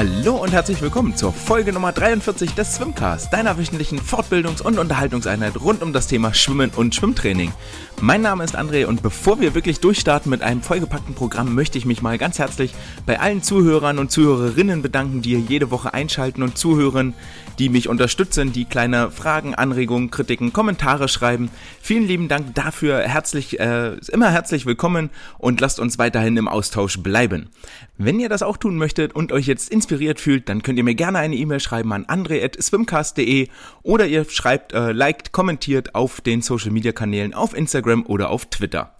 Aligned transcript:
Hallo 0.00 0.36
und 0.36 0.50
herzlich 0.50 0.80
willkommen 0.80 1.14
zur 1.14 1.30
Folge 1.30 1.74
Nummer 1.74 1.92
43 1.92 2.54
des 2.54 2.76
Swimcast, 2.76 3.30
deiner 3.34 3.58
wöchentlichen 3.58 4.00
Fortbildungs- 4.00 4.62
und 4.62 4.78
Unterhaltungseinheit 4.78 5.60
rund 5.60 5.82
um 5.82 5.92
das 5.92 6.06
Thema 6.06 6.32
Schwimmen 6.32 6.70
und 6.74 6.94
Schwimmtraining. 6.94 7.52
Mein 8.00 8.22
Name 8.22 8.42
ist 8.44 8.58
André 8.58 8.86
und 8.86 9.02
bevor 9.02 9.42
wir 9.42 9.54
wirklich 9.54 9.80
durchstarten 9.80 10.30
mit 10.30 10.40
einem 10.40 10.62
vollgepackten 10.62 11.14
Programm, 11.14 11.54
möchte 11.54 11.76
ich 11.76 11.84
mich 11.84 12.00
mal 12.00 12.16
ganz 12.16 12.38
herzlich 12.38 12.72
bei 13.04 13.20
allen 13.20 13.42
Zuhörern 13.42 13.98
und 13.98 14.10
Zuhörerinnen 14.10 14.80
bedanken, 14.80 15.20
die 15.20 15.34
jede 15.34 15.70
Woche 15.70 15.92
einschalten 15.92 16.42
und 16.42 16.56
zuhören, 16.56 17.12
die 17.58 17.68
mich 17.68 17.90
unterstützen, 17.90 18.54
die 18.54 18.64
kleine 18.64 19.10
Fragen, 19.10 19.54
Anregungen, 19.54 20.10
Kritiken, 20.10 20.54
Kommentare 20.54 21.08
schreiben. 21.08 21.50
Vielen 21.82 22.06
lieben 22.06 22.28
Dank 22.28 22.54
dafür, 22.54 23.00
herzlich, 23.00 23.60
äh, 23.60 23.96
immer 24.10 24.30
herzlich 24.30 24.64
willkommen 24.64 25.10
und 25.36 25.60
lasst 25.60 25.78
uns 25.78 25.98
weiterhin 25.98 26.38
im 26.38 26.48
Austausch 26.48 27.02
bleiben. 27.02 27.50
Wenn 27.98 28.18
ihr 28.18 28.30
das 28.30 28.42
auch 28.42 28.56
tun 28.56 28.78
möchtet 28.78 29.14
und 29.14 29.30
euch 29.30 29.46
jetzt 29.46 29.70
inspiriert 29.90 30.20
fühlt, 30.20 30.48
dann 30.48 30.62
könnt 30.62 30.78
ihr 30.78 30.84
mir 30.84 30.94
gerne 30.94 31.18
eine 31.18 31.34
E-Mail 31.34 31.58
schreiben 31.58 31.92
an 31.92 32.04
andre.swimcast.de 32.06 33.48
oder 33.82 34.06
ihr 34.06 34.24
schreibt, 34.28 34.72
äh, 34.72 34.92
liked, 34.92 35.32
kommentiert 35.32 35.96
auf 35.96 36.20
den 36.20 36.42
Social 36.42 36.70
Media 36.70 36.92
Kanälen 36.92 37.34
auf 37.34 37.56
Instagram 37.56 38.06
oder 38.06 38.30
auf 38.30 38.46
Twitter. 38.46 38.94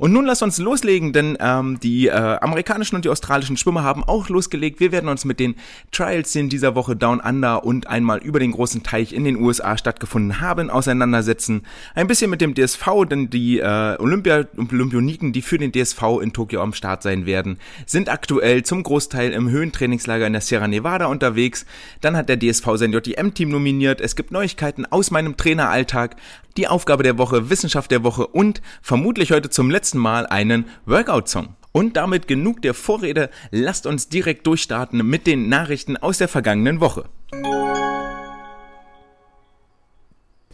Und 0.00 0.14
nun 0.14 0.24
lass 0.24 0.40
uns 0.40 0.56
loslegen, 0.56 1.12
denn 1.12 1.36
ähm, 1.40 1.78
die 1.78 2.06
äh, 2.06 2.12
amerikanischen 2.12 2.96
und 2.96 3.04
die 3.04 3.10
australischen 3.10 3.58
Schwimmer 3.58 3.84
haben 3.84 4.02
auch 4.02 4.30
losgelegt. 4.30 4.80
Wir 4.80 4.92
werden 4.92 5.10
uns 5.10 5.26
mit 5.26 5.38
den 5.38 5.56
Trials, 5.92 6.32
die 6.32 6.40
in 6.40 6.48
dieser 6.48 6.74
Woche 6.74 6.96
Down 6.96 7.20
Under 7.20 7.66
und 7.66 7.86
einmal 7.86 8.16
über 8.20 8.40
den 8.40 8.52
großen 8.52 8.82
Teich 8.82 9.12
in 9.12 9.24
den 9.24 9.36
USA 9.36 9.76
stattgefunden 9.76 10.40
haben, 10.40 10.70
auseinandersetzen. 10.70 11.66
Ein 11.94 12.06
bisschen 12.06 12.30
mit 12.30 12.40
dem 12.40 12.54
DSV, 12.54 13.04
denn 13.10 13.28
die 13.28 13.58
äh, 13.58 13.96
Olympia 13.98 14.46
Olympioniken, 14.56 15.34
die 15.34 15.42
für 15.42 15.58
den 15.58 15.70
DSV 15.70 16.02
in 16.22 16.32
Tokio 16.32 16.62
am 16.62 16.72
Start 16.72 17.02
sein 17.02 17.26
werden, 17.26 17.58
sind 17.84 18.08
aktuell 18.08 18.62
zum 18.62 18.82
Großteil 18.82 19.32
im 19.32 19.50
Höhentrainingslager 19.50 20.26
in 20.26 20.32
der 20.32 20.40
Sierra 20.40 20.66
Nevada 20.66 21.08
unterwegs. 21.08 21.66
Dann 22.00 22.16
hat 22.16 22.30
der 22.30 22.38
DSV 22.38 22.66
sein 22.76 22.94
JTM-Team 22.94 23.50
nominiert. 23.50 24.00
Es 24.00 24.16
gibt 24.16 24.32
Neuigkeiten 24.32 24.86
aus 24.86 25.10
meinem 25.10 25.36
Traineralltag, 25.36 26.16
die 26.56 26.68
Aufgabe 26.68 27.02
der 27.02 27.18
Woche, 27.18 27.50
Wissenschaft 27.50 27.90
der 27.90 28.04
Woche 28.04 28.26
und 28.26 28.60
vermutlich 28.82 29.32
heute 29.32 29.50
zum 29.50 29.70
letzten 29.70 29.98
Mal 29.98 30.26
einen 30.26 30.66
Workout-Song. 30.86 31.56
Und 31.72 31.96
damit 31.96 32.26
genug 32.26 32.62
der 32.62 32.74
Vorrede, 32.74 33.30
lasst 33.50 33.86
uns 33.86 34.08
direkt 34.08 34.46
durchstarten 34.46 35.06
mit 35.06 35.26
den 35.26 35.48
Nachrichten 35.48 35.96
aus 35.96 36.18
der 36.18 36.28
vergangenen 36.28 36.80
Woche. 36.80 37.04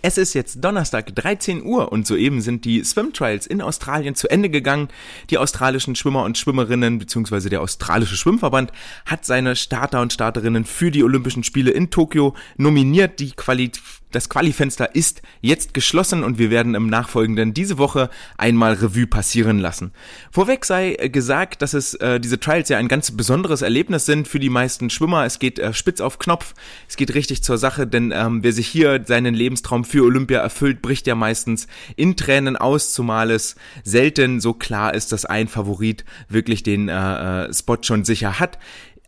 Es 0.02 0.18
ist 0.18 0.34
jetzt 0.34 0.62
Donnerstag 0.62 1.16
13 1.16 1.64
Uhr 1.64 1.90
und 1.90 2.06
soeben 2.06 2.40
sind 2.40 2.64
die 2.64 2.84
Swim 2.84 3.12
Trials 3.12 3.44
in 3.44 3.60
Australien 3.60 4.14
zu 4.14 4.28
Ende 4.28 4.48
gegangen. 4.48 4.86
Die 5.30 5.38
australischen 5.38 5.96
Schwimmer 5.96 6.22
und 6.22 6.38
Schwimmerinnen 6.38 6.98
bzw. 6.98 7.48
der 7.48 7.60
australische 7.60 8.14
Schwimmverband 8.14 8.70
hat 9.04 9.24
seine 9.24 9.56
Starter 9.56 10.02
und 10.02 10.12
Starterinnen 10.12 10.64
für 10.64 10.92
die 10.92 11.02
Olympischen 11.02 11.42
Spiele 11.42 11.72
in 11.72 11.90
Tokio 11.90 12.36
nominiert. 12.56 13.18
Die 13.18 13.32
Quali 13.32 13.72
das 14.12 14.28
Qualifenster 14.28 14.94
ist 14.94 15.22
jetzt 15.40 15.74
geschlossen 15.74 16.22
und 16.22 16.38
wir 16.38 16.50
werden 16.50 16.74
im 16.74 16.88
Nachfolgenden 16.88 17.54
diese 17.54 17.76
Woche 17.78 18.08
einmal 18.38 18.74
Revue 18.74 19.06
passieren 19.06 19.58
lassen. 19.58 19.92
Vorweg 20.30 20.64
sei 20.64 20.94
gesagt, 21.12 21.60
dass 21.62 21.74
es 21.74 21.94
äh, 21.94 22.20
diese 22.20 22.38
Trials 22.38 22.68
ja 22.68 22.78
ein 22.78 22.88
ganz 22.88 23.10
besonderes 23.10 23.62
Erlebnis 23.62 24.06
sind 24.06 24.28
für 24.28 24.38
die 24.38 24.48
meisten 24.48 24.90
Schwimmer. 24.90 25.24
Es 25.24 25.38
geht 25.38 25.58
äh, 25.58 25.72
spitz 25.72 26.00
auf 26.00 26.18
Knopf, 26.18 26.54
es 26.88 26.96
geht 26.96 27.14
richtig 27.14 27.42
zur 27.42 27.58
Sache, 27.58 27.86
denn 27.86 28.12
ähm, 28.14 28.42
wer 28.42 28.52
sich 28.52 28.68
hier 28.68 29.02
seinen 29.06 29.34
Lebenstraum 29.34 29.84
für 29.84 30.04
Olympia 30.04 30.40
erfüllt, 30.40 30.82
bricht 30.82 31.06
ja 31.06 31.14
meistens 31.14 31.66
in 31.96 32.16
Tränen 32.16 32.56
aus, 32.56 32.94
zumal 32.94 33.30
es 33.30 33.56
selten 33.84 34.40
so 34.40 34.54
klar 34.54 34.94
ist, 34.94 35.12
dass 35.12 35.24
ein 35.24 35.48
Favorit 35.48 36.04
wirklich 36.28 36.62
den 36.62 36.88
äh, 36.88 37.46
äh 37.46 37.52
Spot 37.52 37.78
schon 37.82 38.04
sicher 38.04 38.38
hat. 38.38 38.58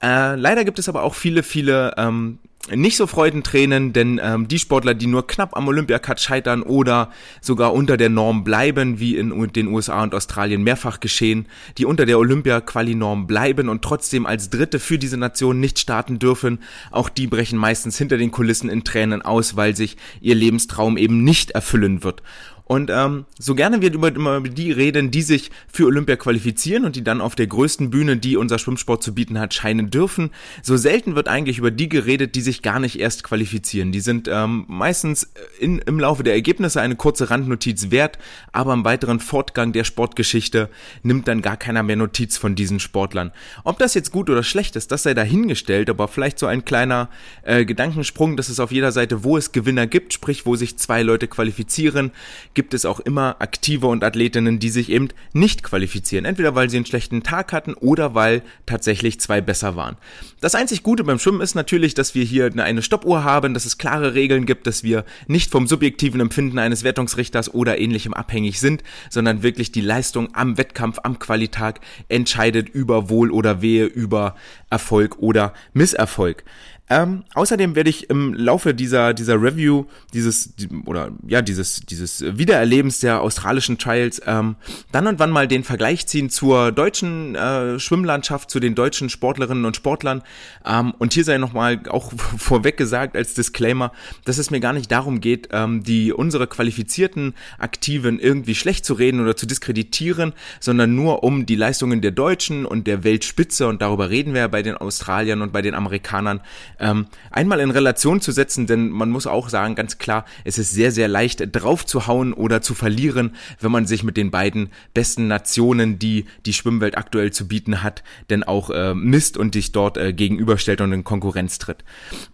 Äh, 0.03 0.37
leider 0.37 0.65
gibt 0.65 0.79
es 0.79 0.89
aber 0.89 1.03
auch 1.03 1.15
viele, 1.15 1.43
viele 1.43 1.95
ähm, 1.97 2.39
nicht 2.75 2.97
so 2.97 3.07
Freudentränen, 3.07 3.93
denn 3.93 4.21
ähm, 4.23 4.49
die 4.49 4.59
Sportler, 4.59 4.95
die 4.95 5.07
nur 5.07 5.27
knapp 5.27 5.57
am 5.57 5.69
Olympiacut 5.69 6.21
scheitern 6.21 6.63
oder 6.63 7.11
sogar 7.41 7.73
unter 7.73 7.97
der 7.97 8.09
Norm 8.09 8.45
bleiben, 8.45 9.01
wie 9.01 9.17
in 9.17 9.53
den 9.53 9.69
USA 9.69 10.03
und 10.03 10.15
Australien 10.15 10.63
mehrfach 10.63 11.01
geschehen, 11.01 11.47
die 11.79 11.85
unter 11.85 12.07
der 12.07 12.19
Olympia-Quali-Norm 12.19 13.27
bleiben 13.27 13.69
und 13.69 13.83
trotzdem 13.83 14.27
als 14.27 14.51
Dritte 14.51 14.79
für 14.79 14.99
diese 14.99 15.17
Nation 15.17 15.61
nicht 15.61 15.79
starten 15.79 16.19
dürfen, 16.19 16.61
auch 16.91 17.09
die 17.09 17.27
brechen 17.27 17.59
meistens 17.59 17.97
hinter 17.99 18.17
den 18.17 18.31
Kulissen 18.31 18.69
in 18.69 18.85
Tränen 18.85 19.23
aus, 19.23 19.57
weil 19.57 19.75
sich 19.77 19.97
ihr 20.21 20.35
Lebenstraum 20.35 20.97
eben 20.97 21.25
nicht 21.25 21.53
erfüllen 21.53 22.03
wird. 22.05 22.23
Und 22.69 22.91
ähm, 22.91 23.25
so 23.39 23.55
gerne 23.55 23.81
wir 23.81 23.93
über, 23.95 24.11
über 24.11 24.41
die 24.41 24.71
reden, 24.73 25.11
die 25.11 25.23
sich 25.23 25.51
für 25.73 25.87
Olympia 25.87 26.17
qualifizieren 26.17 26.85
und 26.85 26.97
die 26.97 27.03
dann 27.03 27.23
auf 27.23 27.35
der 27.35 27.47
größten 27.47 27.89
Bühne, 27.89 28.19
die 28.19 28.37
unser 28.37 28.59
Schwimmsport 28.59 29.03
zu 29.03 29.15
bieten 29.15 29.41
hat, 29.41 29.55
scheinen 29.55 29.89
dürfen, 29.89 30.31
so 30.63 30.77
selten 30.77 31.17
wird 31.17 31.29
eigentlich 31.29 31.57
über 31.57 31.71
die 31.71 31.89
geredet, 31.89 32.35
die 32.35 32.43
sich 32.43 32.61
gar 32.61 32.79
nicht 32.79 33.01
erst 33.01 33.25
qualifizieren. 33.25 33.91
Die 33.91 34.01
sind 34.01 34.29
ähm, 34.31 34.67
meistens 34.69 35.33
in, 35.59 35.79
im 35.79 35.99
Laufe 35.99 36.23
der 36.23 36.35
Ergebnisse 36.35 36.83
eine 36.83 36.95
kurze 36.95 37.31
Randnotiz 37.31 37.91
wert, 37.91 38.19
aber 38.53 38.75
im 38.75 38.85
weiteren 38.85 39.21
Fortgang 39.21 39.73
der 39.73 39.85
Sportgeschichte 39.85 40.69
nimmt 41.03 41.27
dann 41.27 41.41
gar 41.41 41.57
keiner 41.57 41.83
mehr 41.83 41.97
Notiz 41.97 42.37
von 42.37 42.55
diesen 42.55 42.81
Sportlern. 42.81 43.33
Ob 43.65 43.79
das 43.79 43.95
jetzt 43.95 44.13
gut 44.13 44.29
oder 44.29 44.43
schlecht 44.43 44.77
ist, 44.77 44.93
das 44.93 45.05
sei 45.05 45.15
dahingestellt, 45.15 45.89
aber 45.89 46.07
vielleicht 46.07 46.39
so 46.39 46.45
ein 46.45 46.67
kleiner 46.67 47.09
äh, 47.45 47.65
Gedankensprung, 47.65 48.37
dass 48.37 48.51
es 48.51 48.61
auf 48.61 48.73
jeder 48.73 48.93
Seite, 48.93 49.25
wo 49.25 49.39
es 49.39 49.53
Gewinner 49.53 49.87
gibt, 49.87 50.13
sprich 50.13 50.45
wo 50.45 50.55
sich 50.55 50.77
zwei 50.77 51.03
Leute 51.03 51.29
qualifizieren, 51.29 52.11
gibt 52.59 52.75
es 52.75 52.85
auch 52.85 52.99
immer 52.99 53.37
Aktive 53.39 53.87
und 53.87 54.03
Athletinnen, 54.03 54.59
die 54.59 54.71
sich 54.71 54.91
eben 54.91 55.11
nicht 55.33 55.63
qualifizieren. 55.63 56.25
Entweder 56.25 56.57
weil 56.57 56.69
sie 56.69 56.77
einen 56.77 56.87
schlechten 56.87 57.23
Tag 57.23 57.53
hatten 57.53 57.75
oder 57.75 58.17
weil 58.17 58.43
tatsächlich 58.67 59.21
zwei 59.21 59.41
besser 59.41 59.77
waren. 59.77 59.97
Das 60.41 60.57
einzig 60.57 60.83
Gute 60.83 61.05
beim 61.05 61.21
Schwimmen 61.21 61.41
ist 61.41 61.55
natürlich, 61.55 61.95
dass 61.95 62.17
wir 62.17 62.25
hier 62.25 62.51
eine 62.57 62.83
Stoppuhr 62.83 63.23
haben, 63.23 63.55
dass 63.55 63.65
es 63.65 63.79
klare 63.79 64.15
Regeln 64.15 64.45
gibt, 64.45 64.67
dass 64.67 64.83
wir 64.83 65.05
nicht 65.29 65.53
vom 65.53 65.69
subjektiven 65.69 66.21
Empfinden 66.21 66.59
eines 66.59 66.83
Wertungsrichters 66.83 67.55
oder 67.55 67.79
ähnlichem 67.79 68.13
abhängig 68.13 68.59
sind, 68.59 68.83
sondern 69.09 69.45
wirklich 69.45 69.71
die 69.71 69.81
Leistung 69.81 70.35
am 70.35 70.59
Wettkampf, 70.59 70.99
am 71.05 71.21
Qualitag 71.21 71.79
entscheidet 72.09 72.69
über 72.69 73.09
Wohl 73.09 73.31
oder 73.31 73.63
Wehe, 73.63 73.85
über 73.85 74.35
Erfolg 74.69 75.21
oder 75.21 75.55
Misserfolg. 75.75 76.43
Ähm, 76.91 77.25
außerdem 77.35 77.75
werde 77.75 77.91
ich 77.91 78.09
im 78.09 78.33
Laufe 78.35 78.75
dieser, 78.75 79.13
dieser 79.13 79.41
Review, 79.41 79.85
dieses, 80.15 80.55
oder 80.87 81.11
ja, 81.27 81.43
dieses, 81.43 81.81
dieses 81.81 82.23
Wiedererlebens 82.39 83.01
der 83.01 83.21
australischen 83.21 83.79
Trials, 83.79 84.23
ähm, 84.27 84.57
dann 84.91 85.07
und 85.07 85.19
wann 85.19 85.31
mal 85.31 85.49
den 85.49 85.65
Vergleich 85.65 86.07
ziehen 86.07 86.31
zur 86.31 86.73
deutschen 86.73 87.35
äh, 87.35 87.79
Schwimmlandschaft, 87.79 88.51
zu 88.51 88.59
den 88.59 88.75
deutschen 88.75 89.11
Sportlerinnen 89.11 89.65
und 89.65 89.77
Sportlern. 89.77 90.23
Ähm, 90.65 90.95
und 90.99 91.13
hier 91.13 91.25
sei 91.25 91.39
nochmal 91.39 91.81
auch 91.89 92.13
vorweg 92.39 92.77
gesagt 92.77 93.17
als 93.17 93.35
Disclaimer, 93.35 93.93
dass 94.25 94.39
es 94.39 94.51
mir 94.51 94.61
gar 94.61 94.73
nicht 94.73 94.91
darum 94.91 95.21
geht, 95.21 95.49
ähm, 95.53 95.83
die 95.83 96.13
unsere 96.13 96.47
qualifizierten 96.47 97.35
Aktiven 97.59 98.19
irgendwie 98.19 98.55
schlecht 98.55 98.85
zu 98.85 98.95
reden 98.95 99.21
oder 99.21 99.37
zu 99.37 99.47
diskreditieren, 99.47 100.33
sondern 100.61 100.95
nur 100.95 101.23
um 101.23 101.45
die 101.45 101.57
Leistungen 101.57 102.01
der 102.01 102.13
Deutschen 102.13 102.65
und 102.65 102.87
der 102.87 103.05
Weltspitze, 103.05 103.69
und 103.69 103.83
darüber 103.83 104.09
reden 104.09 104.33
wir 104.33 104.43
ja 104.43 104.49
bei 104.49 104.63
den 104.63 104.77
Australiern 104.77 105.43
und 105.43 105.53
bei 105.53 105.63
den 105.63 105.75
Amerikanern, 105.75 106.41
ähm, 106.79 107.07
einmal 107.31 107.61
in 107.61 107.71
Relation 107.71 108.21
zu 108.21 108.33
setzen, 108.33 108.67
denn 108.67 108.91
man 108.91 109.11
muss 109.11 109.27
auch 109.27 109.49
sagen, 109.49 109.75
ganz 109.75 109.99
klar, 109.99 110.25
es 110.45 110.59
ist 110.59 110.73
sehr, 110.73 110.93
sehr 110.93 111.09
leicht 111.09 111.43
drauf 111.53 111.85
oder 112.09 112.61
zu 112.63 112.75
verlieren, 112.75 113.35
wenn 113.61 113.73
man 113.73 113.87
sich 113.87 114.03
mit 114.03 114.17
den 114.17 114.31
beiden 114.31 114.71
besten 114.95 115.29
Nationen, 115.29 115.99
die 115.99 116.27
die 116.47 116.53
Schwimmwelt 116.53 116.97
aktuell 116.97 117.33
zu 117.33 117.49
bieten 117.49 117.83
hat, 117.83 118.03
denn 118.31 118.43
auch 118.43 118.71
äh, 118.71 118.95
misst 118.95 119.37
und 119.37 119.55
dich 119.55 119.73
dort 119.73 119.97
äh, 119.97 120.13
gegenüberstellt 120.13 120.81
und 120.81 120.93
in 120.93 121.05
Konkurrenz 121.05 121.59
tritt. 121.59 121.85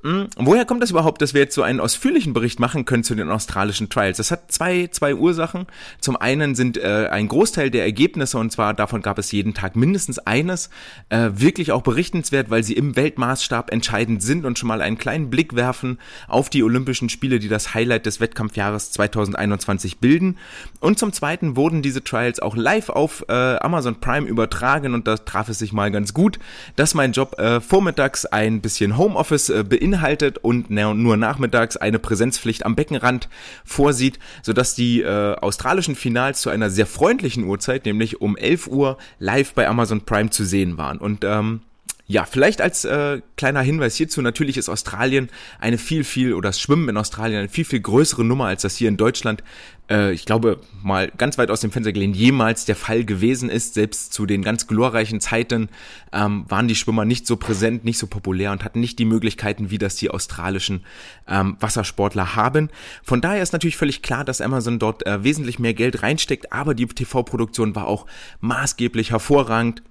Hm, 0.03 0.28
woher 0.37 0.65
kommt 0.65 0.82
das 0.82 0.91
überhaupt, 0.91 1.22
dass 1.22 1.34
wir 1.34 1.43
jetzt 1.43 1.55
so 1.55 1.62
einen 1.62 1.81
ausführlichen 1.81 2.32
Bericht 2.32 2.61
machen 2.61 2.84
können 2.84 3.05
zu 3.05 3.15
den 3.15 3.31
australischen 3.31 3.88
Trials? 3.88 4.19
Das 4.19 4.31
hat 4.31 4.50
zwei, 4.50 4.88
zwei 4.88 5.14
Ursachen. 5.14 5.67
Zum 6.00 6.17
einen 6.17 6.55
sind 6.55 6.76
äh, 6.76 7.08
ein 7.11 7.29
Großteil 7.29 7.70
der 7.70 7.85
Ergebnisse, 7.85 8.38
und 8.38 8.50
zwar 8.50 8.75
davon 8.75 9.02
gab 9.02 9.19
es 9.19 9.32
jeden 9.32 9.55
Tag 9.55 9.76
mindestens 9.76 10.19
eines, 10.19 10.70
äh, 11.08 11.31
wirklich 11.35 11.73
auch 11.73 11.82
berichtenswert, 11.82 12.50
weil 12.50 12.62
sie 12.62 12.75
im 12.75 12.96
Weltmaßstab 12.96 13.73
entscheidend 13.73 14.23
sind 14.23 14.33
sind 14.34 14.44
und 14.44 14.58
schon 14.58 14.69
mal 14.69 14.82
einen 14.82 14.98
kleinen 14.98 15.31
Blick 15.31 15.54
werfen 15.54 15.98
auf 16.26 16.50
die 16.50 16.62
Olympischen 16.62 17.08
Spiele, 17.08 17.38
die 17.38 17.48
das 17.48 17.75
Highlight 17.75 18.06
des 18.06 18.20
Wettkampfjahres 18.20 18.90
2021 18.90 19.98
bilden. 19.98 20.38
Und 20.81 20.98
zum 20.98 21.12
Zweiten 21.12 21.56
wurden 21.56 21.82
diese 21.82 22.02
Trials 22.02 22.40
auch 22.40 22.56
live 22.56 22.88
auf 22.88 23.25
äh, 23.28 23.32
Amazon 23.32 24.00
Prime 24.00 24.26
übertragen 24.26 24.94
und 24.94 25.06
da 25.06 25.16
traf 25.16 25.48
es 25.48 25.60
sich 25.60 25.72
mal 25.72 25.90
ganz 25.90 26.14
gut, 26.14 26.38
dass 26.76 26.94
mein 26.94 27.12
Job 27.12 27.38
äh, 27.38 27.60
vormittags 27.60 28.26
ein 28.26 28.60
bisschen 28.60 28.98
Homeoffice 28.98 29.50
äh, 29.50 29.64
beinhaltet 29.64 30.38
und 30.38 30.70
nur 30.70 31.16
nachmittags 31.16 31.76
eine 31.76 31.98
Präsenzpflicht 31.98 32.66
am 32.66 32.75
Beckenrand 32.75 33.28
vorsieht, 33.64 34.19
sodass 34.42 34.75
die 34.75 35.02
äh, 35.02 35.36
australischen 35.36 35.94
Finals 35.94 36.40
zu 36.40 36.50
einer 36.50 36.70
sehr 36.70 36.86
freundlichen 36.86 37.44
Uhrzeit, 37.44 37.86
nämlich 37.86 38.20
um 38.20 38.36
11 38.36 38.66
Uhr 38.66 38.98
live 39.19 39.54
bei 39.54 39.69
Amazon 39.69 40.00
Prime 40.00 40.31
zu 40.31 40.44
sehen 40.44 40.76
waren. 40.76 40.98
Und 40.98 41.25
ähm, 41.25 41.60
ja, 42.06 42.27
vielleicht 42.27 42.61
als 42.61 42.85
äh, 42.85 43.23
kleiner 43.37 43.62
Hinweis 43.62 43.97
hierzu, 43.97 44.21
natürlich 44.21 44.59
ist 44.59 44.69
Australien 44.69 45.31
eine 45.59 45.79
viel, 45.79 46.05
viel, 46.05 46.35
oder 46.35 46.51
das 46.51 46.61
Schwimmen 46.61 46.91
in 46.91 46.99
Australien 46.99 47.39
eine 47.39 47.49
viel, 47.49 47.65
viel 47.65 47.81
größere 47.81 48.25
Nummer, 48.25 48.47
als 48.47 48.61
das 48.61 48.77
hier 48.77 48.89
in 48.89 48.99
Deutschland, 48.99 49.43
äh, 49.89 50.12
ich 50.12 50.27
glaube, 50.27 50.61
mal 50.83 51.11
ganz 51.17 51.39
weit 51.39 51.51
aus 51.51 51.62
dem 51.62 51.71
Fenster 51.71 51.93
gelehnt, 51.93 52.15
jemals 52.15 52.67
der 52.67 52.77
Fall 52.77 53.05
gewesen 53.05 53.49
ist. 53.49 53.73
Selbst 53.73 54.12
zu 54.12 54.27
den 54.27 54.43
ganz 54.43 54.67
glorreichen 54.67 55.19
Zeiten 55.23 55.71
ähm, 56.12 56.45
waren 56.47 56.69
die 56.69 56.75
Schwimmer 56.75 57.06
nicht 57.06 57.27
so 57.27 57.39
präsent, 57.39 57.87
nicht 57.87 57.99
so 57.99 58.06
populär 58.06 58.53
und 58.53 58.65
hatten 58.65 58.81
nicht 58.81 58.99
die 58.99 59.06
Möglichkeiten, 59.06 59.71
wie 59.71 59.79
das 59.79 59.97
die 59.97 60.11
australischen 60.11 60.85
ähm, 61.27 61.56
Wassersportler 61.61 62.37
haben. 62.37 62.69
Von 63.03 63.23
daher 63.23 63.43
ist 63.43 63.55
natürlich 63.55 63.79
völlig 63.79 64.03
klar, 64.03 64.27
dass 64.27 64.43
Amazon 64.43 64.79
dort 64.79 65.06
äh, 65.06 65.25
wesentlich 65.25 65.59
mehr 65.59 65.73
Geld 65.73 66.03
reinsteckt, 66.03 66.53
aber 66.53 66.75
die 66.75 66.87
TV-Produktion 66.87 67.75
war 67.75 67.87
auch 67.87 68.05
maßgeblich 68.41 69.11
hervorragend 69.11 69.83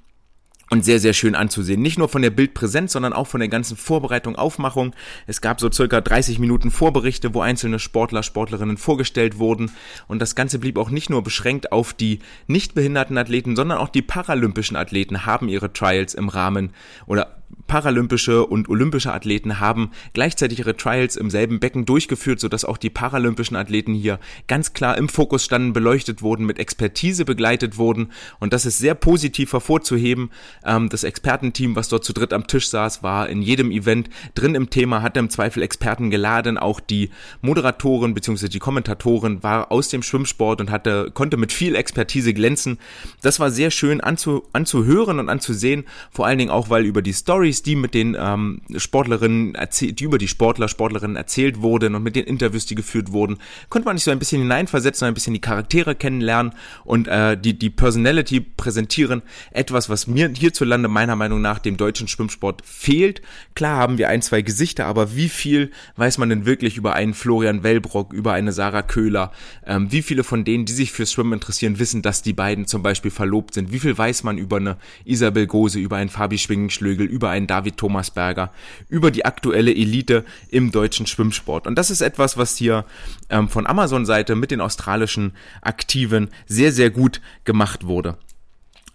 und 0.74 0.84
sehr, 0.84 1.00
sehr 1.00 1.14
schön 1.14 1.36
anzusehen. 1.36 1.84
Nicht 1.84 2.00
nur 2.00 2.10
von 2.10 2.24
der 2.24 2.32
Bildpräsenz, 2.32 2.94
sondern 2.94 3.14
auch 3.14 3.28
von 3.28 3.40
der 3.40 3.48
ganzen 3.48 3.78
Vorbereitung, 3.78 4.36
Aufmachung. 4.36 4.96
Es 5.28 5.40
gab 5.40 5.60
so 5.60 5.72
circa 5.72 6.02
30 6.02 6.40
Minuten 6.40 6.72
Vorberichte, 6.72 7.36
wo 7.36 7.42
einzelne 7.42 7.78
Sportler, 7.78 8.24
Sportlerinnen 8.24 8.78
vorgestellt 8.78 9.38
wurden. 9.38 9.70
Und 10.08 10.20
das 10.20 10.34
Ganze 10.34 10.58
blieb 10.58 10.80
auch 10.80 10.90
nicht 10.90 11.12
nur 11.12 11.22
beschränkt 11.22 11.72
auf 11.72 11.94
die 11.94 12.20
nicht 12.48 12.74
behinderten 12.74 13.20
Athleten, 13.20 13.56
sondern 13.56 13.78
auch 13.78 13.90
die 13.90 14.02
paralympischen 14.02 14.76
Athleten 14.76 15.28
haben 15.28 15.48
ihre 15.48 15.72
Trials 15.72 16.16
im 16.16 16.28
Rahmen 16.28 16.72
oder 17.06 17.44
paralympische 17.68 18.46
und 18.46 18.70
olympische 18.70 19.14
Athleten 19.14 19.60
haben 19.60 19.92
gleichzeitig 20.14 20.60
ihre 20.60 20.76
Trials 20.76 21.16
im 21.16 21.30
selben 21.30 21.60
Becken 21.60 21.86
durchgeführt, 21.86 22.40
sodass 22.40 22.66
auch 22.66 22.78
die 22.78 22.90
paralympischen 22.90 23.56
Athleten 23.56 23.94
hier 23.94 24.20
ganz 24.48 24.74
klar 24.74 24.98
im 24.98 25.10
Fokus 25.10 25.44
standen, 25.46 25.74
beleuchtet 25.74 26.22
wurden, 26.22 26.46
mit 26.46 26.60
Expertise 26.60 27.26
begleitet 27.26 27.78
wurden. 27.78 28.12
Und 28.40 28.54
das 28.54 28.66
ist 28.66 28.80
sehr 28.80 28.96
positiv 28.96 29.54
hervorzuheben. 29.54 30.32
Ähm, 30.66 30.90
das 30.90 31.04
Expertenteam, 31.04 31.76
was 31.76 31.90
dort 31.90 32.04
zu 32.04 32.14
dritt 32.14 32.34
am 32.34 32.48
Tisch 32.48 32.70
saß, 32.70 33.04
war 33.04 33.30
in 33.30 33.42
jedem 33.42 33.72
Event 33.72 34.10
drin 34.36 34.56
im 34.56 34.70
Thema, 34.70 35.02
hatte 35.02 35.20
im 35.20 35.30
Zweifel 35.30 35.64
Experten 35.64 36.10
geladen. 36.10 36.58
Auch 36.58 36.80
die 36.80 37.10
Moderatorin 37.42 38.14
bzw. 38.14 38.50
die 38.50 38.60
Kommentatorin 38.60 39.44
war 39.44 39.72
aus 39.72 39.90
dem 39.90 40.04
Schwimmsport 40.04 40.62
und 40.62 40.70
hatte, 40.70 41.12
konnte 41.14 41.38
mit 41.38 41.52
viel 41.52 41.76
Expertise 41.76 42.34
glänzen. 42.34 42.78
Das 43.22 43.40
war 43.40 43.52
sehr 43.52 43.72
schön 43.72 44.02
anzu, 44.02 44.44
anzuhören 44.54 45.20
und 45.20 45.30
anzusehen, 45.30 45.86
vor 46.12 46.26
allen 46.26 46.38
Dingen 46.38 46.52
auch, 46.52 46.70
weil 46.70 46.86
über 46.86 47.02
die 47.02 47.14
Story 47.14 47.53
Stories, 47.54 47.62
die 47.62 47.76
mit 47.76 47.94
den 47.94 48.18
ähm, 48.20 48.62
Sportlerinnen, 48.76 49.56
die 49.80 50.04
über 50.04 50.18
die 50.18 50.28
Sportler, 50.28 50.68
Sportlerinnen 50.68 51.16
erzählt 51.16 51.62
wurden 51.62 51.96
und 51.96 52.04
mit 52.04 52.16
den 52.16 52.26
Interviews, 52.26 52.66
die 52.66 52.76
geführt 52.76 53.12
wurden, 53.12 53.38
konnte 53.70 53.86
man 53.86 53.98
sich 53.98 54.06
so 54.06 54.12
ein 54.12 54.20
bisschen 54.20 54.42
hineinversetzen, 54.42 55.08
ein 55.08 55.14
bisschen 55.14 55.34
die 55.34 55.42
Charaktere 55.42 55.96
kennenlernen 55.96 56.54
und 56.84 57.08
äh, 57.08 57.38
die, 57.38 57.58
die 57.58 57.70
Personality 57.70 58.40
präsentieren. 58.42 59.22
Etwas, 59.52 59.90
was 59.90 60.08
mir 60.08 60.30
hierzulande 60.30 60.88
meiner 60.88 61.16
Meinung 61.16 61.42
nach 61.42 61.60
dem 61.60 61.78
deutschen 61.78 62.08
Schwimmsport 62.08 62.62
fehlt. 62.66 63.22
Klar 63.56 63.78
haben 63.78 63.98
wir 63.98 64.10
ein, 64.10 64.22
zwei 64.22 64.42
Gesichter, 64.42 64.86
aber 64.86 65.16
wie 65.16 65.30
viel 65.30 65.72
weiß 65.98 66.18
man 66.18 66.30
denn 66.30 66.46
wirklich 66.46 66.78
über 66.78 66.94
einen 66.94 67.14
Florian 67.14 67.64
Wellbrock, 67.64 68.14
über 68.14 68.34
eine 68.34 68.52
Sarah 68.52 68.82
Köhler? 68.82 69.32
Ähm, 69.66 69.92
wie 69.92 70.02
viele 70.02 70.24
von 70.24 70.44
denen, 70.44 70.66
die 70.66 70.74
sich 70.74 70.92
fürs 70.92 71.12
Schwimmen 71.12 71.34
interessieren, 71.34 71.80
wissen, 71.80 72.02
dass 72.02 72.22
die 72.22 72.34
beiden 72.34 72.66
zum 72.66 72.82
Beispiel 72.82 73.12
verlobt 73.12 73.54
sind? 73.54 73.72
Wie 73.72 73.80
viel 73.80 73.98
weiß 73.98 74.24
man 74.24 74.38
über 74.38 74.58
eine 74.58 74.78
Isabel 75.06 75.48
Gose, 75.48 75.80
über 75.80 75.98
einen 75.98 76.10
Fabi 76.10 76.38
Schwingenschlögel, 76.38 77.06
über 77.06 77.30
einen 77.30 77.43
David 77.48 77.78
Thomasberger, 77.78 78.52
über 78.90 79.12
die 79.12 79.26
aktuelle 79.26 79.72
Elite 79.72 80.26
im 80.50 80.72
deutschen 80.72 81.08
Schwimmsport. 81.08 81.68
Und 81.68 81.76
das 81.76 81.92
ist 81.92 82.02
etwas, 82.02 82.38
was 82.38 82.58
hier 82.58 82.86
ähm, 83.30 83.50
von 83.50 83.68
Amazon-Seite 83.68 84.36
mit 84.36 84.52
den 84.52 84.62
australischen 84.62 85.34
Aktiven 85.62 86.30
sehr, 86.48 86.72
sehr 86.72 86.90
gut 86.90 87.22
gemacht 87.44 87.86
wurde. 87.86 88.18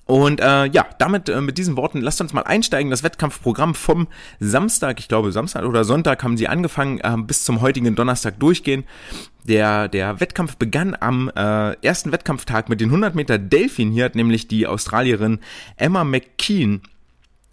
Und 0.09 0.41
äh, 0.41 0.65
ja, 0.65 0.87
damit 0.99 1.29
äh, 1.29 1.43
mit 1.43 1.59
diesen 1.59 1.77
Worten 1.77 2.01
lasst 2.01 2.23
uns 2.23 2.33
mal 2.33 2.41
einsteigen. 2.41 2.91
Das 2.91 3.03
Wettkampfprogramm 3.03 3.75
vom 3.75 4.09
Samstag, 4.41 5.01
ich 5.01 5.09
glaube 5.09 5.33
Samstag 5.33 5.67
oder 5.67 5.85
Sonntag 5.85 6.25
haben 6.25 6.39
sie 6.39 6.49
angefangen, 6.49 6.99
äh, 7.01 7.15
bis 7.19 7.45
zum 7.45 7.61
heutigen 7.61 7.95
Donnerstag 7.95 8.41
durchgehen. 8.41 8.85
Der, 9.45 9.87
der 9.89 10.19
Wettkampf 10.19 10.57
begann 10.57 10.97
am 10.99 11.31
äh, 11.37 11.73
ersten 11.83 12.11
Wettkampftag 12.11 12.71
mit 12.71 12.81
den 12.81 12.89
100 12.89 13.15
Meter 13.15 13.37
Delfin. 13.37 13.91
Hier 13.91 14.07
hat 14.07 14.15
nämlich 14.15 14.49
die 14.49 14.67
Australierin 14.67 15.41
Emma 15.77 16.05
McKean 16.05 16.81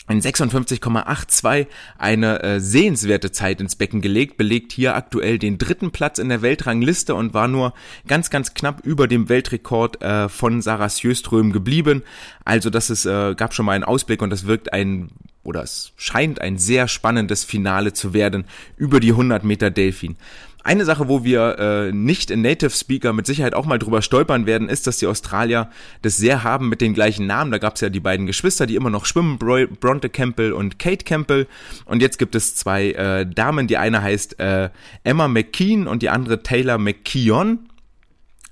in 0.07 0.21
56,82 0.21 1.67
eine 1.97 2.43
äh, 2.43 2.59
sehenswerte 2.59 3.31
Zeit 3.31 3.59
ins 3.59 3.75
Becken 3.75 4.01
gelegt, 4.01 4.37
belegt 4.37 4.71
hier 4.71 4.95
aktuell 4.95 5.39
den 5.39 5.57
dritten 5.57 5.91
Platz 5.91 6.19
in 6.19 6.29
der 6.29 6.41
Weltrangliste 6.41 7.15
und 7.15 7.33
war 7.33 7.47
nur 7.47 7.73
ganz, 8.07 8.29
ganz 8.29 8.53
knapp 8.53 8.81
über 8.85 9.07
dem 9.07 9.29
Weltrekord 9.29 10.01
äh, 10.01 10.29
von 10.29 10.61
Sarah 10.61 10.89
Sjöström 10.89 11.51
geblieben. 11.51 12.03
Also 12.43 12.69
das 12.69 12.89
ist, 12.89 13.05
äh, 13.05 13.33
gab 13.35 13.53
schon 13.53 13.65
mal 13.65 13.73
einen 13.73 13.83
Ausblick 13.83 14.21
und 14.21 14.29
das 14.29 14.45
wirkt 14.45 14.73
ein 14.73 15.09
oder 15.43 15.61
es 15.61 15.93
scheint 15.95 16.41
ein 16.41 16.57
sehr 16.57 16.87
spannendes 16.87 17.43
Finale 17.43 17.93
zu 17.93 18.13
werden 18.13 18.45
über 18.77 18.99
die 18.99 19.11
100 19.11 19.43
Meter 19.43 19.69
Delfin. 19.69 20.17
Eine 20.65 20.83
Sache, 20.83 21.07
wo 21.07 21.23
wir 21.23 21.59
äh, 21.59 21.91
nicht 21.91 22.31
in 22.31 22.41
Native 22.41 22.71
Speaker 22.71 23.13
mit 23.13 23.27
Sicherheit 23.27 23.53
auch 23.53 23.67
mal 23.67 23.77
drüber 23.77 24.01
stolpern 24.01 24.47
werden, 24.47 24.67
ist, 24.67 24.87
dass 24.87 24.97
die 24.97 25.05
Australier 25.05 25.69
das 26.01 26.17
sehr 26.17 26.43
haben 26.43 26.69
mit 26.69 26.81
den 26.81 26.95
gleichen 26.95 27.27
Namen. 27.27 27.51
Da 27.51 27.59
gab 27.59 27.75
es 27.75 27.81
ja 27.81 27.89
die 27.89 27.99
beiden 27.99 28.25
Geschwister, 28.25 28.65
die 28.65 28.73
immer 28.73 28.89
noch 28.89 29.05
schwimmen, 29.05 29.37
Bronte 29.37 30.09
Campbell 30.09 30.53
und 30.53 30.79
Kate 30.79 31.05
Campbell. 31.05 31.45
Und 31.85 32.01
jetzt 32.01 32.17
gibt 32.17 32.33
es 32.33 32.55
zwei 32.55 32.93
äh, 32.93 33.27
Damen. 33.27 33.67
Die 33.67 33.77
eine 33.77 34.01
heißt 34.01 34.39
äh, 34.39 34.71
Emma 35.03 35.27
McKean 35.27 35.85
und 35.85 36.01
die 36.01 36.09
andere 36.09 36.41
Taylor 36.41 36.79
McKeon. 36.79 37.59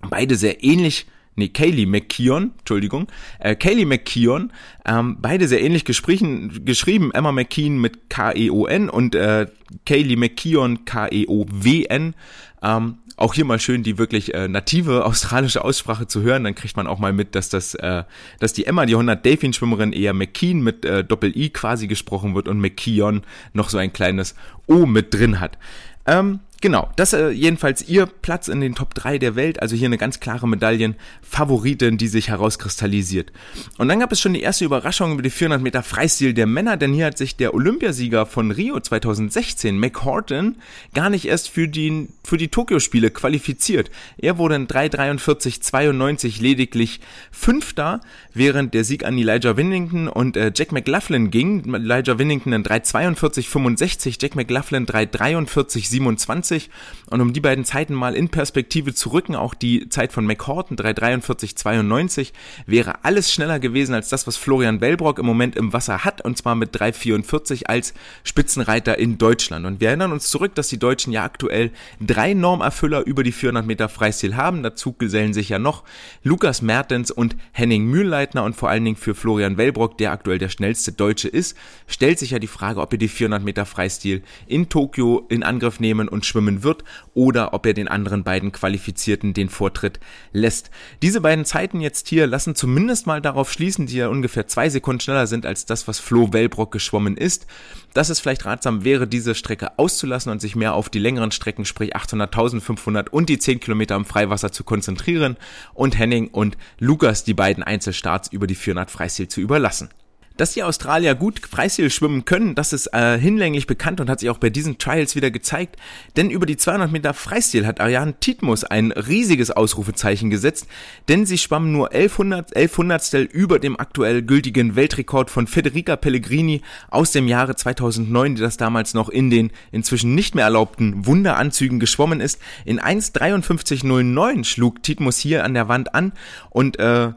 Beide 0.08 0.36
sehr 0.36 0.64
ähnlich 0.64 1.08
nee, 1.36 1.50
Kaylee 1.50 1.86
McKeon, 1.86 2.52
Entschuldigung, 2.60 3.08
äh, 3.40 3.56
Kaylee 3.56 3.86
McKeon, 3.86 4.52
ähm, 4.86 5.18
beide 5.22 5.48
sehr 5.48 5.62
ähnlich 5.62 5.86
geschrieben, 5.86 6.66
geschrieben, 6.66 7.12
Emma 7.14 7.32
McKeon 7.32 7.80
mit 7.80 8.10
K-E-O-N 8.10 8.90
und 8.90 9.16
äh, 9.16 9.48
Kaylee 9.86 10.16
McKeon 10.16 10.86
K-E-O-W-N. 10.86 12.16
Ähm, 12.62 12.98
auch 13.16 13.34
hier 13.34 13.46
mal 13.46 13.60
schön 13.60 13.84
die 13.84 13.98
wirklich 13.98 14.34
äh, 14.34 14.48
native 14.48 15.06
australische 15.06 15.64
Aussprache 15.64 16.08
zu 16.08 16.22
hören, 16.22 16.44
dann 16.44 16.56
kriegt 16.56 16.76
man 16.76 16.88
auch 16.88 17.00
mal 17.00 17.14
mit, 17.14 17.36
dass 17.36 17.50
das, 17.50 17.76
äh, 17.76 18.04
dass 18.40 18.54
die 18.54 18.66
Emma, 18.66 18.86
die 18.86 18.94
100 18.94 19.24
Delfin 19.24 19.54
Schwimmerin, 19.54 19.94
eher 19.94 20.14
McKean 20.14 20.62
mit 20.62 20.86
äh, 20.86 21.04
Doppel 21.04 21.36
I 21.38 21.50
quasi 21.50 21.88
gesprochen 21.88 22.36
wird 22.36 22.48
und 22.48 22.60
McKeon 22.60 23.22
noch 23.54 23.70
so 23.70 23.78
ein 23.78 23.94
kleines 23.94 24.36
O 24.68 24.86
mit 24.86 25.14
drin 25.14 25.40
hat. 25.40 25.58
Ähm, 26.06 26.40
Genau, 26.64 26.90
das 26.96 27.12
äh, 27.12 27.28
jedenfalls 27.28 27.90
ihr 27.90 28.06
Platz 28.06 28.48
in 28.48 28.62
den 28.62 28.74
Top 28.74 28.94
3 28.94 29.18
der 29.18 29.36
Welt, 29.36 29.62
also 29.62 29.76
hier 29.76 29.88
eine 29.88 29.98
ganz 29.98 30.22
klare 30.22 30.48
Medaillenfavoritin, 30.48 31.98
die 31.98 32.08
sich 32.08 32.30
herauskristallisiert. 32.30 33.34
Und 33.78 33.90
dann 33.90 34.00
gab 34.00 34.14
es 34.14 34.22
schon 34.22 34.32
die 34.32 34.42
erste 34.42 34.64
Überraschung 34.64 35.12
über 35.12 35.22
die 35.22 35.30
400 35.30 35.62
Meter 35.62 35.84
Freistil 35.84 36.34
der 36.34 36.48
Männer, 36.48 36.78
denn 36.78 36.94
hier 36.94 37.08
hat 37.08 37.18
sich 37.18 37.36
der 37.36 37.54
Olympiasieger 37.54 38.26
von 38.26 38.50
Rio 38.50 38.80
2016, 38.80 39.78
McHorton, 39.78 40.56
gar 40.94 41.10
nicht 41.10 41.26
erst 41.26 41.50
für 41.50 41.68
die, 41.68 42.08
für 42.24 42.38
die 42.38 42.48
Tokio-Spiele 42.48 43.12
qualifiziert. 43.12 43.92
Er 44.18 44.38
wurde 44.38 44.56
in 44.56 44.68
3,43,92 44.68 46.42
lediglich 46.42 47.02
Fünfter, 47.30 48.00
während 48.34 48.74
der 48.74 48.86
Sieg 48.86 49.04
an 49.04 49.18
Elijah 49.18 49.58
Winnington 49.58 50.08
und 50.08 50.38
äh, 50.38 50.54
Jack 50.56 50.72
McLaughlin 50.72 51.30
ging. 51.30 51.74
Elijah 51.74 52.18
Winnington 52.18 52.54
in 52.54 52.64
3,42,65, 52.64 54.16
Jack 54.22 54.36
McLaughlin 54.36 54.86
3,43,27 54.86 56.53
3,43 56.54 56.70
und 57.10 57.22
um 57.22 57.34
die 57.34 57.40
beiden 57.40 57.66
Zeiten 57.66 57.94
mal 57.94 58.16
in 58.16 58.30
Perspektive 58.30 58.94
zu 58.94 59.10
rücken, 59.10 59.36
auch 59.36 59.54
die 59.54 59.90
Zeit 59.90 60.12
von 60.14 60.26
McHorton 60.26 60.78
3,43,92 60.78 62.32
wäre 62.66 63.04
alles 63.04 63.32
schneller 63.32 63.60
gewesen 63.60 63.94
als 63.94 64.10
das, 64.10 64.28
was 64.28 64.38
Florian 64.38 64.80
Bellbrock 64.80 65.20
im 65.20 65.26
Moment 65.26 65.56
im 65.56 65.74
Wasser 65.74 66.04
hat 66.04 66.22
und 66.22 66.38
zwar 66.38 66.56
mit 66.56 66.76
3,44 66.76 67.66
als 67.66 67.94
Spitzenreiter 68.24 68.98
in 68.98 69.18
Deutschland. 69.18 69.66
Und 69.66 69.80
wir 69.80 69.90
erinnern 69.90 70.12
uns 70.12 70.30
zurück, 70.30 70.56
dass 70.56 70.70
die 70.70 70.80
Deutschen 70.80 71.14
ja 71.14 71.24
aktuell 71.24 71.72
drei 72.00 72.34
Normerfüller 72.34 73.06
über 73.06 73.24
die 73.24 73.32
400 73.32 73.66
Meter 73.66 73.90
Freistil 73.90 74.36
haben. 74.36 74.64
Dazu 74.64 74.94
gesellen 74.94 75.34
sich 75.34 75.50
ja 75.50 75.60
noch 75.60 75.84
Lukas 76.24 76.62
Mertens 76.62 77.12
und 77.12 77.36
Henning 77.52 77.86
Mühlleitner 77.86 78.44
und 78.44 78.56
vor 78.56 78.70
allen 78.70 78.86
Dingen 78.86 78.98
für 78.98 79.16
Florian 79.16 79.58
Wellbrock, 79.58 79.98
der 79.98 80.12
aktuell 80.12 80.38
der 80.38 80.50
schnellste 80.50 80.92
Deutsche 80.92 81.28
ist, 81.28 81.58
stellt 81.88 82.20
sich 82.20 82.32
ja 82.32 82.40
die 82.40 82.48
Frage, 82.48 82.82
ob 82.82 82.92
er 82.92 82.98
die 82.98 83.08
400 83.08 83.44
Meter 83.44 83.66
Freistil 83.66 84.24
in 84.48 84.70
Tokio 84.70 85.26
in 85.30 85.44
Angriff 85.44 85.80
nehmen 85.80 86.08
und 86.08 86.26
schwimmen 86.26 86.43
schwimmen 86.44 86.64
wird 86.64 86.84
oder 87.14 87.54
ob 87.54 87.66
er 87.66 87.74
den 87.74 87.88
anderen 87.88 88.24
beiden 88.24 88.52
Qualifizierten 88.52 89.34
den 89.34 89.50
Vortritt 89.50 90.00
lässt. 90.32 90.70
Diese 91.02 91.22
beiden 91.22 91.46
Zeiten 91.46 91.80
jetzt 91.80 92.08
hier 92.08 92.28
lassen 92.28 92.56
zumindest 92.56 93.08
mal 93.08 93.22
darauf 93.22 93.52
schließen, 93.52 93.88
die 93.88 93.98
ja 93.98 94.08
ungefähr 94.08 94.48
zwei 94.48 94.70
Sekunden 94.70 95.00
schneller 95.00 95.28
sind 95.28 95.46
als 95.46 95.66
das, 95.66 95.88
was 95.88 96.00
Flo 96.00 96.34
Wellbrock 96.34 96.72
geschwommen 96.72 97.18
ist, 97.18 97.48
dass 97.94 98.10
es 98.10 98.20
vielleicht 98.20 98.46
ratsam 98.46 98.84
wäre, 98.84 99.08
diese 99.08 99.36
Strecke 99.36 99.78
auszulassen 99.78 100.32
und 100.32 100.42
sich 100.42 100.56
mehr 100.56 100.74
auf 100.74 100.90
die 100.90 101.00
längeren 101.00 101.32
Strecken, 101.32 101.66
sprich 101.66 101.96
800, 101.96 102.34
1500 102.34 103.14
und 103.14 103.30
die 103.30 103.40
10 103.40 103.60
Kilometer 103.60 103.96
im 103.96 104.06
Freiwasser 104.06 104.52
zu 104.52 104.64
konzentrieren 104.64 105.38
und 105.74 105.98
Henning 105.98 106.28
und 106.28 106.58
Lukas 106.80 107.24
die 107.24 107.34
beiden 107.34 107.64
Einzelstarts 107.64 108.32
über 108.32 108.48
die 108.48 108.56
400 108.56 108.92
Freistil 108.92 109.28
zu 109.28 109.42
überlassen. 109.42 109.90
Dass 110.36 110.54
die 110.54 110.64
Australier 110.64 111.14
gut 111.14 111.42
Freistil 111.48 111.92
schwimmen 111.92 112.26
können, 112.26 112.56
das 112.56 112.74
ist 112.74 112.88
äh, 112.88 113.20
hinlänglich 113.20 113.68
bekannt 113.68 114.02
und 114.02 114.10
hat 114.10 114.20
sich 114.20 114.32
auch 114.32 114.40
bei 114.40 114.50
diesen 114.50 114.80
Trials 114.80 115.16
wieder 115.16 115.30
gezeigt. 115.30 115.78
Denn 116.16 116.32
über 116.32 116.48
die 116.48 116.58
200 116.58 116.92
Meter 116.92 117.14
Freistil 117.14 117.68
hat 117.68 117.80
Ariane 117.80 118.16
Titmus 118.20 118.64
ein 118.64 118.92
riesiges 118.92 119.52
Ausrufezeichen 119.52 120.32
gesetzt, 120.32 120.66
denn 121.08 121.28
sie 121.28 121.38
schwamm 121.38 121.72
nur 121.72 121.94
1100, 121.94 122.56
1100 122.56 123.32
über 123.32 123.60
dem 123.60 123.80
aktuell 123.80 124.24
gültigen 124.24 124.76
Weltrekord 124.76 125.30
von 125.30 125.46
Federica 125.46 125.96
Pellegrini 125.98 126.64
aus 126.90 127.12
dem 127.12 127.28
Jahre 127.28 127.56
2009, 127.56 128.36
die 128.36 128.42
das 128.42 128.58
damals 128.58 128.96
noch 128.96 129.10
in 129.10 129.30
den 129.30 129.52
inzwischen 129.72 130.16
nicht 130.16 130.34
mehr 130.34 130.46
erlaubten 130.46 131.06
Wunderanzügen 131.06 131.80
geschwommen 131.80 132.22
ist. 132.22 132.42
In 132.66 132.80
1,53,09 132.80 134.46
schlug 134.46 134.82
Titmus 134.82 135.20
hier 135.20 135.44
an 135.44 135.54
der 135.54 135.68
Wand 135.68 135.94
an 135.94 136.14
und 136.50 136.80
äh, 136.80 137.12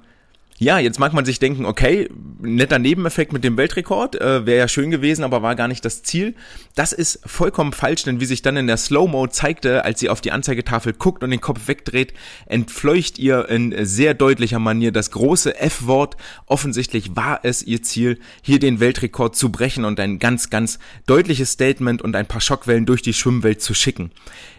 ja, 0.59 0.79
jetzt 0.79 0.99
mag 0.99 1.13
man 1.13 1.27
sich 1.27 1.39
denken, 1.39 1.67
okay, 1.67 2.09
netter 2.41 2.79
Nebeneffekt 2.79 3.33
mit 3.33 3.45
dem 3.45 3.59
Weltrekord, 3.59 4.19
äh, 4.19 4.47
wäre 4.47 4.59
ja 4.59 4.69
schön 4.69 4.91
gewesen, 4.91 5.23
aber 5.23 5.43
war 5.43 5.55
gar 5.55 5.69
nicht 5.69 5.85
das 5.85 6.03
Ziel. 6.03 6.35
Das 6.75 6.93
ist 6.95 7.21
vollkommen 7.27 7.73
falsch, 7.73 8.05
denn 8.05 8.21
wie 8.21 8.25
sich 8.25 8.41
dann 8.41 8.57
in 8.57 8.67
der 8.67 8.79
Slow-Mo 8.79 9.27
zeigte, 9.27 9.85
als 9.85 10.01
sie 10.01 10.09
auf 10.09 10.23
die 10.23 10.33
Anzeigetafel 10.33 10.95
guckt 10.95 11.23
und 11.23 11.31
den 11.31 11.43
Kopf 11.43 11.69
wegdreht, 11.69 12.15
entfleucht 12.47 13.19
ihr 13.19 13.49
in 13.51 13.75
sehr 13.85 14.15
deutlicher 14.15 14.59
Manier 14.59 14.93
das 14.93 15.11
große 15.11 15.59
F-Wort. 15.59 16.17
Offensichtlich 16.47 17.15
war 17.15 17.41
es 17.43 17.63
ihr 17.63 17.83
Ziel, 17.83 18.19
hier 18.41 18.59
den 18.59 18.81
Weltrekord 18.81 19.37
zu 19.37 19.53
brechen 19.53 19.85
und 19.85 20.01
ein 20.01 20.19
ganz, 20.19 20.49
ganz 20.49 20.79
deutliches 21.07 21.51
Statement 21.51 22.01
und 22.01 22.17
ein 22.17 22.27
paar 22.27 22.41
Schockwellen 22.41 22.87
durch 22.87 23.03
die 23.03 23.15
Schwimmwelt 23.15 23.61
zu 23.61 23.75
schicken. 23.75 24.11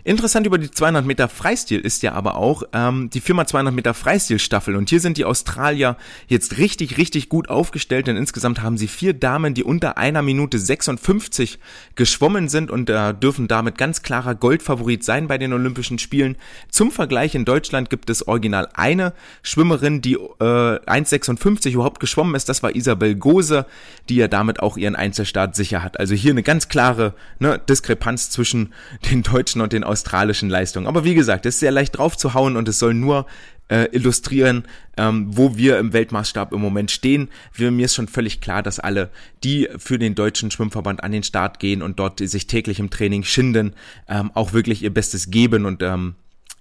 Interessant 0.07 0.47
über 0.47 0.57
die 0.57 0.71
200 0.71 1.05
Meter 1.05 1.27
Freistil 1.27 1.81
ist 1.81 2.01
ja 2.01 2.13
aber 2.13 2.37
auch 2.37 2.63
ähm, 2.71 3.09
die 3.09 3.19
Firma 3.19 3.45
200 3.45 3.73
Meter 3.73 3.93
Freistil-Staffel. 3.93 4.77
Und 4.77 4.89
hier 4.89 5.01
sind 5.01 5.17
die 5.17 5.25
Australier 5.25 5.97
jetzt 6.27 6.57
richtig, 6.57 6.97
richtig 6.97 7.27
gut 7.27 7.49
aufgestellt, 7.49 8.07
denn 8.07 8.15
insgesamt 8.15 8.61
haben 8.61 8.77
sie 8.77 8.87
vier 8.87 9.11
Damen, 9.11 9.53
die 9.53 9.65
unter 9.65 9.97
einer 9.97 10.21
Minute 10.21 10.59
56 10.59 11.59
geschwommen 11.95 12.47
sind 12.47 12.71
und 12.71 12.89
äh, 12.89 13.13
dürfen 13.15 13.49
damit 13.49 13.77
ganz 13.77 14.01
klarer 14.01 14.33
Goldfavorit 14.33 15.03
sein 15.03 15.27
bei 15.27 15.37
den 15.37 15.51
Olympischen 15.51 15.99
Spielen. 15.99 16.37
Zum 16.69 16.89
Vergleich 16.89 17.35
in 17.35 17.43
Deutschland 17.43 17.89
gibt 17.89 18.09
es 18.09 18.29
original 18.29 18.69
eine 18.75 19.11
Schwimmerin, 19.41 19.99
die 19.99 20.13
äh, 20.13 20.15
1,56 20.39 21.73
überhaupt 21.73 21.99
geschwommen 21.99 22.35
ist. 22.35 22.47
Das 22.47 22.63
war 22.63 22.73
Isabel 22.73 23.15
Gose, 23.15 23.65
die 24.07 24.15
ja 24.15 24.29
damit 24.29 24.61
auch 24.61 24.77
ihren 24.77 24.95
Einzelstart 24.95 25.53
sicher 25.53 25.83
hat. 25.83 25.99
Also 25.99 26.15
hier 26.15 26.31
eine 26.31 26.43
ganz 26.43 26.69
klare 26.69 27.13
ne, 27.39 27.59
Diskrepanz 27.59 28.29
zwischen 28.29 28.73
den 29.11 29.23
Deutschen 29.23 29.59
und 29.59 29.73
den 29.73 29.83
Australiern 29.83 29.96
australischen 29.97 30.49
Leistungen. 30.49 30.87
Aber 30.87 31.03
wie 31.03 31.15
gesagt, 31.15 31.45
es 31.45 31.55
ist 31.55 31.59
sehr 31.59 31.71
leicht 31.71 31.97
drauf 31.97 32.15
zu 32.15 32.33
hauen 32.33 32.55
und 32.55 32.69
es 32.69 32.77
soll 32.79 32.93
nur 32.93 33.25
äh, 33.69 33.89
illustrieren, 33.91 34.63
ähm, 34.95 35.25
wo 35.29 35.57
wir 35.57 35.79
im 35.79 35.91
Weltmaßstab 35.91 36.53
im 36.53 36.61
Moment 36.61 36.91
stehen. 36.91 37.29
Wir, 37.53 37.71
mir 37.71 37.85
ist 37.85 37.95
schon 37.95 38.07
völlig 38.07 38.39
klar, 38.39 38.63
dass 38.63 38.79
alle, 38.79 39.09
die 39.43 39.67
für 39.77 39.99
den 39.99 40.15
deutschen 40.15 40.51
Schwimmverband 40.51 41.03
an 41.03 41.11
den 41.11 41.23
Start 41.23 41.59
gehen 41.59 41.81
und 41.81 41.99
dort 41.99 42.19
sich 42.19 42.47
täglich 42.47 42.79
im 42.79 42.89
Training 42.89 43.23
schinden, 43.23 43.73
ähm, 44.07 44.31
auch 44.35 44.53
wirklich 44.53 44.83
ihr 44.83 44.93
Bestes 44.93 45.31
geben 45.31 45.65
und 45.65 45.81
ähm, 45.83 46.15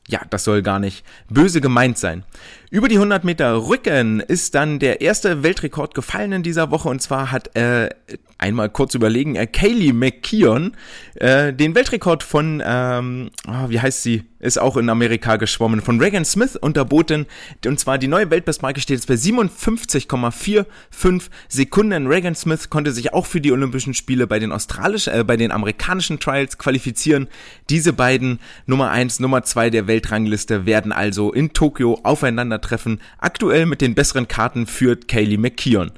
ja, 0.08 0.20
das 0.30 0.44
soll 0.44 0.62
gar 0.62 0.78
nicht 0.78 1.04
böse 1.28 1.60
gemeint 1.60 1.98
sein. 1.98 2.24
Über 2.70 2.88
die 2.88 2.96
100 2.96 3.22
Meter 3.22 3.68
Rücken 3.68 4.18
ist 4.18 4.56
dann 4.56 4.80
der 4.80 5.00
erste 5.00 5.44
Weltrekord 5.44 5.94
gefallen 5.94 6.32
in 6.32 6.42
dieser 6.42 6.72
Woche 6.72 6.88
und 6.88 7.00
zwar 7.00 7.30
hat 7.30 7.56
äh, 7.56 7.90
einmal 8.38 8.68
kurz 8.68 8.94
überlegen, 8.94 9.34
äh, 9.36 9.46
Kaylee 9.46 9.92
McKeon 9.92 10.72
äh, 11.14 11.52
den 11.52 11.74
Weltrekord 11.74 12.22
von, 12.22 12.62
ähm, 12.64 13.30
oh, 13.48 13.68
wie 13.68 13.80
heißt 13.80 14.02
sie, 14.02 14.22
ist 14.38 14.60
auch 14.60 14.76
in 14.76 14.90
Amerika 14.90 15.36
geschwommen, 15.36 15.80
von 15.80 16.00
Regan 16.00 16.24
Smith 16.24 16.56
unterboten 16.56 17.26
und 17.64 17.80
zwar 17.80 17.98
die 17.98 18.08
neue 18.08 18.30
Weltbestmarke 18.30 18.80
steht 18.80 18.98
jetzt 18.98 19.08
bei 19.08 19.14
57,45 19.14 20.66
Sekunden. 21.48 22.06
Regan 22.06 22.34
Smith 22.34 22.68
konnte 22.68 22.92
sich 22.92 23.14
auch 23.14 23.24
für 23.26 23.40
die 23.40 23.52
Olympischen 23.52 23.94
Spiele 23.94 24.26
bei 24.26 24.38
den 24.38 24.52
australischen, 24.52 25.14
äh, 25.14 25.24
bei 25.24 25.36
den 25.36 25.52
amerikanischen 25.52 26.20
Trials 26.20 26.58
qualifizieren. 26.58 27.28
Diese 27.70 27.94
beiden 27.94 28.40
Nummer 28.66 28.90
eins, 28.90 29.20
Nummer 29.20 29.42
zwei 29.44 29.70
der 29.70 29.86
Weltrangliste 29.86 30.66
werden 30.66 30.92
also 30.92 31.32
in 31.32 31.54
Tokio 31.54 32.00
aufeinandertreffen. 32.66 33.00
Aktuell 33.18 33.66
mit 33.66 33.80
den 33.80 33.94
besseren 33.94 34.28
Karten 34.28 34.66
führt 34.66 35.08
Kaylee 35.08 35.38
McKeon. 35.38 35.92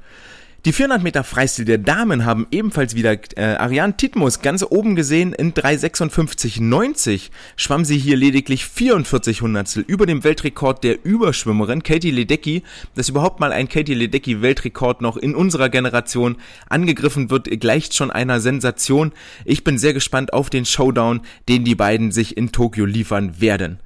Die 0.65 0.73
400 0.73 1.01
Meter 1.01 1.23
Freistil 1.23 1.63
der 1.63 1.77
Damen 1.77 2.25
haben 2.25 2.45
ebenfalls 2.51 2.93
wieder 2.93 3.17
äh, 3.37 3.55
Ariane 3.55 3.95
Titmus 3.95 4.41
ganz 4.41 4.61
oben 4.61 4.97
gesehen 4.97 5.31
in 5.31 5.53
3,56,90 5.53 7.29
schwamm 7.55 7.85
sie 7.85 7.97
hier 7.97 8.17
lediglich 8.17 8.65
44 8.65 9.41
Hundertstel 9.41 9.85
über 9.87 10.05
dem 10.05 10.25
Weltrekord 10.25 10.83
der 10.83 11.05
Überschwimmerin 11.05 11.81
Katie 11.81 12.11
Ledecky, 12.11 12.63
dass 12.93 13.07
überhaupt 13.07 13.39
mal 13.39 13.53
ein 13.53 13.69
Katie 13.69 13.93
Ledecky 13.93 14.41
Weltrekord 14.41 15.01
noch 15.01 15.15
in 15.15 15.33
unserer 15.33 15.69
Generation 15.69 16.35
angegriffen 16.67 17.29
wird, 17.29 17.49
gleicht 17.61 17.95
schon 17.95 18.11
einer 18.11 18.41
Sensation. 18.41 19.13
Ich 19.45 19.63
bin 19.63 19.77
sehr 19.77 19.93
gespannt 19.93 20.33
auf 20.33 20.49
den 20.49 20.65
Showdown, 20.65 21.21
den 21.47 21.63
die 21.63 21.75
beiden 21.75 22.11
sich 22.11 22.35
in 22.35 22.51
Tokio 22.51 22.83
liefern 22.83 23.39
werden. 23.39 23.79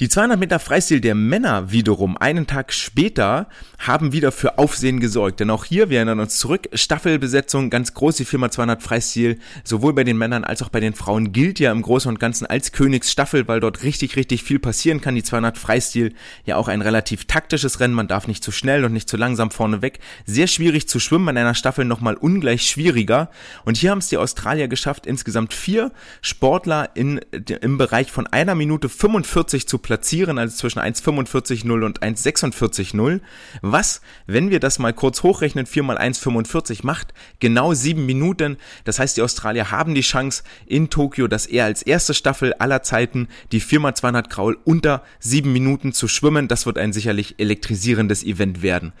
Die 0.00 0.08
200 0.08 0.38
Meter 0.38 0.60
Freistil 0.60 1.00
der 1.00 1.16
Männer 1.16 1.72
wiederum 1.72 2.16
einen 2.16 2.46
Tag 2.46 2.72
später 2.72 3.48
haben 3.80 4.12
wieder 4.12 4.30
für 4.30 4.56
Aufsehen 4.56 5.00
gesorgt. 5.00 5.40
Denn 5.40 5.50
auch 5.50 5.64
hier, 5.64 5.90
wir 5.90 5.96
erinnern 5.96 6.20
uns 6.20 6.38
zurück, 6.38 6.68
Staffelbesetzung, 6.72 7.68
ganz 7.68 7.94
groß, 7.94 8.14
die 8.14 8.24
Firma 8.24 8.48
200 8.48 8.80
Freistil, 8.80 9.40
sowohl 9.64 9.94
bei 9.94 10.04
den 10.04 10.16
Männern 10.16 10.44
als 10.44 10.62
auch 10.62 10.68
bei 10.68 10.78
den 10.78 10.94
Frauen 10.94 11.32
gilt 11.32 11.58
ja 11.58 11.72
im 11.72 11.82
Großen 11.82 12.08
und 12.08 12.20
Ganzen 12.20 12.46
als 12.46 12.70
Königsstaffel, 12.70 13.48
weil 13.48 13.58
dort 13.58 13.82
richtig, 13.82 14.14
richtig 14.14 14.44
viel 14.44 14.60
passieren 14.60 15.00
kann. 15.00 15.16
Die 15.16 15.24
200 15.24 15.58
Freistil 15.58 16.14
ja 16.44 16.54
auch 16.54 16.68
ein 16.68 16.80
relativ 16.80 17.24
taktisches 17.24 17.80
Rennen, 17.80 17.94
man 17.94 18.06
darf 18.06 18.28
nicht 18.28 18.44
zu 18.44 18.52
schnell 18.52 18.84
und 18.84 18.92
nicht 18.92 19.08
zu 19.08 19.16
langsam 19.16 19.50
vorne 19.50 19.82
weg. 19.82 19.98
Sehr 20.24 20.46
schwierig 20.46 20.88
zu 20.88 21.00
schwimmen, 21.00 21.26
in 21.30 21.38
einer 21.38 21.56
Staffel 21.56 21.84
nochmal 21.84 22.14
ungleich 22.14 22.62
schwieriger. 22.62 23.32
Und 23.64 23.76
hier 23.76 23.90
haben 23.90 23.98
es 23.98 24.10
die 24.10 24.18
Australier 24.18 24.68
geschafft, 24.68 25.06
insgesamt 25.06 25.54
vier 25.54 25.90
Sportler 26.22 26.90
in, 26.94 27.18
im 27.62 27.78
Bereich 27.78 28.12
von 28.12 28.28
einer 28.28 28.54
Minute 28.54 28.88
45 28.88 29.66
zu 29.66 29.78
platzieren, 29.88 30.36
also 30.36 30.54
zwischen 30.54 30.80
1,45,0 30.80 31.82
und 31.82 32.02
1,46,0. 32.02 33.20
Was, 33.62 34.02
wenn 34.26 34.50
wir 34.50 34.60
das 34.60 34.78
mal 34.78 34.92
kurz 34.92 35.22
hochrechnen, 35.22 35.64
4 35.64 35.82
mal 35.82 35.96
1,45 35.96 36.80
macht 36.82 37.14
genau 37.40 37.72
sieben 37.72 38.04
Minuten. 38.04 38.58
Das 38.84 38.98
heißt, 38.98 39.16
die 39.16 39.22
Australier 39.22 39.70
haben 39.70 39.94
die 39.94 40.02
Chance 40.02 40.42
in 40.66 40.90
Tokio, 40.90 41.26
dass 41.26 41.46
er 41.46 41.64
als 41.64 41.80
erste 41.80 42.12
Staffel 42.12 42.52
aller 42.52 42.82
Zeiten 42.82 43.28
die 43.50 43.60
4 43.60 43.80
mal 43.80 43.94
200 43.94 44.28
Kraul 44.28 44.58
unter 44.64 45.02
sieben 45.20 45.54
Minuten 45.54 45.94
zu 45.94 46.06
schwimmen. 46.06 46.48
Das 46.48 46.66
wird 46.66 46.76
ein 46.76 46.92
sicherlich 46.92 47.36
elektrisierendes 47.38 48.24
Event 48.24 48.60
werden. 48.60 48.92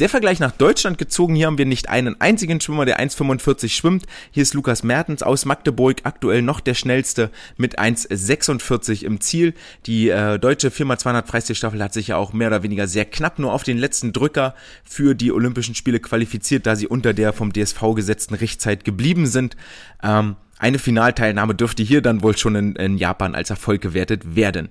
Der 0.00 0.08
Vergleich 0.08 0.40
nach 0.40 0.52
Deutschland 0.52 0.96
gezogen, 0.96 1.34
hier 1.34 1.46
haben 1.46 1.58
wir 1.58 1.66
nicht 1.66 1.90
einen 1.90 2.18
einzigen 2.18 2.62
Schwimmer, 2.62 2.86
der 2.86 2.98
1,45 2.98 3.68
schwimmt. 3.68 4.06
Hier 4.30 4.42
ist 4.42 4.54
Lukas 4.54 4.82
Mertens 4.82 5.22
aus 5.22 5.44
Magdeburg 5.44 5.98
aktuell 6.04 6.40
noch 6.40 6.60
der 6.60 6.72
schnellste 6.72 7.30
mit 7.58 7.78
1,46 7.78 9.04
im 9.04 9.20
Ziel. 9.20 9.52
Die 9.84 10.08
äh, 10.08 10.38
deutsche 10.38 10.70
Firma 10.70 10.96
200 10.96 11.28
Freistilstaffel 11.28 11.82
hat 11.82 11.92
sich 11.92 12.08
ja 12.08 12.16
auch 12.16 12.32
mehr 12.32 12.48
oder 12.48 12.62
weniger 12.62 12.88
sehr 12.88 13.04
knapp 13.04 13.38
nur 13.38 13.52
auf 13.52 13.64
den 13.64 13.76
letzten 13.76 14.14
Drücker 14.14 14.54
für 14.82 15.14
die 15.14 15.30
Olympischen 15.30 15.74
Spiele 15.74 16.00
qualifiziert, 16.00 16.66
da 16.66 16.74
sie 16.74 16.86
unter 16.86 17.12
der 17.12 17.34
vom 17.34 17.52
DSV 17.52 17.94
gesetzten 17.94 18.34
Richtzeit 18.34 18.86
geblieben 18.86 19.26
sind. 19.26 19.58
Ähm, 20.02 20.36
eine 20.58 20.78
Finalteilnahme 20.78 21.54
dürfte 21.54 21.82
hier 21.82 22.00
dann 22.00 22.22
wohl 22.22 22.38
schon 22.38 22.54
in, 22.54 22.76
in 22.76 22.96
Japan 22.96 23.34
als 23.34 23.50
Erfolg 23.50 23.82
gewertet 23.82 24.36
werden. 24.36 24.70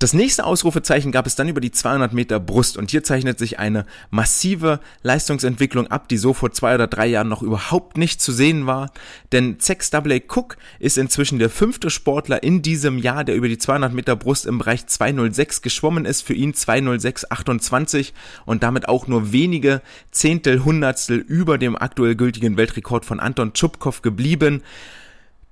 Das 0.00 0.14
nächste 0.14 0.46
Ausrufezeichen 0.46 1.12
gab 1.12 1.26
es 1.26 1.36
dann 1.36 1.50
über 1.50 1.60
die 1.60 1.72
200 1.72 2.14
Meter 2.14 2.40
Brust 2.40 2.78
und 2.78 2.90
hier 2.90 3.04
zeichnet 3.04 3.38
sich 3.38 3.58
eine 3.58 3.84
massive 4.08 4.80
Leistungsentwicklung 5.02 5.88
ab, 5.88 6.08
die 6.08 6.16
so 6.16 6.32
vor 6.32 6.52
zwei 6.52 6.74
oder 6.74 6.86
drei 6.86 7.06
Jahren 7.06 7.28
noch 7.28 7.42
überhaupt 7.42 7.98
nicht 7.98 8.22
zu 8.22 8.32
sehen 8.32 8.66
war. 8.66 8.92
Denn 9.30 9.60
Zex 9.60 9.90
Double 9.90 10.18
Cook 10.26 10.56
ist 10.78 10.96
inzwischen 10.96 11.38
der 11.38 11.50
fünfte 11.50 11.90
Sportler 11.90 12.42
in 12.42 12.62
diesem 12.62 12.96
Jahr, 12.96 13.24
der 13.24 13.34
über 13.34 13.46
die 13.46 13.58
200 13.58 13.92
Meter 13.92 14.16
Brust 14.16 14.46
im 14.46 14.56
Bereich 14.56 14.86
206 14.86 15.60
geschwommen 15.60 16.06
ist. 16.06 16.22
Für 16.22 16.32
ihn 16.32 16.54
206,28 16.54 18.12
und 18.46 18.62
damit 18.62 18.88
auch 18.88 19.06
nur 19.06 19.32
wenige 19.32 19.82
Zehntel, 20.12 20.64
Hundertstel 20.64 21.18
über 21.18 21.58
dem 21.58 21.76
aktuell 21.76 22.16
gültigen 22.16 22.56
Weltrekord 22.56 23.04
von 23.04 23.20
Anton 23.20 23.52
Tschupkow 23.52 24.00
geblieben. 24.00 24.62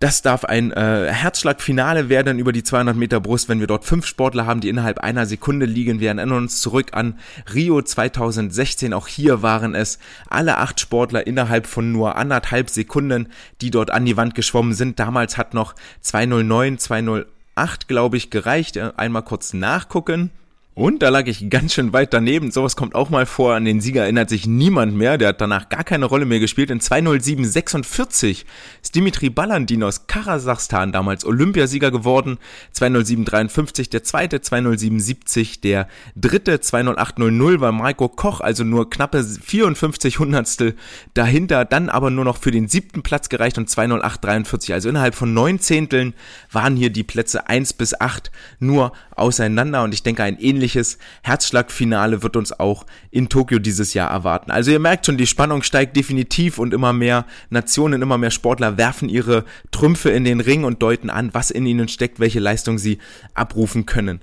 Das 0.01 0.23
darf 0.23 0.45
ein 0.45 0.71
äh, 0.71 1.13
Herzschlagfinale 1.13 2.09
werden 2.09 2.39
über 2.39 2.53
die 2.53 2.63
200 2.63 2.97
Meter 2.97 3.19
Brust, 3.19 3.49
wenn 3.49 3.59
wir 3.59 3.67
dort 3.67 3.85
fünf 3.85 4.07
Sportler 4.07 4.47
haben, 4.47 4.61
die 4.61 4.69
innerhalb 4.69 5.01
einer 5.01 5.27
Sekunde 5.27 5.67
liegen. 5.67 5.99
Wir 5.99 6.09
erinnern 6.11 6.39
uns 6.39 6.61
zurück 6.61 6.91
an 6.93 7.19
Rio 7.53 7.83
2016. 7.83 8.95
Auch 8.95 9.09
hier 9.09 9.43
waren 9.43 9.75
es 9.75 9.99
alle 10.31 10.59
acht 10.59 10.79
Sportler 10.79 11.27
innerhalb 11.27 11.67
von 11.67 11.91
nur 11.91 12.15
anderthalb 12.15 12.71
Sekunden, 12.71 13.31
die 13.61 13.73
dort 13.73 13.91
an 13.91 14.05
die 14.05 14.17
Wand 14.17 14.37
geschwommen 14.37 14.73
sind. 14.73 15.01
Damals 15.01 15.37
hat 15.37 15.53
noch 15.53 15.75
209, 16.03 16.79
208, 16.79 17.89
glaube 17.89 18.19
ich, 18.19 18.31
gereicht. 18.31 18.79
Einmal 18.79 19.25
kurz 19.25 19.53
nachgucken. 19.53 20.31
Und 20.79 21.03
da 21.03 21.09
lag 21.09 21.27
ich 21.27 21.51
ganz 21.51 21.75
schön 21.75 21.93
weit 21.93 22.15
daneben. 22.15 22.53
Sowas 22.53 22.77
kommt 22.77 22.95
auch 22.95 23.11
mal 23.11 23.27
vor. 23.27 23.53
An 23.57 23.65
den 23.65 23.81
Sieger 23.81 24.03
erinnert 24.03 24.29
sich 24.29 24.47
niemand 24.47 24.95
mehr. 24.95 25.19
Der 25.19 25.31
hat 25.31 25.41
danach 25.41 25.71
gar 25.71 25.83
keine 25.83 26.05
Rolle 26.05 26.25
mehr 26.25 26.39
gespielt. 26.39 26.71
In 26.71 26.81
20746 26.81 28.47
ist 28.81 28.95
Dimitri 28.95 29.29
Balandin 29.29 29.83
aus 29.83 30.07
Kasachstan 30.07 30.93
damals 30.93 31.25
Olympiasieger 31.25 31.91
geworden. 31.91 32.39
20753 32.75 33.91
der 33.91 34.05
zweite, 34.05 34.41
20770 34.41 35.61
der 35.63 35.89
dritte, 36.15 36.61
20800 36.61 37.61
war 37.61 37.73
Marco 37.73 38.09
Koch, 38.09 38.41
also 38.41 38.63
nur 38.63 38.89
knappe 38.89 39.25
54 39.25 40.21
Hundertstel 40.21 40.77
dahinter. 41.13 41.65
Dann 41.65 41.89
aber 41.89 42.11
nur 42.11 42.25
noch 42.25 42.37
für 42.37 42.53
den 42.53 42.69
siebten 42.69 43.03
Platz 43.03 43.29
gereicht 43.29 43.59
und 43.59 43.69
20843. 43.69 44.75
Also 44.75 44.89
innerhalb 44.91 45.17
von 45.17 45.35
neun 45.35 45.59
Zehnteln 45.59 46.15
waren 46.53 46.77
hier 46.77 46.91
die 46.91 47.03
Plätze 47.03 47.49
eins 47.49 47.73
bis 47.73 48.01
acht 48.01 48.31
nur 48.61 48.93
auseinander. 49.17 49.83
Und 49.83 49.93
ich 49.93 50.05
denke, 50.05 50.23
ein 50.23 50.39
ähnliches 50.39 50.68
ähnliches 50.69 50.99
Herzschlagfinale 51.23 52.23
wird 52.23 52.37
uns 52.37 52.53
auch 52.53 52.85
in 53.11 53.29
Tokio 53.29 53.59
dieses 53.59 53.95
Jahr 53.95 54.11
erwarten. 54.11 54.51
Also 54.51 54.71
ihr 54.71 54.79
merkt 54.79 55.07
schon, 55.07 55.17
die 55.17 55.27
Spannung 55.27 55.63
steigt 55.63 55.97
definitiv 55.97 56.59
und 56.59 56.75
immer 56.75 56.93
mehr 56.93 57.25
Nationen, 57.49 58.03
immer 58.03 58.19
mehr 58.19 58.31
Sportler 58.31 58.77
werfen 58.77 59.09
ihre 59.09 59.45
Trümpfe 59.71 60.11
in 60.11 60.25
den 60.25 60.41
Ring 60.41 60.65
und 60.65 60.83
deuten 60.83 61.09
an, 61.09 61.33
was 61.33 61.51
in 61.51 61.65
ihnen 61.65 61.89
steckt, 61.89 62.21
welche 62.21 62.41
Leistung 62.41 62.77
sie 62.77 62.99
abrufen 63.33 63.87
können. 63.87 64.21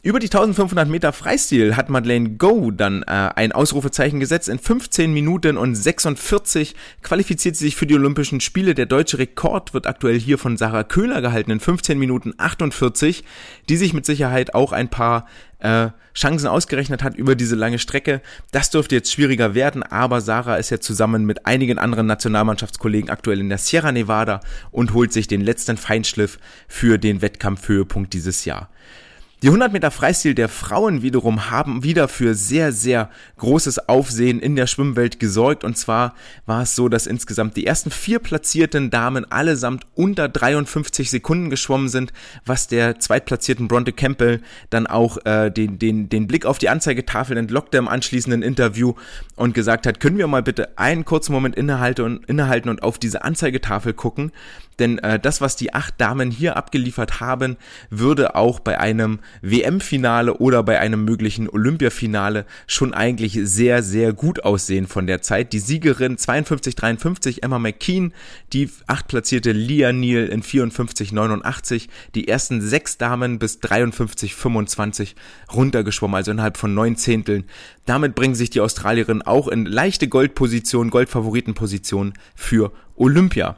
Über 0.00 0.20
die 0.20 0.26
1500 0.26 0.88
Meter 0.88 1.12
Freistil 1.12 1.74
hat 1.74 1.88
Madeleine 1.88 2.30
Go 2.36 2.70
dann 2.70 3.02
äh, 3.02 3.30
ein 3.34 3.50
Ausrufezeichen 3.50 4.20
gesetzt. 4.20 4.48
In 4.48 4.60
15 4.60 5.12
Minuten 5.12 5.56
und 5.56 5.74
46 5.74 6.76
qualifiziert 7.02 7.56
sie 7.56 7.64
sich 7.64 7.74
für 7.74 7.86
die 7.88 7.96
Olympischen 7.96 8.40
Spiele. 8.40 8.76
Der 8.76 8.86
deutsche 8.86 9.18
Rekord 9.18 9.74
wird 9.74 9.88
aktuell 9.88 10.16
hier 10.16 10.38
von 10.38 10.56
Sarah 10.56 10.84
Köhler 10.84 11.20
gehalten 11.20 11.50
in 11.50 11.58
15 11.58 11.98
Minuten 11.98 12.32
48, 12.38 13.24
die 13.68 13.76
sich 13.76 13.92
mit 13.92 14.06
Sicherheit 14.06 14.54
auch 14.54 14.70
ein 14.70 14.88
paar 14.88 15.26
äh, 15.58 15.88
Chancen 16.14 16.46
ausgerechnet 16.46 17.02
hat 17.02 17.16
über 17.16 17.34
diese 17.34 17.56
lange 17.56 17.80
Strecke. 17.80 18.22
Das 18.52 18.70
dürfte 18.70 18.94
jetzt 18.94 19.12
schwieriger 19.12 19.56
werden, 19.56 19.82
aber 19.82 20.20
Sarah 20.20 20.58
ist 20.58 20.70
ja 20.70 20.78
zusammen 20.78 21.24
mit 21.24 21.44
einigen 21.44 21.76
anderen 21.76 22.06
Nationalmannschaftskollegen 22.06 23.10
aktuell 23.10 23.40
in 23.40 23.48
der 23.48 23.58
Sierra 23.58 23.90
Nevada 23.90 24.42
und 24.70 24.94
holt 24.94 25.12
sich 25.12 25.26
den 25.26 25.40
letzten 25.40 25.76
Feinschliff 25.76 26.38
für 26.68 26.98
den 26.98 27.20
Wettkampfhöhepunkt 27.20 28.12
dieses 28.12 28.44
Jahr. 28.44 28.68
Die 29.40 29.46
100 29.46 29.72
Meter 29.72 29.92
Freistil 29.92 30.34
der 30.34 30.48
Frauen 30.48 31.02
wiederum 31.02 31.48
haben 31.48 31.84
wieder 31.84 32.08
für 32.08 32.34
sehr, 32.34 32.72
sehr 32.72 33.08
großes 33.36 33.88
Aufsehen 33.88 34.40
in 34.40 34.56
der 34.56 34.66
Schwimmwelt 34.66 35.20
gesorgt. 35.20 35.62
Und 35.62 35.78
zwar 35.78 36.14
war 36.46 36.62
es 36.62 36.74
so, 36.74 36.88
dass 36.88 37.06
insgesamt 37.06 37.56
die 37.56 37.64
ersten 37.64 37.92
vier 37.92 38.18
platzierten 38.18 38.90
Damen 38.90 39.30
allesamt 39.30 39.86
unter 39.94 40.28
53 40.28 41.08
Sekunden 41.08 41.50
geschwommen 41.50 41.88
sind, 41.88 42.12
was 42.46 42.66
der 42.66 42.98
zweitplatzierten 42.98 43.68
Bronte 43.68 43.92
Campbell 43.92 44.40
dann 44.70 44.88
auch 44.88 45.24
äh, 45.24 45.50
den, 45.50 45.78
den, 45.78 46.08
den 46.08 46.26
Blick 46.26 46.44
auf 46.44 46.58
die 46.58 46.68
Anzeigetafel 46.68 47.36
entlockte 47.36 47.78
im 47.78 47.86
anschließenden 47.86 48.42
Interview 48.42 48.94
und 49.36 49.54
gesagt 49.54 49.86
hat, 49.86 50.00
können 50.00 50.18
wir 50.18 50.26
mal 50.26 50.42
bitte 50.42 50.76
einen 50.76 51.04
kurzen 51.04 51.32
Moment 51.32 51.54
innehalten 51.54 52.04
und, 52.04 52.24
innehalten 52.26 52.70
und 52.70 52.82
auf 52.82 52.98
diese 52.98 53.22
Anzeigetafel 53.22 53.92
gucken. 53.92 54.32
Denn 54.78 54.98
äh, 54.98 55.18
das, 55.18 55.40
was 55.40 55.56
die 55.56 55.74
acht 55.74 56.00
Damen 56.00 56.30
hier 56.30 56.56
abgeliefert 56.56 57.20
haben, 57.20 57.56
würde 57.90 58.34
auch 58.34 58.60
bei 58.60 58.78
einem 58.78 59.18
WM-Finale 59.42 60.34
oder 60.34 60.62
bei 60.62 60.80
einem 60.80 61.04
möglichen 61.04 61.48
Olympiafinale 61.48 62.46
schon 62.66 62.94
eigentlich 62.94 63.38
sehr, 63.42 63.82
sehr 63.82 64.12
gut 64.12 64.44
aussehen 64.44 64.86
von 64.86 65.06
der 65.06 65.22
Zeit. 65.22 65.52
Die 65.52 65.58
Siegerin 65.58 66.16
52-53 66.16 67.42
Emma 67.42 67.58
McKean, 67.58 68.12
die 68.52 68.70
achtplatzierte 68.86 69.52
Lia 69.52 69.92
Neal 69.92 70.26
in 70.26 70.42
54-89, 70.42 71.88
die 72.14 72.28
ersten 72.28 72.60
sechs 72.60 72.98
Damen 72.98 73.38
bis 73.38 73.58
53-25 73.60 75.14
runtergeschwommen, 75.52 76.16
also 76.16 76.30
innerhalb 76.30 76.56
von 76.56 76.74
neun 76.74 76.96
Zehnteln. 76.96 77.44
Damit 77.86 78.14
bringen 78.14 78.34
sich 78.34 78.50
die 78.50 78.60
Australierinnen 78.60 79.22
auch 79.22 79.48
in 79.48 79.66
leichte 79.66 80.08
Goldposition, 80.08 80.90
Goldfavoritenposition 80.90 82.14
für 82.34 82.72
Olympia. 82.96 83.56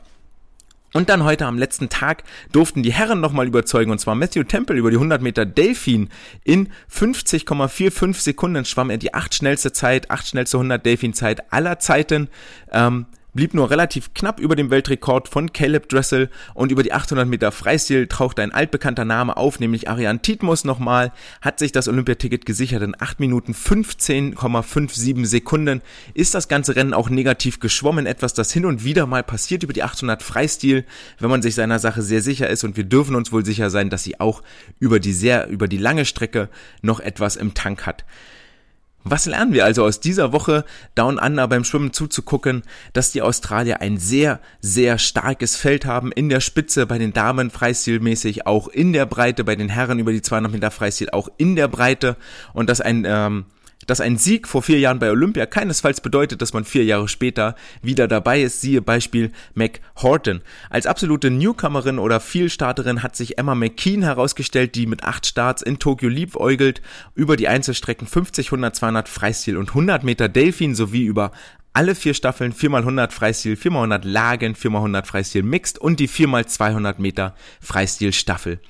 Und 0.93 1.09
dann 1.09 1.25
heute 1.25 1.47
am 1.47 1.59
letzten 1.59 1.89
Tag 1.89 2.25
durften 2.53 2.83
die 2.83 2.93
Herren 2.93 3.21
nochmal 3.21 3.47
überzeugen, 3.47 3.93
und 3.93 4.01
zwar 4.01 4.15
Matthew 4.17 4.45
Temple 4.45 4.77
über 4.77 4.91
die 4.91 4.97
100 4.97 5.23
Meter 5.23 5.47
Delfin. 5.47 6.09
In 6.43 6.69
50,45 6.93 8.15
Sekunden 8.15 8.65
schwamm 8.65 8.91
er 8.91 8.99
die 8.99 9.15
acht 9.15 9.35
schnellste 9.35 9.73
Zeit, 9.73 10.11
acht 10.11 10.27
schnellste 10.27 10.57
100 10.57 10.85
Delfin-Zeit 10.85 11.53
aller 11.53 11.79
Zeiten. 11.79 12.29
Ähm, 12.73 13.07
blieb 13.35 13.55
nur 13.55 13.71
relativ 13.71 14.15
knapp 14.15 14.41
über 14.41 14.57
dem 14.57 14.71
Weltrekord 14.71 15.29
von 15.29 15.53
Caleb 15.53 15.89
Dressel 15.89 16.31
und 16.55 16.73
über 16.73 16.83
die 16.83 16.93
800 16.93 17.29
Meter 17.29 17.53
Freistil 17.53 18.07
tauchte 18.07 18.43
ein 18.43 18.53
altbekannter 18.53 19.05
Name 19.05 19.37
auf, 19.37 19.61
nämlich 19.61 19.89
Ariane 19.89 20.23
Titmus 20.23 20.65
nochmal, 20.65 21.13
hat 21.41 21.59
sich 21.59 21.73
das 21.73 21.89
Olympiaticket 21.89 22.47
gesichert 22.47 22.83
in 22.83 22.97
8 22.99 23.21
Minuten 23.21 23.53
15,57 23.53 25.27
Sekunden, 25.27 25.83
ist 26.15 26.35
das 26.35 26.49
ganze 26.49 26.77
Rennen 26.77 26.95
auch 26.95 27.11
negativ 27.11 27.61
geschwommen, 27.61 28.07
etwas, 28.07 28.35
das 28.35 28.53
hin 28.53 28.65
und 28.65 28.85
wieder 28.85 29.07
mal 29.07 29.23
passiert 29.23 29.63
über 29.63 29.73
die 29.73 29.83
800 29.83 30.23
Freistil, 30.23 30.85
wenn 31.19 31.31
man 31.31 31.43
sich 31.43 31.55
seiner 31.55 31.79
Sache 31.79 32.03
sehr 32.03 32.23
sicher 32.23 32.49
ist 32.49 32.65
und 32.65 32.77
wir 32.77 32.85
dürfen 32.85 33.15
uns 33.15 33.33
wohl 33.33 33.45
sicher 33.45 33.71
sein, 33.71 33.91
dass 33.91 34.03
sie 34.03 34.21
auch 34.21 34.43
über 34.79 35.01
die 35.01 35.13
sehr, 35.13 35.49
über 35.49 35.69
die 35.69 35.79
lange 35.79 36.05
Strecke 36.05 36.49
noch 36.83 37.01
etwas 37.01 37.37
im 37.37 37.55
Tank 37.55 37.87
hat. 37.87 38.05
Was 39.03 39.25
lernen 39.25 39.55
wir 39.55 39.65
also 39.65 39.85
aus 39.85 40.01
dieser 40.01 40.33
Woche 40.33 40.65
Down 40.95 41.19
Under 41.19 41.49
beim 41.49 41.65
Schwimmen 41.65 41.93
zuzugucken, 41.93 42.63
dass 42.93 43.13
die 43.13 43.23
Australier 43.23 43.81
ein 43.81 43.97
sehr, 43.97 44.41
sehr 44.61 44.99
starkes 44.99 45.57
Feld 45.57 45.87
haben 45.87 46.13
in 46.13 46.29
der 46.29 46.41
Spitze 46.41 46.87
bei 46.87 46.99
den 46.99 47.15
Damen 47.15 47.51
freistilmäßig, 47.51 48.47
auch 48.47 48.69
in 48.69 48.93
der 48.93 49.07
Breite, 49.07 49.43
bei 49.43 49.57
den 49.57 49.71
Herren 49.71 49.99
über 49.99 50.13
die 50.13 50.21
200 50.21 50.53
Meter 50.53 50.71
Freistil 50.71 51.11
auch 51.11 51.29
in 51.39 51.57
der 51.57 51.69
Breite 51.69 52.17
und 52.53 52.69
dass 52.69 52.83
ein 52.83 53.05
ähm, 53.07 53.47
dass 53.87 54.01
ein 54.01 54.19
Sieg 54.19 54.47
vor 54.47 54.63
vier 54.63 54.79
Jahren 54.79 54.99
bei 54.99 55.11
Olympia 55.11 55.47
keinesfalls 55.47 56.01
bedeutet, 56.01 56.43
dass 56.43 56.53
man 56.53 56.65
vier 56.65 56.85
Jahre 56.85 57.09
später 57.09 57.57
wieder 57.83 58.09
dabei 58.09 58.43
ist. 58.43 58.61
Siehe 58.61 58.83
Beispiel 58.83 59.33
Mac 59.55 59.81
Horton. 59.97 60.43
Als 60.69 60.87
absolute 60.87 61.31
Newcomerin 61.31 61.99
oder 61.99 62.21
Vielstarterin 62.21 63.03
hat 63.03 63.17
sich 63.17 63.39
Emma 63.39 63.55
McKean 63.55 64.03
herausgestellt, 64.03 64.75
die 64.75 64.87
mit 64.87 65.05
acht 65.05 65.27
Starts 65.27 65.63
in 65.63 65.79
Tokio 65.79 66.09
liebäugelt, 66.09 66.83
über 67.15 67.37
die 67.37 67.49
Einzelstrecken 67.49 68.07
50, 68.07 68.49
100, 68.49 68.77
200 68.77 69.09
Freistil 69.09 69.57
und 69.57 69.71
100 69.71 70.05
Meter 70.05 70.29
Delfin 70.29 70.75
sowie 70.75 71.05
über 71.05 71.33
alle 71.73 71.95
vier 71.95 72.15
Staffeln 72.15 72.53
4x100 72.53 73.13
Freistil, 73.13 73.55
4x100 73.55 74.01
Lagen, 74.03 74.55
4x100 74.55 75.05
Freistil 75.07 75.43
Mixed 75.43 75.79
und 75.79 76.01
die 76.01 76.09
4x200 76.09 76.97
Meter 76.99 77.35
Freistil 77.61 78.13
Staffel. 78.13 78.61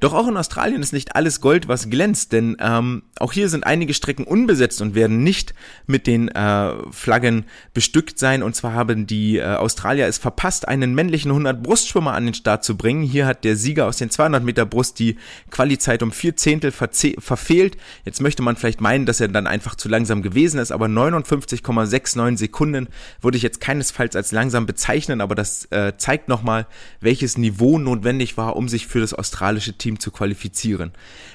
Doch 0.00 0.12
auch 0.12 0.28
in 0.28 0.36
Australien 0.36 0.82
ist 0.82 0.92
nicht 0.92 1.16
alles 1.16 1.40
Gold, 1.40 1.68
was 1.68 1.88
glänzt, 1.88 2.32
denn 2.32 2.56
ähm, 2.60 3.04
auch 3.18 3.32
hier 3.32 3.48
sind 3.48 3.64
einige 3.64 3.94
Strecken 3.94 4.24
unbesetzt 4.24 4.82
und 4.82 4.94
werden 4.94 5.22
nicht 5.22 5.54
mit 5.86 6.06
den 6.06 6.28
äh, 6.28 6.72
Flaggen 6.90 7.46
bestückt 7.72 8.18
sein. 8.18 8.42
Und 8.42 8.54
zwar 8.54 8.74
haben 8.74 9.06
die 9.06 9.38
äh, 9.38 9.54
Australier 9.54 10.06
es 10.06 10.18
verpasst, 10.18 10.68
einen 10.68 10.94
männlichen 10.94 11.30
100 11.30 11.62
Brustschwimmer 11.62 12.12
an 12.12 12.26
den 12.26 12.34
Start 12.34 12.62
zu 12.62 12.76
bringen. 12.76 13.02
Hier 13.02 13.26
hat 13.26 13.44
der 13.44 13.56
Sieger 13.56 13.86
aus 13.86 13.96
den 13.96 14.10
200 14.10 14.44
Meter 14.44 14.66
Brust 14.66 14.98
die 14.98 15.16
Qualizeit 15.50 16.02
um 16.02 16.12
vier 16.12 16.36
Zehntel 16.36 16.72
verfehlt. 16.72 17.78
Jetzt 18.04 18.20
möchte 18.20 18.42
man 18.42 18.56
vielleicht 18.56 18.82
meinen, 18.82 19.06
dass 19.06 19.20
er 19.20 19.28
dann 19.28 19.46
einfach 19.46 19.76
zu 19.76 19.88
langsam 19.88 20.20
gewesen 20.20 20.60
ist, 20.60 20.72
aber 20.72 20.86
59,69 20.86 22.36
Sekunden 22.36 22.88
würde 23.22 23.38
ich 23.38 23.42
jetzt 23.42 23.60
keinesfalls 23.60 24.14
als 24.14 24.32
langsam 24.32 24.66
bezeichnen, 24.66 25.22
aber 25.22 25.34
das 25.34 25.64
äh, 25.66 25.94
zeigt 25.96 26.28
nochmal, 26.28 26.66
welches 27.00 27.38
Niveau 27.38 27.78
notwendig 27.78 28.36
war, 28.36 28.56
um 28.56 28.68
sich 28.68 28.86
für 28.86 29.00
das 29.00 29.14
australische 29.14 29.72
Team 29.72 29.85
Team 29.86 30.00
zu 30.00 30.10
qualifizieren. 30.10 30.90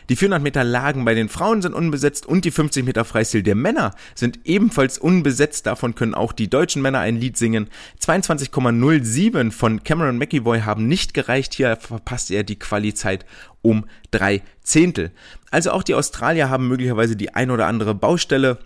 Die 0.10 0.18
400 0.18 0.44
Meter 0.44 0.66
Lagen 0.66 1.06
bei 1.06 1.14
den 1.14 1.30
Frauen 1.30 1.62
sind 1.62 1.74
unbesetzt 1.74 2.26
und 2.26 2.44
die 2.44 2.52
50 2.52 2.84
Meter 2.84 3.06
Freistil 3.06 3.44
der 3.44 3.56
Männer 3.56 3.96
sind 4.14 4.40
ebenfalls 4.44 4.98
unbesetzt. 4.98 5.68
Davon 5.68 5.96
können 5.96 6.14
auch 6.14 6.34
die 6.34 6.50
deutschen 6.50 6.82
Männer 6.82 7.00
ein 7.00 7.16
Lied 7.16 7.38
singen. 7.38 7.70
22,07 8.02 9.52
von 9.52 9.84
Cameron 9.86 10.18
McEvoy 10.18 10.62
haben 10.62 10.88
nicht 10.88 11.14
gereicht. 11.14 11.54
Hier 11.54 11.78
verpasst 11.78 12.30
er 12.30 12.44
die 12.44 12.60
Qualizeit 12.60 13.26
um 13.62 13.86
drei 14.12 14.42
Zehntel. 14.64 15.12
Also 15.50 15.72
auch 15.72 15.84
die 15.84 15.96
Australier 15.96 16.50
haben 16.50 16.68
möglicherweise 16.68 17.16
die 17.16 17.34
ein 17.34 17.52
oder 17.52 17.68
andere 17.68 17.96
Baustelle 17.96 18.58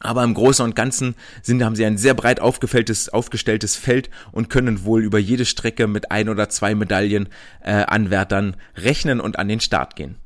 aber 0.00 0.24
im 0.24 0.34
Großen 0.34 0.64
und 0.64 0.76
Ganzen 0.76 1.14
sind, 1.42 1.64
haben 1.64 1.76
sie 1.76 1.86
ein 1.86 1.96
sehr 1.96 2.14
breit 2.14 2.40
aufgestelltes, 2.40 3.08
aufgestelltes 3.08 3.76
Feld 3.76 4.10
und 4.30 4.50
können 4.50 4.84
wohl 4.84 5.02
über 5.02 5.18
jede 5.18 5.44
Strecke 5.44 5.86
mit 5.86 6.10
ein 6.10 6.28
oder 6.28 6.48
zwei 6.48 6.74
Medaillenanwärtern 6.74 8.54
äh, 8.54 8.80
rechnen 8.80 9.20
und 9.20 9.38
an 9.38 9.48
den 9.48 9.60
Start 9.60 9.96
gehen. 9.96 10.16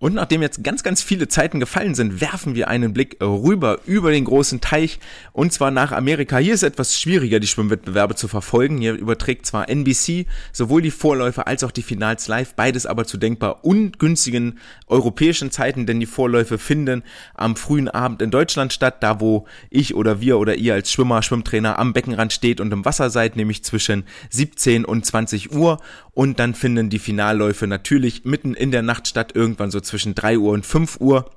Und 0.00 0.14
nachdem 0.14 0.40
jetzt 0.40 0.64
ganz, 0.64 0.82
ganz 0.82 1.02
viele 1.02 1.28
Zeiten 1.28 1.60
gefallen 1.60 1.94
sind, 1.94 2.22
werfen 2.22 2.54
wir 2.54 2.68
einen 2.68 2.94
Blick 2.94 3.18
rüber 3.20 3.80
über 3.84 4.10
den 4.10 4.24
großen 4.24 4.62
Teich 4.62 4.98
und 5.34 5.52
zwar 5.52 5.70
nach 5.70 5.92
Amerika. 5.92 6.38
Hier 6.38 6.54
ist 6.54 6.62
etwas 6.62 6.98
schwieriger, 6.98 7.38
die 7.38 7.46
Schwimmwettbewerbe 7.46 8.14
zu 8.14 8.26
verfolgen. 8.26 8.78
Hier 8.78 8.94
überträgt 8.94 9.44
zwar 9.44 9.68
NBC 9.68 10.24
sowohl 10.52 10.80
die 10.80 10.90
Vorläufe 10.90 11.46
als 11.46 11.64
auch 11.64 11.70
die 11.70 11.82
Finals 11.82 12.28
live, 12.28 12.54
beides 12.54 12.86
aber 12.86 13.04
zu 13.04 13.18
denkbar 13.18 13.62
ungünstigen 13.62 14.58
europäischen 14.86 15.50
Zeiten, 15.50 15.84
denn 15.84 16.00
die 16.00 16.06
Vorläufe 16.06 16.56
finden 16.56 17.02
am 17.34 17.54
frühen 17.54 17.88
Abend 17.88 18.22
in 18.22 18.30
Deutschland 18.30 18.72
statt, 18.72 19.02
da 19.02 19.20
wo 19.20 19.46
ich 19.68 19.94
oder 19.94 20.22
wir 20.22 20.38
oder 20.38 20.54
ihr 20.54 20.72
als 20.72 20.90
Schwimmer, 20.90 21.22
Schwimmtrainer 21.22 21.78
am 21.78 21.92
Beckenrand 21.92 22.32
steht 22.32 22.62
und 22.62 22.72
im 22.72 22.86
Wasser 22.86 23.10
seid, 23.10 23.36
nämlich 23.36 23.64
zwischen 23.64 24.04
17 24.30 24.86
und 24.86 25.04
20 25.04 25.52
Uhr 25.52 25.78
und 26.12 26.38
dann 26.38 26.54
finden 26.54 26.88
die 26.88 26.98
Finalläufe 26.98 27.66
natürlich 27.66 28.24
mitten 28.24 28.54
in 28.54 28.70
der 28.70 28.82
Nacht 28.82 29.06
statt, 29.06 29.32
irgendwann 29.34 29.70
so 29.70 29.80
zwischen 29.90 30.14
3 30.14 30.38
Uhr 30.38 30.52
und 30.52 30.64
5 30.64 31.00
Uhr. 31.00 31.30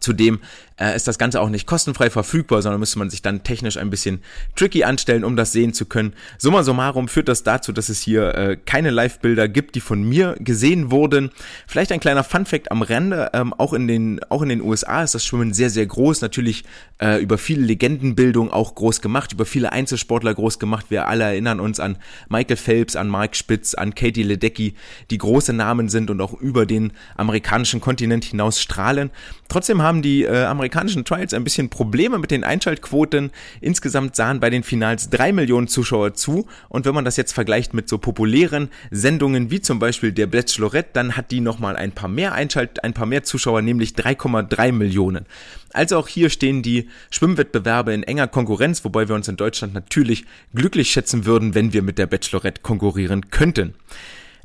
Zudem 0.00 0.40
äh, 0.78 0.94
ist 0.96 1.08
das 1.08 1.18
Ganze 1.18 1.40
auch 1.40 1.48
nicht 1.48 1.66
kostenfrei 1.66 2.10
verfügbar, 2.10 2.62
sondern 2.62 2.80
müsste 2.80 2.98
man 2.98 3.10
sich 3.10 3.22
dann 3.22 3.42
technisch 3.42 3.76
ein 3.76 3.90
bisschen 3.90 4.22
tricky 4.56 4.84
anstellen, 4.84 5.24
um 5.24 5.36
das 5.36 5.52
sehen 5.52 5.72
zu 5.72 5.86
können. 5.86 6.14
Summa 6.38 6.62
summarum 6.62 7.08
führt 7.08 7.28
das 7.28 7.42
dazu, 7.42 7.72
dass 7.72 7.88
es 7.88 8.00
hier 8.00 8.34
äh, 8.34 8.56
keine 8.56 8.90
Live-Bilder 8.90 9.48
gibt, 9.48 9.74
die 9.74 9.80
von 9.80 10.02
mir 10.02 10.36
gesehen 10.38 10.90
wurden. 10.90 11.30
Vielleicht 11.66 11.92
ein 11.92 12.00
kleiner 12.00 12.24
Fun-Fact 12.24 12.70
am 12.70 12.82
Rande, 12.82 13.30
ähm, 13.32 13.52
auch, 13.54 13.72
in 13.72 13.88
den, 13.88 14.20
auch 14.28 14.42
in 14.42 14.48
den 14.48 14.62
USA 14.62 15.02
ist 15.02 15.14
das 15.14 15.24
Schwimmen 15.24 15.52
sehr, 15.52 15.70
sehr 15.70 15.86
groß, 15.86 16.20
natürlich 16.20 16.64
äh, 16.98 17.22
über 17.22 17.38
viele 17.38 17.62
Legendenbildung 17.62 18.50
auch 18.52 18.74
groß 18.74 19.00
gemacht, 19.00 19.32
über 19.32 19.46
viele 19.46 19.72
Einzelsportler 19.72 20.34
groß 20.34 20.58
gemacht. 20.58 20.86
Wir 20.88 21.08
alle 21.08 21.24
erinnern 21.24 21.60
uns 21.60 21.80
an 21.80 21.98
Michael 22.28 22.56
Phelps, 22.56 22.96
an 22.96 23.08
Mark 23.08 23.36
Spitz, 23.36 23.74
an 23.74 23.94
Katie 23.94 24.22
Ledecky, 24.22 24.74
die 25.10 25.18
große 25.18 25.52
Namen 25.52 25.88
sind 25.88 26.10
und 26.10 26.20
auch 26.20 26.34
über 26.34 26.66
den 26.66 26.92
amerikanischen 27.16 27.80
Kontinent 27.80 28.24
hinaus 28.24 28.60
strahlen. 28.60 29.10
Trotzdem 29.48 29.82
haben 29.82 30.02
die 30.02 30.24
äh, 30.24 30.44
amerikanischen 30.62 31.04
Trials 31.04 31.34
ein 31.34 31.42
bisschen 31.42 31.68
Probleme 31.68 32.18
mit 32.18 32.30
den 32.30 32.44
Einschaltquoten. 32.44 33.32
Insgesamt 33.60 34.14
sahen 34.14 34.38
bei 34.38 34.48
den 34.48 34.62
Finals 34.62 35.10
drei 35.10 35.32
Millionen 35.32 35.66
Zuschauer 35.66 36.14
zu. 36.14 36.46
Und 36.68 36.86
wenn 36.86 36.94
man 36.94 37.04
das 37.04 37.16
jetzt 37.16 37.32
vergleicht 37.32 37.74
mit 37.74 37.88
so 37.88 37.98
populären 37.98 38.68
Sendungen 38.92 39.50
wie 39.50 39.60
zum 39.60 39.80
Beispiel 39.80 40.12
der 40.12 40.28
Bachelorette, 40.28 40.90
dann 40.92 41.16
hat 41.16 41.32
die 41.32 41.40
nochmal 41.40 41.74
ein 41.74 41.90
paar 41.90 42.08
mehr 42.08 42.32
Einschalt, 42.32 42.84
ein 42.84 42.94
paar 42.94 43.06
mehr 43.06 43.24
Zuschauer, 43.24 43.60
nämlich 43.60 43.94
3,3 43.94 44.70
Millionen. 44.70 45.26
Also 45.72 45.98
auch 45.98 46.06
hier 46.06 46.30
stehen 46.30 46.62
die 46.62 46.88
Schwimmwettbewerbe 47.10 47.92
in 47.92 48.04
enger 48.04 48.28
Konkurrenz, 48.28 48.84
wobei 48.84 49.08
wir 49.08 49.16
uns 49.16 49.26
in 49.26 49.36
Deutschland 49.36 49.74
natürlich 49.74 50.24
glücklich 50.54 50.92
schätzen 50.92 51.24
würden, 51.24 51.56
wenn 51.56 51.72
wir 51.72 51.82
mit 51.82 51.98
der 51.98 52.06
Bachelorette 52.06 52.62
konkurrieren 52.62 53.30
könnten. 53.30 53.74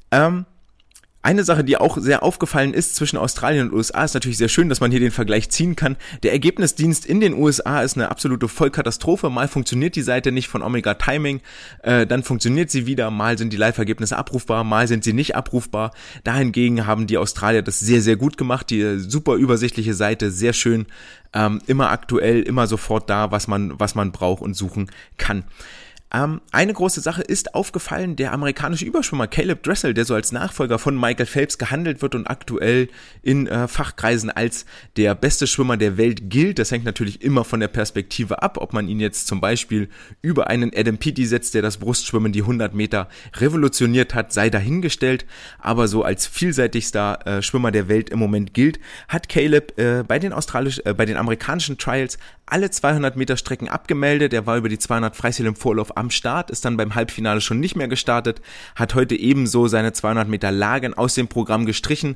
Ähm, 0.09 0.45
eine 1.27 1.43
Sache, 1.43 1.65
die 1.65 1.75
auch 1.75 1.97
sehr 1.97 2.23
aufgefallen 2.23 2.73
ist 2.73 2.95
zwischen 2.95 3.17
Australien 3.17 3.67
und 3.67 3.75
USA, 3.75 4.05
ist 4.05 4.13
natürlich 4.13 4.37
sehr 4.37 4.47
schön, 4.47 4.69
dass 4.69 4.79
man 4.79 4.91
hier 4.91 5.01
den 5.01 5.11
Vergleich 5.11 5.49
ziehen 5.49 5.75
kann. 5.75 5.97
Der 6.23 6.31
Ergebnisdienst 6.31 7.05
in 7.05 7.19
den 7.19 7.33
USA 7.33 7.81
ist 7.81 7.97
eine 7.97 8.09
absolute 8.09 8.47
Vollkatastrophe. 8.47 9.29
Mal 9.29 9.49
funktioniert 9.49 9.97
die 9.97 10.03
Seite 10.03 10.31
nicht 10.31 10.47
von 10.47 10.61
Omega 10.61 10.93
Timing, 10.93 11.41
äh, 11.83 12.07
dann 12.07 12.23
funktioniert 12.23 12.71
sie 12.71 12.85
wieder, 12.85 13.11
mal 13.11 13.37
sind 13.37 13.51
die 13.51 13.57
Live-Ergebnisse 13.57 14.17
abrufbar, 14.17 14.63
mal 14.63 14.87
sind 14.87 15.03
sie 15.03 15.11
nicht 15.11 15.35
abrufbar. 15.35 15.91
Dahingegen 16.23 16.87
haben 16.87 17.07
die 17.07 17.17
Australier 17.17 17.61
das 17.61 17.81
sehr, 17.81 18.01
sehr 18.01 18.15
gut 18.15 18.37
gemacht. 18.37 18.69
Die 18.69 18.97
super 18.97 19.35
übersichtliche 19.35 19.95
Seite, 19.95 20.31
sehr 20.31 20.53
schön, 20.53 20.85
ähm, 21.33 21.61
immer 21.67 21.89
aktuell, 21.89 22.41
immer 22.41 22.67
sofort 22.67 23.09
da, 23.09 23.31
was 23.31 23.49
man, 23.49 23.77
was 23.77 23.95
man 23.95 24.13
braucht 24.13 24.41
und 24.41 24.53
suchen 24.53 24.89
kann. 25.17 25.43
Ähm, 26.13 26.39
eine 26.51 26.71
große 26.71 27.01
Sache 27.01 27.21
ist 27.21 27.53
aufgefallen, 27.53 28.15
der 28.15 28.31
amerikanische 28.31 28.85
Überschwimmer 28.85 29.27
Caleb 29.27 29.63
Dressel, 29.63 29.93
der 29.93 30.05
so 30.05 30.15
als 30.15 30.31
Nachfolger 30.31 30.79
von 30.79 30.97
Michael 30.97 31.25
Phelps 31.25 31.57
gehandelt 31.57 32.01
wird 32.01 32.15
und 32.15 32.27
aktuell 32.27 32.87
in 33.21 33.47
äh, 33.47 33.67
Fachkreisen 33.67 34.29
als 34.29 34.65
der 34.95 35.15
beste 35.15 35.47
Schwimmer 35.47 35.75
der 35.75 35.97
Welt 35.97 36.29
gilt. 36.29 36.59
Das 36.59 36.71
hängt 36.71 36.85
natürlich 36.85 37.21
immer 37.21 37.43
von 37.43 37.59
der 37.59 37.67
Perspektive 37.67 38.41
ab, 38.41 38.57
ob 38.57 38.71
man 38.71 38.87
ihn 38.87 39.01
jetzt 39.01 39.27
zum 39.27 39.41
Beispiel 39.41 39.89
über 40.21 40.47
einen 40.47 40.71
Adam 40.73 40.97
Peaty 40.97 41.25
setzt, 41.25 41.53
der 41.55 41.61
das 41.61 41.77
Brustschwimmen 41.77 42.31
die 42.31 42.41
100 42.41 42.73
Meter 42.73 43.09
revolutioniert 43.35 44.15
hat, 44.15 44.31
sei 44.31 44.49
dahingestellt. 44.49 45.25
Aber 45.59 45.89
so 45.89 46.03
als 46.03 46.25
vielseitigster 46.25 47.27
äh, 47.27 47.41
Schwimmer 47.41 47.71
der 47.71 47.89
Welt 47.89 48.09
im 48.11 48.19
Moment 48.19 48.53
gilt, 48.53 48.79
hat 49.09 49.27
Caleb 49.27 49.77
äh, 49.77 50.03
bei 50.07 50.19
den 50.19 50.31
äh, 50.31 50.93
bei 50.93 51.05
den 51.05 51.17
amerikanischen 51.17 51.77
Trials 51.77 52.17
alle 52.45 52.71
200 52.71 53.17
Meter 53.17 53.35
Strecken 53.35 53.67
abgemeldet. 53.67 54.33
Er 54.33 54.45
war 54.45 54.57
über 54.57 54.69
die 54.69 54.79
200 54.79 55.15
Freistil 55.15 55.45
im 55.45 55.55
Vorlauf 55.55 55.96
am 55.97 56.11
Start, 56.11 56.51
ist 56.51 56.65
dann 56.65 56.77
beim 56.77 56.95
Halbfinale 56.95 57.41
schon 57.41 57.59
nicht 57.59 57.75
mehr 57.75 57.87
gestartet, 57.87 58.41
hat 58.75 58.95
heute 58.95 59.15
ebenso 59.15 59.67
seine 59.67 59.93
200 59.93 60.27
Meter 60.27 60.51
Lagen 60.51 60.93
aus 60.93 61.15
dem 61.15 61.27
Programm 61.27 61.65
gestrichen. 61.65 62.15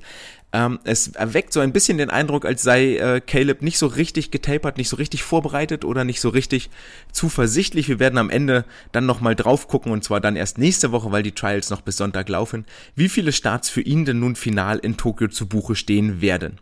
Ähm, 0.53 0.79
es 0.83 1.07
erweckt 1.07 1.53
so 1.53 1.61
ein 1.61 1.71
bisschen 1.71 1.97
den 1.97 2.09
Eindruck, 2.09 2.45
als 2.45 2.61
sei 2.61 2.97
äh, 2.97 3.21
Caleb 3.21 3.61
nicht 3.61 3.77
so 3.77 3.87
richtig 3.87 4.31
getapert, 4.31 4.77
nicht 4.77 4.89
so 4.89 4.97
richtig 4.97 5.23
vorbereitet 5.23 5.85
oder 5.85 6.03
nicht 6.03 6.19
so 6.19 6.29
richtig 6.29 6.69
zuversichtlich. 7.11 7.87
Wir 7.87 7.99
werden 7.99 8.17
am 8.17 8.29
Ende 8.29 8.65
dann 8.91 9.05
nochmal 9.05 9.35
drauf 9.35 9.67
gucken 9.67 9.91
und 9.91 10.03
zwar 10.03 10.19
dann 10.19 10.35
erst 10.35 10.57
nächste 10.57 10.91
Woche, 10.91 11.11
weil 11.11 11.23
die 11.23 11.31
Trials 11.31 11.69
noch 11.69 11.81
bis 11.81 11.97
Sonntag 11.97 12.27
laufen, 12.27 12.65
wie 12.95 13.09
viele 13.09 13.31
Starts 13.31 13.69
für 13.69 13.81
ihn 13.81 14.03
denn 14.03 14.19
nun 14.19 14.35
final 14.35 14.77
in 14.79 14.97
Tokio 14.97 15.29
zu 15.29 15.47
Buche 15.47 15.75
stehen 15.75 16.21
werden. 16.21 16.59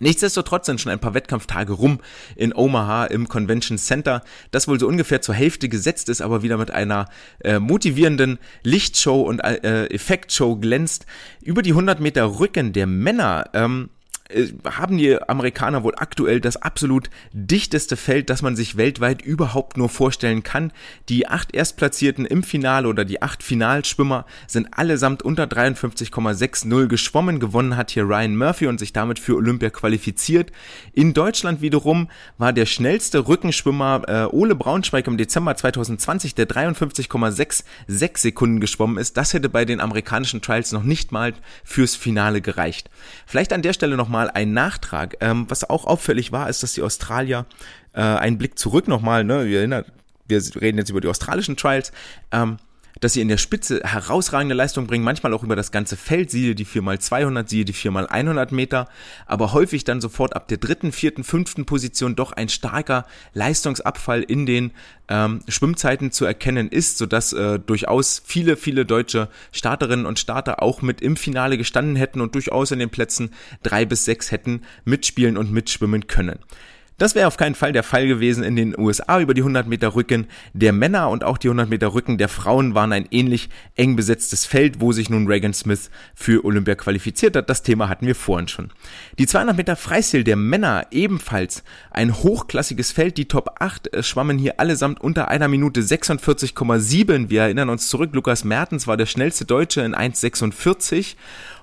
Nichtsdestotrotz 0.00 0.66
sind 0.66 0.80
schon 0.80 0.90
ein 0.90 0.98
paar 0.98 1.14
Wettkampftage 1.14 1.72
rum 1.72 2.00
in 2.34 2.54
Omaha 2.54 3.04
im 3.04 3.28
Convention 3.28 3.78
Center, 3.78 4.22
das 4.50 4.66
wohl 4.66 4.80
so 4.80 4.88
ungefähr 4.88 5.20
zur 5.20 5.34
Hälfte 5.34 5.68
gesetzt 5.68 6.08
ist, 6.08 6.22
aber 6.22 6.42
wieder 6.42 6.56
mit 6.56 6.70
einer 6.70 7.06
äh, 7.44 7.58
motivierenden 7.58 8.38
Lichtshow 8.62 9.20
und 9.22 9.40
äh, 9.40 9.86
Effektshow 9.86 10.56
glänzt. 10.56 11.06
Über 11.42 11.62
die 11.62 11.70
100 11.70 12.00
Meter 12.00 12.40
Rücken 12.40 12.72
der 12.72 12.86
Männer 12.86 13.44
ähm, 13.52 13.90
äh, 13.90 13.99
haben 14.64 14.98
die 14.98 15.20
Amerikaner 15.20 15.82
wohl 15.82 15.94
aktuell 15.96 16.40
das 16.40 16.56
absolut 16.56 17.10
dichteste 17.32 17.96
Feld, 17.96 18.30
das 18.30 18.42
man 18.42 18.56
sich 18.56 18.76
weltweit 18.76 19.22
überhaupt 19.22 19.76
nur 19.76 19.88
vorstellen 19.88 20.42
kann. 20.42 20.72
Die 21.08 21.28
acht 21.28 21.54
Erstplatzierten 21.54 22.26
im 22.26 22.42
Finale 22.42 22.88
oder 22.88 23.04
die 23.04 23.22
acht 23.22 23.42
Finalschwimmer 23.42 24.26
sind 24.46 24.68
allesamt 24.72 25.22
unter 25.22 25.44
53,60 25.44 26.86
geschwommen. 26.86 27.40
Gewonnen 27.40 27.76
hat 27.76 27.90
hier 27.90 28.04
Ryan 28.04 28.36
Murphy 28.36 28.66
und 28.66 28.78
sich 28.78 28.92
damit 28.92 29.18
für 29.18 29.36
Olympia 29.36 29.70
qualifiziert. 29.70 30.52
In 30.92 31.14
Deutschland 31.14 31.60
wiederum 31.60 32.08
war 32.38 32.52
der 32.52 32.66
schnellste 32.66 33.26
Rückenschwimmer 33.26 34.02
äh, 34.06 34.34
Ole 34.34 34.54
Braunschweig 34.54 35.06
im 35.06 35.16
Dezember 35.16 35.56
2020, 35.56 36.34
der 36.34 36.48
53,66 36.48 38.18
Sekunden 38.18 38.60
geschwommen 38.60 38.98
ist. 38.98 39.16
Das 39.16 39.34
hätte 39.34 39.48
bei 39.48 39.64
den 39.64 39.80
amerikanischen 39.80 40.42
Trials 40.42 40.72
noch 40.72 40.82
nicht 40.82 41.12
mal 41.12 41.32
fürs 41.64 41.96
Finale 41.96 42.40
gereicht. 42.40 42.90
Vielleicht 43.26 43.52
an 43.52 43.62
der 43.62 43.72
Stelle 43.72 43.96
nochmal 43.96 44.19
nochmal 44.20 44.30
ein 44.30 44.52
Nachtrag. 44.52 45.16
Ähm, 45.20 45.46
was 45.48 45.68
auch 45.68 45.86
auffällig 45.86 46.32
war, 46.32 46.48
ist, 46.48 46.62
dass 46.62 46.74
die 46.74 46.82
Australier 46.82 47.46
äh, 47.94 48.00
einen 48.00 48.38
Blick 48.38 48.58
zurück 48.58 48.88
nochmal, 48.88 49.24
ne, 49.24 49.46
wir, 49.46 49.58
erinnern, 49.58 49.84
wir 50.28 50.42
reden 50.60 50.78
jetzt 50.78 50.90
über 50.90 51.00
die 51.00 51.08
australischen 51.08 51.56
Trials, 51.56 51.92
ähm, 52.32 52.58
dass 53.00 53.14
sie 53.14 53.20
in 53.20 53.28
der 53.28 53.38
Spitze 53.38 53.80
herausragende 53.82 54.54
Leistung 54.54 54.86
bringen, 54.86 55.04
manchmal 55.04 55.32
auch 55.34 55.42
über 55.42 55.56
das 55.56 55.72
ganze 55.72 55.96
Feld, 55.96 56.30
siehe 56.30 56.54
die 56.54 56.66
4x200, 56.66 57.48
siehe 57.48 57.64
die 57.64 57.74
4x100 57.74 58.54
Meter, 58.54 58.88
aber 59.26 59.52
häufig 59.52 59.84
dann 59.84 60.00
sofort 60.00 60.36
ab 60.36 60.48
der 60.48 60.58
dritten, 60.58 60.92
vierten, 60.92 61.24
fünften 61.24 61.64
Position 61.64 62.16
doch 62.16 62.32
ein 62.32 62.48
starker 62.48 63.06
Leistungsabfall 63.32 64.22
in 64.22 64.46
den 64.46 64.72
ähm, 65.08 65.40
Schwimmzeiten 65.48 66.12
zu 66.12 66.24
erkennen 66.24 66.68
ist, 66.68 66.98
sodass 66.98 67.32
äh, 67.32 67.58
durchaus 67.58 68.22
viele, 68.24 68.56
viele 68.56 68.86
deutsche 68.86 69.28
Starterinnen 69.52 70.06
und 70.06 70.18
Starter 70.18 70.62
auch 70.62 70.82
mit 70.82 71.00
im 71.00 71.16
Finale 71.16 71.58
gestanden 71.58 71.96
hätten 71.96 72.20
und 72.20 72.34
durchaus 72.34 72.70
in 72.70 72.78
den 72.78 72.90
Plätzen 72.90 73.30
drei 73.62 73.84
bis 73.84 74.04
sechs 74.04 74.30
hätten 74.30 74.62
mitspielen 74.84 75.36
und 75.36 75.50
mitschwimmen 75.50 76.06
können. 76.06 76.38
Das 77.00 77.14
wäre 77.14 77.28
auf 77.28 77.38
keinen 77.38 77.54
Fall 77.54 77.72
der 77.72 77.82
Fall 77.82 78.06
gewesen 78.06 78.44
in 78.44 78.56
den 78.56 78.78
USA 78.78 79.20
über 79.20 79.32
die 79.32 79.40
100 79.40 79.66
Meter 79.66 79.94
Rücken 79.94 80.26
der 80.52 80.74
Männer 80.74 81.08
und 81.08 81.24
auch 81.24 81.38
die 81.38 81.48
100 81.48 81.70
Meter 81.70 81.94
Rücken 81.94 82.18
der 82.18 82.28
Frauen 82.28 82.74
waren 82.74 82.92
ein 82.92 83.08
ähnlich 83.10 83.48
eng 83.74 83.96
besetztes 83.96 84.44
Feld, 84.44 84.82
wo 84.82 84.92
sich 84.92 85.08
nun 85.08 85.26
Reagan 85.26 85.54
Smith 85.54 85.88
für 86.14 86.44
Olympia 86.44 86.74
qualifiziert 86.74 87.36
hat. 87.36 87.48
Das 87.48 87.62
Thema 87.62 87.88
hatten 87.88 88.06
wir 88.06 88.14
vorhin 88.14 88.48
schon. 88.48 88.70
Die 89.18 89.26
200 89.26 89.56
Meter 89.56 89.76
Freistil 89.76 90.24
der 90.24 90.36
Männer 90.36 90.88
ebenfalls 90.90 91.64
ein 91.90 92.14
hochklassiges 92.14 92.92
Feld. 92.92 93.16
Die 93.16 93.28
Top 93.28 93.54
8 93.60 93.94
äh, 93.94 94.02
schwammen 94.02 94.36
hier 94.36 94.60
allesamt 94.60 95.00
unter 95.00 95.28
einer 95.28 95.48
Minute 95.48 95.80
46,7. 95.80 97.30
Wir 97.30 97.44
erinnern 97.44 97.70
uns 97.70 97.88
zurück, 97.88 98.10
Lukas 98.12 98.44
Mertens 98.44 98.86
war 98.86 98.98
der 98.98 99.06
schnellste 99.06 99.46
Deutsche 99.46 99.80
in 99.80 99.94
1,46 99.94 101.16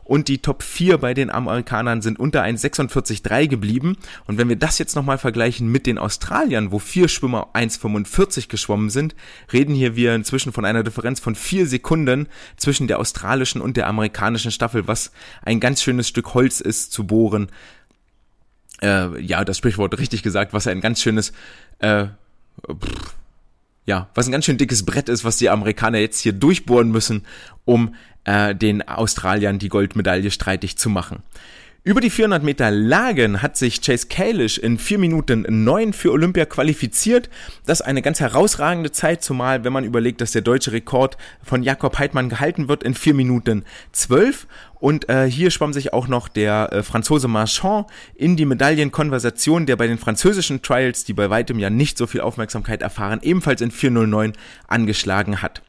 und 0.08 0.30
die 0.30 0.38
Top 0.40 0.64
4 0.64 0.98
bei 0.98 1.14
den 1.14 1.30
Amerikanern 1.30 2.02
sind 2.02 2.20
unter 2.20 2.44
1,46,3 2.44 3.48
geblieben. 3.48 3.98
Und 4.26 4.38
wenn 4.38 4.48
wir 4.50 4.56
das 4.56 4.80
jetzt 4.80 4.96
nochmal 4.96 5.18
vergleichen 5.18 5.68
mit 5.70 5.86
den 5.86 5.98
Australiern, 5.98 6.72
wo 6.72 6.80
vier 6.80 7.10
Schwimmer 7.10 7.50
1,45 7.54 8.48
geschwommen 8.48 8.90
sind, 8.90 9.16
reden 9.52 9.76
hier 9.76 9.96
wir 9.96 10.16
inzwischen 10.16 10.54
von 10.54 10.66
einer 10.66 10.84
Differenz 10.84 11.20
von 11.20 11.36
vier 11.36 11.68
Sekunden 11.68 12.28
zwischen 12.56 12.88
der 12.88 13.00
australischen 13.00 13.62
und 13.62 13.76
der 13.76 13.88
amerikanischen 13.88 14.52
Staffel, 14.52 14.88
was 14.88 15.12
ein 15.44 15.60
ganz 15.60 15.84
schönes 15.84 16.08
Stück 16.08 16.34
Holz 16.34 16.62
ist 16.62 16.94
zu 16.94 17.06
bohren. 17.06 17.50
Äh, 18.82 19.20
ja, 19.22 19.44
das 19.44 19.58
Sprichwort 19.58 19.98
richtig 19.98 20.24
gesagt, 20.24 20.54
was 20.54 20.68
ein 20.68 20.80
ganz 20.80 21.02
schönes 21.02 21.34
äh, 21.80 22.06
pff, 22.66 23.17
ja, 23.88 24.10
was 24.14 24.28
ein 24.28 24.32
ganz 24.34 24.46
schön 24.46 24.58
dickes 24.58 24.86
Brett 24.86 25.10
ist, 25.10 25.24
was 25.24 25.38
die 25.38 25.50
Amerikaner 25.50 25.98
jetzt 25.98 26.20
hier 26.20 26.34
durchbohren 26.34 26.92
müssen, 26.92 27.26
um 27.66 27.96
äh, 28.26 28.54
den 28.54 28.88
Australiern 28.88 29.60
die 29.60 29.70
Goldmedaille 29.70 30.30
streitig 30.30 30.78
zu 30.78 30.90
machen. 30.90 31.24
Über 31.88 32.02
die 32.02 32.10
400 32.10 32.44
Meter 32.44 32.70
Lagen 32.70 33.42
hat 33.42 33.56
sich 33.56 33.82
Chase 33.82 34.08
Kalish 34.10 34.58
in 34.58 34.78
4 34.78 34.98
Minuten 34.98 35.46
9 35.48 35.94
für 35.94 36.12
Olympia 36.12 36.44
qualifiziert. 36.44 37.30
Das 37.66 37.80
ist 37.80 37.86
eine 37.86 38.02
ganz 38.02 38.20
herausragende 38.20 38.92
Zeit, 38.92 39.24
zumal 39.24 39.64
wenn 39.64 39.72
man 39.72 39.86
überlegt, 39.86 40.20
dass 40.20 40.34
der 40.34 40.42
deutsche 40.42 40.74
Rekord 40.74 41.16
von 41.42 41.64
Jakob 41.64 41.98
Heidmann 41.98 42.28
gehalten 42.28 42.68
wird 42.68 42.84
in 42.84 42.94
4 42.94 43.14
Minuten 43.14 43.64
12. 43.94 44.48
Und 44.82 45.08
äh, 45.08 45.32
hier 45.32 45.50
schwamm 45.50 45.72
sich 45.72 45.94
auch 45.94 46.10
noch 46.10 46.28
der 46.28 46.74
äh, 46.74 46.84
Franzose 46.84 47.30
Marchand 47.30 47.88
in 48.16 48.36
die 48.36 48.46
Medaillenkonversation, 48.46 49.66
der 49.66 49.78
bei 49.78 49.88
den 49.88 49.98
französischen 49.98 50.62
Trials, 50.62 51.06
die 51.06 51.14
bei 51.14 51.30
weitem 51.30 51.58
ja 51.58 51.70
nicht 51.70 51.98
so 51.98 52.06
viel 52.06 52.20
Aufmerksamkeit 52.20 52.82
erfahren, 52.82 53.22
ebenfalls 53.22 53.62
in 53.62 53.72
4.09 53.72 54.34
angeschlagen 54.68 55.42
hat. 55.42 55.62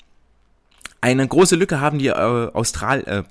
Eine 1.00 1.28
große 1.28 1.54
Lücke 1.54 1.80
haben 1.80 2.00
die 2.00 2.08
äh, 2.08 2.12
Austral... 2.12 3.04
Äh, 3.04 3.22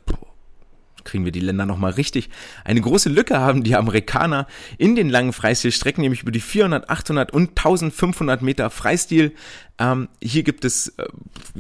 kriegen 1.08 1.26
wir 1.26 1.32
die 1.32 1.40
Länder 1.40 1.66
nochmal 1.66 1.94
richtig. 1.94 2.30
Eine 2.64 2.82
große 2.82 3.10
Lücke 3.10 3.40
haben 3.40 3.64
die 3.64 3.76
Amerikaner 3.76 4.46
in 4.78 4.96
den 4.96 5.10
langen 5.10 5.34
Freistilstrecken, 5.34 6.02
nämlich 6.02 6.22
über 6.22 6.32
die 6.32 6.42
400, 6.42 6.90
800 6.90 7.32
und 7.32 7.50
1500 7.50 8.42
Meter 8.42 8.70
Freistil. 8.70 9.34
Ähm, 9.80 10.10
hier 10.22 10.44
gibt 10.44 10.66
es 10.66 10.90
äh, 10.98 11.06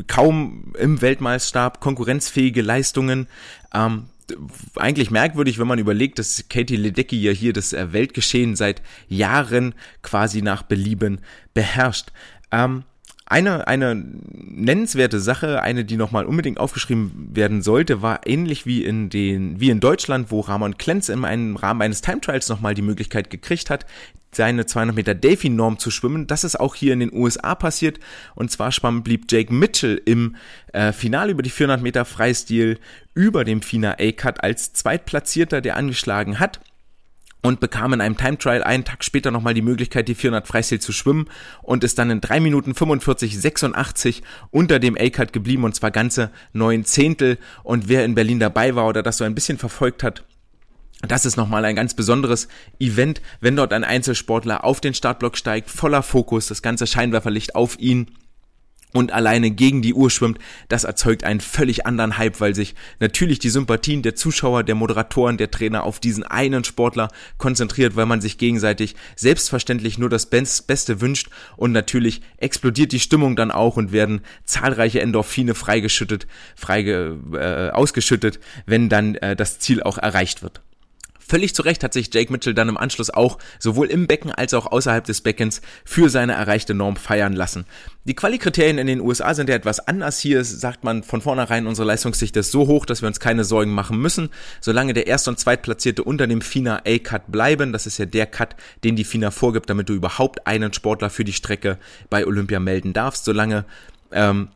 kaum 0.07 0.73
im 0.77 1.01
Weltmaßstab 1.01 1.79
konkurrenzfähige 1.79 2.61
Leistungen. 2.61 3.27
Ähm, 3.73 4.05
eigentlich 4.75 5.09
merkwürdig, 5.09 5.57
wenn 5.57 5.67
man 5.67 5.79
überlegt, 5.79 6.19
dass 6.19 6.49
Katie 6.49 6.75
Ledecky 6.75 7.21
ja 7.21 7.31
hier 7.31 7.53
das 7.53 7.73
äh, 7.73 7.93
Weltgeschehen 7.93 8.55
seit 8.55 8.81
Jahren 9.07 9.73
quasi 10.01 10.41
nach 10.41 10.63
Belieben 10.63 11.21
beherrscht. 11.53 12.11
Ähm, 12.51 12.83
eine, 13.29 13.67
eine 13.67 13.93
nennenswerte 13.95 15.19
Sache, 15.19 15.61
eine, 15.61 15.83
die 15.83 15.97
nochmal 15.97 16.25
unbedingt 16.25 16.59
aufgeschrieben 16.59 17.29
werden 17.33 17.61
sollte, 17.61 18.01
war 18.01 18.25
ähnlich 18.25 18.65
wie 18.65 18.83
in 18.83 19.09
den, 19.09 19.59
wie 19.59 19.69
in 19.69 19.81
Deutschland, 19.81 20.31
wo 20.31 20.39
Ramon 20.39 20.77
Klenz 20.77 21.09
einem 21.09 21.57
Rahmen 21.57 21.81
eines 21.81 22.01
Time 22.01 22.21
Trials 22.21 22.47
nochmal 22.47 22.73
die 22.73 22.81
Möglichkeit 22.81 23.29
gekriegt 23.29 23.69
hat, 23.69 23.85
seine 24.31 24.65
200 24.65 24.95
Meter 24.95 25.13
Delfin-Norm 25.13 25.77
zu 25.77 25.91
schwimmen. 25.91 26.27
Das 26.27 26.43
ist 26.43 26.57
auch 26.57 26.75
hier 26.75 26.93
in 26.93 27.01
den 27.01 27.13
USA 27.13 27.55
passiert. 27.55 27.99
Und 28.35 28.49
zwar 28.51 28.71
schwamm 28.71 29.03
blieb 29.03 29.29
Jake 29.29 29.53
Mitchell 29.53 30.01
im 30.05 30.35
äh, 30.71 30.93
Finale 30.93 31.31
über 31.31 31.43
die 31.43 31.49
400 31.49 31.81
Meter 31.81 32.05
Freistil 32.05 32.79
über 33.13 33.43
dem 33.43 33.61
FINA 33.61 33.95
A-Cut 33.99 34.43
als 34.43 34.73
Zweitplatzierter, 34.73 35.59
der 35.59 35.75
angeschlagen 35.75 36.39
hat 36.39 36.59
und 37.47 37.61
bekam 37.61 37.93
in 37.93 38.01
einem 38.01 38.17
Time 38.17 38.37
Trial 38.37 38.61
einen 38.61 38.83
Tag 38.83 39.05
später 39.05 39.31
nochmal 39.31 39.53
die 39.53 39.61
Möglichkeit, 39.61 40.09
die 40.09 40.15
400 40.15 40.45
Freistil 40.45 40.81
zu 40.81 40.91
schwimmen 40.91 41.29
und 41.61 41.85
ist 41.85 41.97
dann 41.97 42.11
in 42.11 42.19
3 42.19 42.41
Minuten 42.41 42.75
45, 42.75 43.39
86 43.39 44.21
unter 44.51 44.79
dem 44.79 44.97
A-Cut 44.99 45.31
geblieben 45.31 45.63
und 45.63 45.73
zwar 45.73 45.91
ganze 45.91 46.31
neun 46.51 46.83
Zehntel. 46.83 47.37
Und 47.63 47.87
wer 47.87 48.03
in 48.03 48.15
Berlin 48.15 48.41
dabei 48.41 48.75
war 48.75 48.85
oder 48.87 49.01
das 49.01 49.17
so 49.17 49.23
ein 49.23 49.33
bisschen 49.33 49.57
verfolgt 49.57 50.03
hat, 50.03 50.25
das 51.07 51.25
ist 51.25 51.37
nochmal 51.37 51.63
ein 51.63 51.75
ganz 51.75 51.93
besonderes 51.93 52.49
Event, 52.79 53.21
wenn 53.39 53.55
dort 53.55 53.71
ein 53.71 53.85
Einzelsportler 53.85 54.65
auf 54.65 54.81
den 54.81 54.93
Startblock 54.93 55.37
steigt, 55.37 55.69
voller 55.69 56.03
Fokus, 56.03 56.47
das 56.47 56.61
ganze 56.61 56.85
Scheinwerferlicht 56.85 57.55
auf 57.55 57.79
ihn 57.79 58.11
und 58.97 59.13
alleine 59.13 59.51
gegen 59.51 59.81
die 59.81 59.93
Uhr 59.93 60.09
schwimmt, 60.09 60.39
das 60.69 60.83
erzeugt 60.83 61.23
einen 61.23 61.39
völlig 61.39 61.85
anderen 61.85 62.17
Hype, 62.17 62.41
weil 62.41 62.55
sich 62.55 62.75
natürlich 62.99 63.39
die 63.39 63.49
Sympathien 63.49 64.01
der 64.01 64.15
Zuschauer, 64.15 64.63
der 64.63 64.75
Moderatoren, 64.75 65.37
der 65.37 65.51
Trainer 65.51 65.83
auf 65.83 65.99
diesen 65.99 66.23
einen 66.23 66.63
Sportler 66.63 67.09
konzentriert, 67.37 67.95
weil 67.95 68.07
man 68.07 68.21
sich 68.21 68.37
gegenseitig 68.37 68.95
selbstverständlich 69.15 69.97
nur 69.97 70.09
das 70.09 70.25
Beste 70.25 70.99
wünscht 70.99 71.29
und 71.55 71.71
natürlich 71.71 72.21
explodiert 72.37 72.91
die 72.91 72.99
Stimmung 72.99 73.35
dann 73.35 73.51
auch 73.51 73.77
und 73.77 73.91
werden 73.91 74.21
zahlreiche 74.43 74.99
Endorphine 74.99 75.53
freigeschüttet, 75.53 76.27
freige, 76.55 77.17
äh, 77.33 77.69
ausgeschüttet, 77.69 78.39
wenn 78.65 78.89
dann 78.89 79.15
äh, 79.15 79.35
das 79.35 79.59
Ziel 79.59 79.83
auch 79.83 79.97
erreicht 79.97 80.41
wird. 80.41 80.61
Völlig 81.27 81.53
zu 81.53 81.61
Recht 81.61 81.83
hat 81.83 81.93
sich 81.93 82.13
Jake 82.13 82.31
Mitchell 82.31 82.53
dann 82.53 82.69
im 82.69 82.77
Anschluss 82.77 83.09
auch 83.09 83.37
sowohl 83.59 83.87
im 83.87 84.07
Becken 84.07 84.31
als 84.31 84.53
auch 84.53 84.65
außerhalb 84.65 85.03
des 85.03 85.21
Beckens 85.21 85.61
für 85.83 86.09
seine 86.09 86.33
erreichte 86.33 86.73
Norm 86.73 86.95
feiern 86.95 87.33
lassen. 87.33 87.65
Die 88.05 88.15
Qualikriterien 88.15 88.77
in 88.77 88.87
den 88.87 89.01
USA 89.01 89.33
sind 89.33 89.49
ja 89.49 89.55
etwas 89.55 89.85
anders. 89.85 90.19
Hier 90.19 90.45
sagt 90.45 90.85
man 90.85 91.03
von 91.03 91.21
vornherein, 91.21 91.67
unsere 91.67 91.85
Leistungsdichte 91.85 92.39
ist 92.39 92.51
so 92.51 92.67
hoch, 92.67 92.85
dass 92.85 93.01
wir 93.01 93.07
uns 93.07 93.19
keine 93.19 93.43
Sorgen 93.43 93.71
machen 93.71 93.97
müssen. 93.97 94.29
Solange 94.61 94.93
der 94.93 95.07
Erst- 95.07 95.27
und 95.27 95.37
Zweitplatzierte 95.37 96.03
unter 96.03 96.27
dem 96.27 96.39
FINA 96.39 96.83
A-Cut 96.87 97.29
bleiben, 97.29 97.73
das 97.73 97.85
ist 97.85 97.97
ja 97.97 98.05
der 98.05 98.25
Cut, 98.25 98.55
den 98.85 98.95
die 98.95 99.03
FINA 99.03 99.31
vorgibt, 99.31 99.69
damit 99.69 99.89
du 99.89 99.93
überhaupt 99.93 100.47
einen 100.47 100.71
Sportler 100.71 101.09
für 101.09 101.25
die 101.25 101.33
Strecke 101.33 101.77
bei 102.09 102.25
Olympia 102.25 102.61
melden 102.61 102.93
darfst. 102.93 103.25
Solange 103.25 103.65
ähm, 104.11 104.47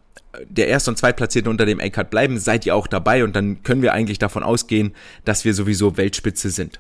der 0.47 0.67
Erst- 0.67 0.88
und 0.88 0.97
Zweitplatzierte 0.97 1.49
unter 1.49 1.65
dem 1.65 1.79
A-Cut 1.79 2.10
bleiben, 2.10 2.39
seid 2.39 2.65
ihr 2.65 2.75
auch 2.75 2.88
dabei 2.88 3.23
und 3.23 3.36
dann 3.36 3.63
können 3.63 3.81
wir 3.81 3.93
eigentlich 3.93 4.19
davon 4.19 4.43
ausgehen, 4.43 4.93
dass 5.25 5.45
wir 5.45 5.53
sowieso 5.53 5.97
Weltspitze 5.97 6.49
sind. 6.49 6.79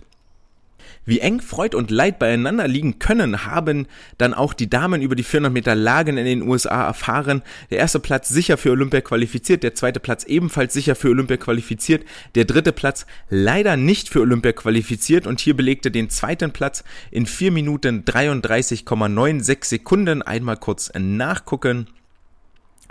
Wie 1.03 1.19
eng 1.19 1.41
Freud 1.41 1.75
und 1.75 1.89
Leid 1.89 2.19
beieinander 2.19 2.67
liegen 2.67 2.99
können, 2.99 3.47
haben 3.47 3.87
dann 4.19 4.35
auch 4.35 4.53
die 4.53 4.69
Damen 4.69 5.01
über 5.01 5.15
die 5.15 5.23
400 5.23 5.51
Meter 5.51 5.73
Lagen 5.73 6.17
in 6.17 6.25
den 6.25 6.43
USA 6.43 6.85
erfahren. 6.85 7.41
Der 7.71 7.79
erste 7.79 7.99
Platz 7.99 8.29
sicher 8.29 8.55
für 8.55 8.69
Olympia 8.69 9.01
qualifiziert, 9.01 9.63
der 9.63 9.73
zweite 9.73 9.99
Platz 9.99 10.25
ebenfalls 10.25 10.73
sicher 10.73 10.93
für 10.93 11.09
Olympia 11.09 11.37
qualifiziert, 11.37 12.05
der 12.35 12.45
dritte 12.45 12.71
Platz 12.71 13.07
leider 13.29 13.77
nicht 13.77 14.09
für 14.09 14.21
Olympia 14.21 14.51
qualifiziert 14.51 15.25
und 15.25 15.39
hier 15.39 15.57
belegte 15.57 15.89
den 15.89 16.11
zweiten 16.11 16.51
Platz 16.51 16.83
in 17.09 17.25
4 17.25 17.51
Minuten 17.51 18.03
33,96 18.03 19.65
Sekunden. 19.65 20.21
Einmal 20.21 20.57
kurz 20.57 20.91
nachgucken. 20.95 21.87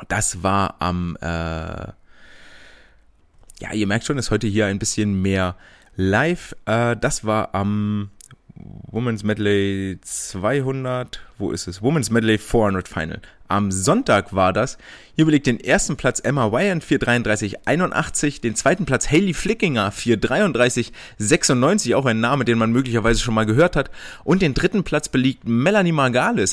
Das 0.09 0.43
war 0.43 0.77
am, 0.81 1.17
äh, 1.21 1.27
ja, 1.27 1.95
ihr 3.73 3.87
merkt 3.87 4.07
schon, 4.07 4.19
ist 4.19 4.31
heute 4.31 4.47
hier 4.47 4.67
ein 4.67 4.79
bisschen 4.79 5.21
mehr 5.21 5.57
live. 5.97 6.55
Äh, 6.67 6.97
das 6.97 7.25
war 7.25 7.55
am 7.55 8.11
Women's 8.55 9.23
Medley 9.23 9.99
200, 10.03 11.21
wo 11.39 11.53
ist 11.53 11.67
es? 11.67 11.83
Women's 11.83 12.11
Medley 12.11 12.39
400 12.39 12.89
Final. 12.89 13.21
Am 13.51 13.73
Sonntag 13.73 14.33
war 14.33 14.53
das. 14.53 14.79
Hier 15.17 15.25
belegt 15.25 15.49
den 15.49 15.59
ersten 15.59 15.97
Platz 15.97 16.21
Emma 16.21 16.53
Wyan 16.53 16.81
433,81, 16.81 18.41
den 18.41 18.55
zweiten 18.55 18.87
Platz 18.87 19.11
Hayley 19.11 19.35
Flickinger 19.35 19.93
433,96, 19.93 21.97
auch 21.97 22.07
ein 22.07 22.21
Name, 22.21 22.45
den 22.45 22.59
man 22.59 22.71
möglicherweise 22.71 23.21
schon 23.21 23.35
mal 23.35 23.47
gehört 23.47 23.75
hat. 23.75 23.91
Und 24.23 24.41
den 24.41 24.55
dritten 24.55 24.85
Platz 24.85 25.09
belegt 25.09 25.49
Melanie 25.49 25.93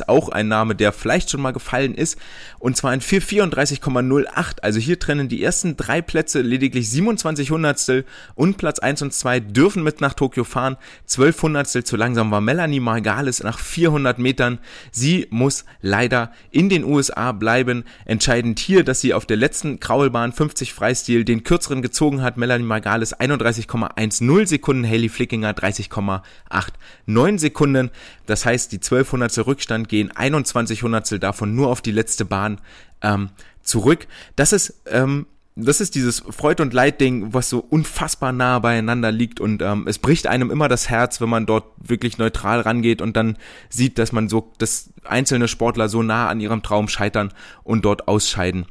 auch 0.07 0.29
ein 0.29 0.47
Name, 0.47 0.73
der 0.73 0.91
vielleicht 0.91 1.29
schon 1.29 1.41
mal 1.41 1.53
gefallen 1.53 1.93
ist, 1.93 2.17
und 2.57 2.75
zwar 2.75 2.95
in 2.95 3.01
434,08. 3.01 4.61
Also 4.63 4.79
hier 4.79 4.97
trennen 4.97 5.29
die 5.29 5.43
ersten 5.43 5.77
drei 5.77 6.01
Plätze 6.01 6.41
lediglich 6.41 6.89
27 6.89 7.51
Hundertstel 7.51 8.05
und 8.33 8.57
Platz 8.57 8.79
1 8.79 9.03
und 9.03 9.13
2 9.13 9.39
dürfen 9.39 9.83
mit 9.83 10.01
nach 10.01 10.15
Tokio 10.15 10.43
fahren. 10.43 10.77
12 11.05 11.43
Hundertstel 11.43 11.83
zu 11.83 11.95
langsam 11.95 12.31
war 12.31 12.41
Melanie 12.41 12.79
Margales 12.79 13.43
nach 13.43 13.59
400 13.59 14.17
Metern. 14.17 14.57
Sie 14.91 15.27
muss 15.29 15.63
leider 15.81 16.31
in 16.49 16.69
den 16.69 16.86
USA 16.87 17.31
bleiben. 17.31 17.83
Entscheidend 18.05 18.59
hier, 18.59 18.83
dass 18.83 19.01
sie 19.01 19.13
auf 19.13 19.25
der 19.25 19.37
letzten 19.37 19.79
Kraulbahn 19.79 20.31
50 20.31 20.73
Freistil 20.73 21.25
den 21.25 21.43
kürzeren 21.43 21.81
gezogen 21.81 22.21
hat. 22.21 22.37
Melanie 22.37 22.63
Margales 22.65 23.15
31,10 23.15 24.45
Sekunden, 24.47 24.87
Haley 24.87 25.09
Flickinger 25.09 25.51
30,89 25.51 27.39
Sekunden. 27.39 27.91
Das 28.25 28.45
heißt, 28.45 28.71
die 28.71 28.79
12 28.79 29.11
Hundertstel 29.11 29.43
Rückstand 29.43 29.89
gehen 29.89 30.11
21 30.15 30.83
Hundertstel 30.83 31.19
davon 31.19 31.55
nur 31.55 31.67
auf 31.67 31.81
die 31.81 31.91
letzte 31.91 32.25
Bahn 32.25 32.59
ähm, 33.01 33.29
zurück. 33.61 34.07
Das 34.35 34.53
ist 34.53 34.81
ähm, 34.87 35.27
das 35.59 35.81
ist 35.81 35.95
dieses 35.95 36.19
Freud- 36.19 36.61
und 36.61 36.73
Leid-Ding, 36.73 37.33
was 37.33 37.49
so 37.49 37.59
unfassbar 37.59 38.31
nah 38.31 38.59
beieinander 38.59 39.11
liegt 39.11 39.39
und 39.39 39.61
ähm, 39.63 39.85
es 39.87 39.97
bricht 39.97 40.27
einem 40.27 40.51
immer 40.51 40.67
das 40.67 40.89
Herz, 40.89 41.19
wenn 41.19 41.29
man 41.29 41.47
dort 41.47 41.65
wirklich 41.77 42.19
neutral 42.19 42.61
rangeht 42.61 43.01
und 43.01 43.17
dann 43.17 43.37
sieht, 43.69 43.97
dass 43.97 44.11
man 44.11 44.29
so, 44.29 44.53
dass 44.59 44.91
einzelne 45.03 45.47
Sportler 45.47 45.89
so 45.89 46.03
nah 46.03 46.29
an 46.29 46.39
ihrem 46.39 46.61
Traum 46.61 46.87
scheitern 46.87 47.33
und 47.63 47.85
dort 47.85 48.07
ausscheiden. 48.07 48.67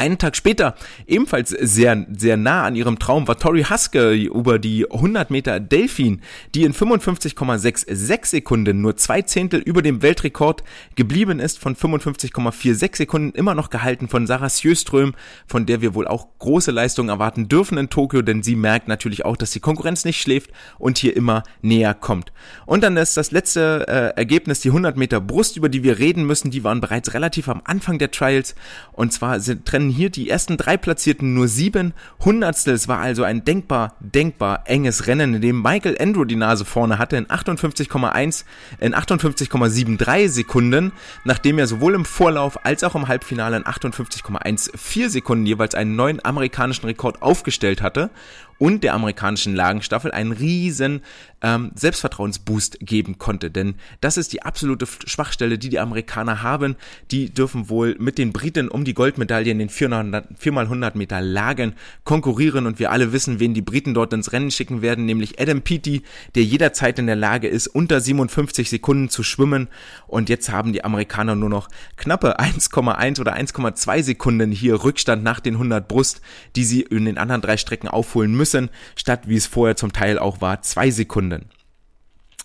Einen 0.00 0.16
Tag 0.16 0.34
später, 0.34 0.76
ebenfalls 1.06 1.50
sehr, 1.50 2.06
sehr 2.16 2.38
nah 2.38 2.64
an 2.64 2.74
ihrem 2.74 2.98
Traum, 2.98 3.28
war 3.28 3.38
Tori 3.38 3.64
Husker 3.64 4.12
über 4.12 4.58
die 4.58 4.90
100 4.90 5.30
Meter 5.30 5.60
Delfin, 5.60 6.22
die 6.54 6.62
in 6.62 6.72
55,66 6.72 8.24
Sekunden 8.24 8.80
nur 8.80 8.96
zwei 8.96 9.20
Zehntel 9.20 9.60
über 9.60 9.82
dem 9.82 10.00
Weltrekord 10.00 10.64
geblieben 10.96 11.38
ist 11.38 11.58
von 11.58 11.76
55,46 11.76 12.96
Sekunden, 12.96 13.36
immer 13.36 13.54
noch 13.54 13.68
gehalten 13.68 14.08
von 14.08 14.26
Sarah 14.26 14.48
Sjöström, 14.48 15.14
von 15.46 15.66
der 15.66 15.82
wir 15.82 15.94
wohl 15.94 16.08
auch 16.08 16.28
große 16.38 16.70
Leistungen 16.70 17.10
erwarten 17.10 17.48
dürfen 17.48 17.76
in 17.76 17.90
Tokio, 17.90 18.22
denn 18.22 18.42
sie 18.42 18.56
merkt 18.56 18.88
natürlich 18.88 19.26
auch, 19.26 19.36
dass 19.36 19.50
die 19.50 19.60
Konkurrenz 19.60 20.06
nicht 20.06 20.22
schläft 20.22 20.50
und 20.78 20.96
hier 20.96 21.14
immer 21.14 21.42
näher 21.60 21.92
kommt. 21.92 22.32
Und 22.64 22.82
dann 22.82 22.96
ist 22.96 23.18
das 23.18 23.32
letzte 23.32 23.84
äh, 23.86 24.18
Ergebnis, 24.18 24.60
die 24.60 24.70
100 24.70 24.96
Meter 24.96 25.20
Brust, 25.20 25.58
über 25.58 25.68
die 25.68 25.82
wir 25.82 25.98
reden 25.98 26.24
müssen, 26.24 26.50
die 26.50 26.64
waren 26.64 26.80
bereits 26.80 27.12
relativ 27.12 27.50
am 27.50 27.60
Anfang 27.66 27.98
der 27.98 28.10
Trials 28.10 28.54
und 28.92 29.12
zwar 29.12 29.40
sind, 29.40 29.66
trennen 29.66 29.89
hier 29.90 30.10
die 30.10 30.30
ersten 30.30 30.56
drei 30.56 30.76
Platzierten 30.76 31.34
nur 31.34 31.48
sieben 31.48 31.92
Hundertstel. 32.24 32.74
Es 32.74 32.88
war 32.88 32.98
also 32.98 33.24
ein 33.24 33.44
denkbar, 33.44 33.96
denkbar 34.00 34.62
enges 34.64 35.06
Rennen, 35.06 35.34
in 35.34 35.42
dem 35.42 35.60
Michael 35.62 35.96
Andrew 36.00 36.24
die 36.24 36.36
Nase 36.36 36.64
vorne 36.64 36.98
hatte 36.98 37.16
in 37.16 37.26
58,1, 37.26 38.44
in 38.78 38.94
58,73 38.94 40.28
Sekunden, 40.28 40.92
nachdem 41.24 41.58
er 41.58 41.66
sowohl 41.66 41.94
im 41.94 42.04
Vorlauf 42.04 42.64
als 42.64 42.84
auch 42.84 42.94
im 42.94 43.08
Halbfinale 43.08 43.56
in 43.56 43.64
58,14 43.64 45.08
Sekunden 45.08 45.46
jeweils 45.46 45.74
einen 45.74 45.96
neuen 45.96 46.24
amerikanischen 46.24 46.86
Rekord 46.86 47.20
aufgestellt 47.22 47.82
hatte 47.82 48.10
und 48.60 48.84
der 48.84 48.94
amerikanischen 48.94 49.56
Lagenstaffel 49.56 50.12
einen 50.12 50.32
riesen 50.32 51.00
ähm, 51.42 51.72
Selbstvertrauensboost 51.74 52.78
geben 52.80 53.18
konnte. 53.18 53.50
Denn 53.50 53.74
das 54.00 54.16
ist 54.16 54.32
die 54.32 54.42
absolute 54.42 54.86
Schwachstelle, 55.06 55.58
die 55.58 55.68
die 55.68 55.78
Amerikaner 55.78 56.42
haben. 56.42 56.76
Die 57.10 57.30
dürfen 57.30 57.68
wohl 57.68 57.96
mit 57.98 58.18
den 58.18 58.32
Briten 58.32 58.68
um 58.68 58.84
die 58.84 58.94
Goldmedaille 58.94 59.50
in 59.50 59.58
den 59.58 59.70
4x100 59.70 60.96
Meter 60.96 61.20
Lagen 61.20 61.74
konkurrieren 62.04 62.66
und 62.66 62.78
wir 62.78 62.90
alle 62.90 63.12
wissen, 63.12 63.40
wen 63.40 63.54
die 63.54 63.62
Briten 63.62 63.94
dort 63.94 64.12
ins 64.12 64.32
Rennen 64.32 64.50
schicken 64.50 64.82
werden, 64.82 65.04
nämlich 65.04 65.40
Adam 65.40 65.62
Peaty, 65.62 66.02
der 66.34 66.44
jederzeit 66.44 66.98
in 66.98 67.06
der 67.06 67.16
Lage 67.16 67.48
ist, 67.48 67.66
unter 67.66 68.00
57 68.00 68.68
Sekunden 68.68 69.08
zu 69.08 69.22
schwimmen 69.22 69.68
und 70.06 70.28
jetzt 70.28 70.50
haben 70.50 70.72
die 70.72 70.84
Amerikaner 70.84 71.34
nur 71.34 71.48
noch 71.48 71.68
knappe 71.96 72.38
1,1 72.38 73.20
oder 73.20 73.34
1,2 73.36 74.02
Sekunden 74.02 74.52
hier 74.52 74.82
Rückstand 74.82 75.22
nach 75.22 75.40
den 75.40 75.54
100 75.54 75.86
Brust, 75.86 76.20
die 76.56 76.64
sie 76.64 76.82
in 76.82 77.04
den 77.04 77.18
anderen 77.18 77.42
drei 77.42 77.56
Strecken 77.56 77.88
aufholen 77.88 78.34
müssen 78.34 78.70
statt 78.96 79.22
wie 79.26 79.36
es 79.36 79.46
vorher 79.46 79.76
zum 79.76 79.92
Teil 79.92 80.18
auch 80.18 80.40
war, 80.40 80.62
zwei 80.62 80.90
Sekunden. 80.90 81.29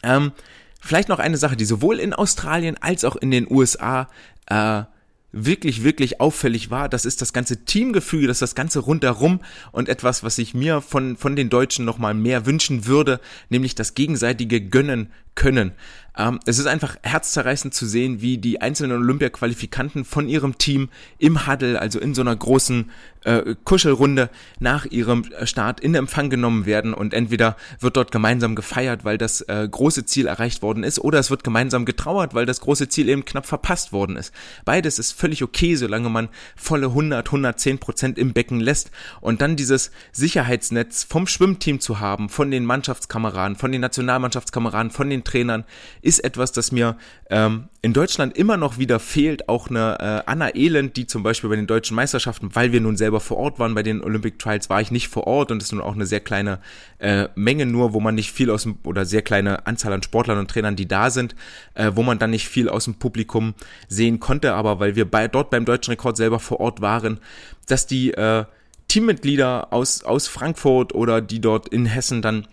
Ähm, 0.05 0.31
vielleicht 0.79 1.09
noch 1.09 1.19
eine 1.19 1.37
Sache, 1.37 1.57
die 1.57 1.65
sowohl 1.65 1.99
in 1.99 2.13
Australien 2.13 2.77
als 2.79 3.03
auch 3.03 3.15
in 3.15 3.31
den 3.31 3.51
USA 3.51 4.07
äh, 4.45 4.83
wirklich, 5.31 5.83
wirklich 5.83 6.21
auffällig 6.21 6.69
war, 6.69 6.87
das 6.87 7.03
ist 7.03 7.21
das 7.21 7.33
ganze 7.33 7.65
Teamgefüge, 7.65 8.27
das 8.27 8.37
ist 8.37 8.41
das 8.41 8.55
ganze 8.55 8.79
rundherum 8.79 9.41
und 9.73 9.89
etwas, 9.89 10.23
was 10.23 10.37
ich 10.37 10.53
mir 10.53 10.79
von, 10.79 11.17
von 11.17 11.35
den 11.35 11.49
Deutschen 11.49 11.83
nochmal 11.83 12.13
mehr 12.13 12.45
wünschen 12.45 12.85
würde, 12.85 13.19
nämlich 13.49 13.75
das 13.75 13.95
gegenseitige 13.95 14.61
Gönnen 14.61 15.11
können. 15.35 15.73
Ähm, 16.17 16.39
es 16.45 16.59
ist 16.59 16.67
einfach 16.67 16.95
herzzerreißend 17.03 17.73
zu 17.73 17.85
sehen, 17.85 18.21
wie 18.21 18.37
die 18.37 18.61
einzelnen 18.61 18.97
Olympia-Qualifikanten 18.97 20.05
von 20.05 20.27
ihrem 20.29 20.57
Team 20.57 20.89
im 21.17 21.47
Huddle, 21.47 21.79
also 21.79 21.99
in 21.99 22.13
so 22.13 22.21
einer 22.21 22.35
großen 22.35 22.89
äh, 23.25 23.55
Kuschelrunde, 23.63 24.29
nach 24.59 24.85
ihrem 24.85 25.25
Start 25.43 25.79
in 25.79 25.95
Empfang 25.95 26.29
genommen 26.29 26.65
werden 26.65 26.93
und 26.93 27.13
entweder 27.13 27.57
wird 27.79 27.97
dort 27.97 28.11
gemeinsam 28.11 28.55
gefeiert, 28.55 29.03
weil 29.03 29.17
das 29.17 29.41
äh, 29.41 29.67
große 29.69 30.05
Ziel 30.05 30.27
erreicht 30.27 30.61
worden 30.61 30.83
ist, 30.83 30.99
oder 30.99 31.19
es 31.19 31.29
wird 31.29 31.43
gemeinsam 31.43 31.85
getrauert, 31.85 32.33
weil 32.33 32.45
das 32.45 32.61
große 32.61 32.87
Ziel 32.87 33.09
eben 33.09 33.25
knapp 33.25 33.45
verpasst 33.45 33.91
worden 33.91 34.15
ist. 34.15 34.33
Beides 34.63 34.99
ist 34.99 35.11
völlig 35.11 35.43
okay, 35.43 35.75
solange 35.75 36.09
man 36.09 36.29
volle 36.55 36.87
100, 36.87 37.27
110 37.27 37.79
Prozent 37.79 38.17
im 38.17 38.33
Becken 38.33 38.59
lässt 38.59 38.91
und 39.21 39.41
dann 39.41 39.55
dieses 39.55 39.91
Sicherheitsnetz 40.11 41.03
vom 41.03 41.27
Schwimmteam 41.27 41.79
zu 41.79 41.99
haben, 41.99 42.29
von 42.29 42.51
den 42.51 42.65
Mannschaftskameraden, 42.65 43.57
von 43.57 43.71
den 43.71 43.81
Nationalmannschaftskameraden, 43.81 44.91
von 44.91 45.09
den 45.09 45.23
Trainern, 45.25 45.65
ist 46.01 46.23
etwas, 46.23 46.53
das 46.53 46.71
mir 46.71 46.95
ähm, 47.29 47.67
in 47.81 47.91
Deutschland 47.93 48.37
immer 48.37 48.55
noch 48.55 48.77
wieder 48.77 48.99
fehlt. 48.99 49.49
Auch 49.49 49.69
eine 49.69 49.99
äh, 49.99 50.29
Anna 50.29 50.55
Elend, 50.55 50.95
die 50.95 51.07
zum 51.07 51.23
Beispiel 51.23 51.49
bei 51.49 51.55
den 51.55 51.67
deutschen 51.67 51.95
Meisterschaften, 51.95 52.49
weil 52.53 52.71
wir 52.71 52.79
nun 52.79 52.95
selber 52.95 53.19
vor 53.19 53.37
Ort 53.37 53.59
waren 53.59 53.75
bei 53.75 53.83
den 53.83 54.01
Olympic 54.01 54.37
Trials, 54.37 54.69
war 54.69 54.79
ich 54.79 54.91
nicht 54.91 55.09
vor 55.09 55.27
Ort 55.27 55.51
und 55.51 55.61
es 55.61 55.65
ist 55.65 55.71
nun 55.73 55.81
auch 55.81 55.95
eine 55.95 56.05
sehr 56.05 56.21
kleine 56.21 56.59
äh, 56.99 57.27
Menge 57.35 57.65
nur, 57.65 57.93
wo 57.93 57.99
man 57.99 58.15
nicht 58.15 58.31
viel 58.31 58.49
aus 58.49 58.63
dem, 58.63 58.77
oder 58.83 59.05
sehr 59.05 59.21
kleine 59.21 59.67
Anzahl 59.67 59.91
an 59.93 60.03
Sportlern 60.03 60.37
und 60.37 60.49
Trainern, 60.49 60.75
die 60.75 60.87
da 60.87 61.09
sind, 61.09 61.35
äh, 61.73 61.91
wo 61.95 62.03
man 62.03 62.19
dann 62.19 62.29
nicht 62.29 62.47
viel 62.47 62.69
aus 62.69 62.85
dem 62.85 62.95
Publikum 62.95 63.53
sehen 63.87 64.19
konnte. 64.19 64.53
Aber 64.53 64.79
weil 64.79 64.95
wir 64.95 65.09
bei, 65.09 65.27
dort 65.27 65.49
beim 65.49 65.65
deutschen 65.65 65.91
Rekord 65.91 66.15
selber 66.17 66.39
vor 66.39 66.59
Ort 66.59 66.81
waren, 66.81 67.19
dass 67.67 67.87
die 67.87 68.13
äh, 68.13 68.45
Teammitglieder 68.87 69.73
aus, 69.73 70.03
aus 70.03 70.27
Frankfurt 70.27 70.93
oder 70.93 71.21
die 71.21 71.41
dort 71.41 71.67
in 71.67 71.85
Hessen 71.85 72.21
dann 72.21 72.47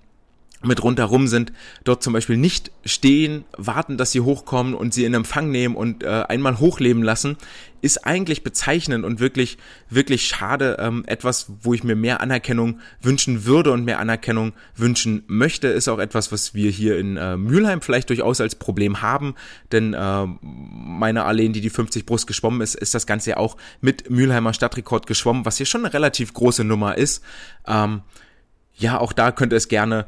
mit 0.62 0.82
rundherum 0.82 1.26
sind, 1.26 1.52
dort 1.84 2.02
zum 2.02 2.12
Beispiel 2.12 2.36
nicht 2.36 2.70
stehen, 2.84 3.44
warten, 3.56 3.96
dass 3.96 4.12
sie 4.12 4.20
hochkommen 4.20 4.74
und 4.74 4.94
sie 4.94 5.04
in 5.04 5.14
Empfang 5.14 5.50
nehmen 5.50 5.76
und 5.76 6.02
äh, 6.02 6.24
einmal 6.28 6.58
hochleben 6.58 7.02
lassen, 7.02 7.36
ist 7.82 8.06
eigentlich 8.06 8.44
bezeichnend 8.44 9.04
und 9.04 9.18
wirklich, 9.18 9.58
wirklich 9.90 10.26
schade. 10.26 10.76
Ähm, 10.78 11.02
etwas, 11.06 11.50
wo 11.62 11.74
ich 11.74 11.82
mir 11.82 11.96
mehr 11.96 12.20
Anerkennung 12.20 12.80
wünschen 13.00 13.44
würde 13.44 13.72
und 13.72 13.84
mehr 13.84 13.98
Anerkennung 13.98 14.52
wünschen 14.76 15.24
möchte, 15.26 15.66
ist 15.66 15.88
auch 15.88 15.98
etwas, 15.98 16.30
was 16.30 16.54
wir 16.54 16.70
hier 16.70 16.96
in 16.96 17.16
äh, 17.16 17.36
Mülheim 17.36 17.82
vielleicht 17.82 18.08
durchaus 18.08 18.40
als 18.40 18.54
Problem 18.54 19.02
haben, 19.02 19.34
denn 19.72 19.94
äh, 19.94 20.26
meine 20.40 21.24
Arlene, 21.24 21.52
die 21.52 21.60
die 21.60 21.70
50 21.70 22.06
Brust 22.06 22.28
geschwommen 22.28 22.60
ist, 22.60 22.76
ist 22.76 22.94
das 22.94 23.06
Ganze 23.06 23.30
ja 23.30 23.36
auch 23.36 23.56
mit 23.80 24.08
Mülheimer 24.10 24.54
Stadtrekord 24.54 25.08
geschwommen, 25.08 25.44
was 25.44 25.56
hier 25.56 25.66
schon 25.66 25.84
eine 25.84 25.92
relativ 25.92 26.32
große 26.32 26.62
Nummer 26.62 26.96
ist. 26.96 27.22
Ähm, 27.66 28.02
ja, 28.82 28.98
auch 28.98 29.12
da 29.12 29.30
könnte 29.30 29.56
es 29.56 29.68
gerne, 29.68 30.06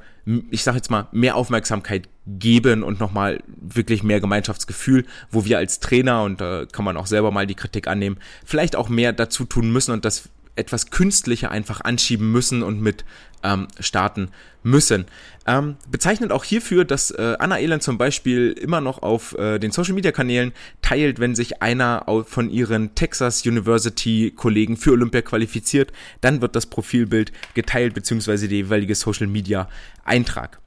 ich 0.50 0.64
sage 0.64 0.76
jetzt 0.76 0.90
mal, 0.90 1.06
mehr 1.12 1.36
Aufmerksamkeit 1.36 2.08
geben 2.26 2.82
und 2.82 2.98
nochmal 2.98 3.42
wirklich 3.46 4.02
mehr 4.02 4.20
Gemeinschaftsgefühl, 4.20 5.06
wo 5.30 5.44
wir 5.44 5.58
als 5.58 5.78
Trainer, 5.78 6.24
und 6.24 6.40
da 6.40 6.66
kann 6.70 6.84
man 6.84 6.96
auch 6.96 7.06
selber 7.06 7.30
mal 7.30 7.46
die 7.46 7.54
Kritik 7.54 7.86
annehmen, 7.86 8.18
vielleicht 8.44 8.74
auch 8.74 8.88
mehr 8.88 9.12
dazu 9.12 9.44
tun 9.44 9.72
müssen 9.72 9.92
und 9.92 10.04
das 10.04 10.28
etwas 10.56 10.90
künstlicher 10.90 11.50
einfach 11.50 11.80
anschieben 11.82 12.30
müssen 12.30 12.62
und 12.62 12.80
mit 12.80 13.04
ähm, 13.42 13.68
starten 13.78 14.30
müssen. 14.62 15.04
Ähm, 15.46 15.76
bezeichnet 15.90 16.32
auch 16.32 16.44
hierfür, 16.44 16.84
dass 16.84 17.10
äh, 17.10 17.36
Anna 17.38 17.58
Elend 17.58 17.82
zum 17.82 17.98
Beispiel 17.98 18.52
immer 18.52 18.80
noch 18.80 19.02
auf 19.02 19.36
äh, 19.38 19.58
den 19.58 19.72
Social 19.72 19.94
Media 19.94 20.10
Kanälen 20.10 20.52
teilt, 20.80 21.20
wenn 21.20 21.34
sich 21.34 21.62
einer 21.62 22.06
von 22.26 22.48
ihren 22.50 22.94
Texas 22.94 23.44
University 23.44 24.32
Kollegen 24.34 24.76
für 24.76 24.92
Olympia 24.92 25.22
qualifiziert, 25.22 25.92
dann 26.22 26.40
wird 26.40 26.56
das 26.56 26.66
Profilbild 26.66 27.32
geteilt 27.52 27.94
beziehungsweise 27.94 28.48
der 28.48 28.58
jeweilige 28.58 28.94
Social 28.94 29.26
Media 29.26 29.68
Eintrag. 30.04 30.60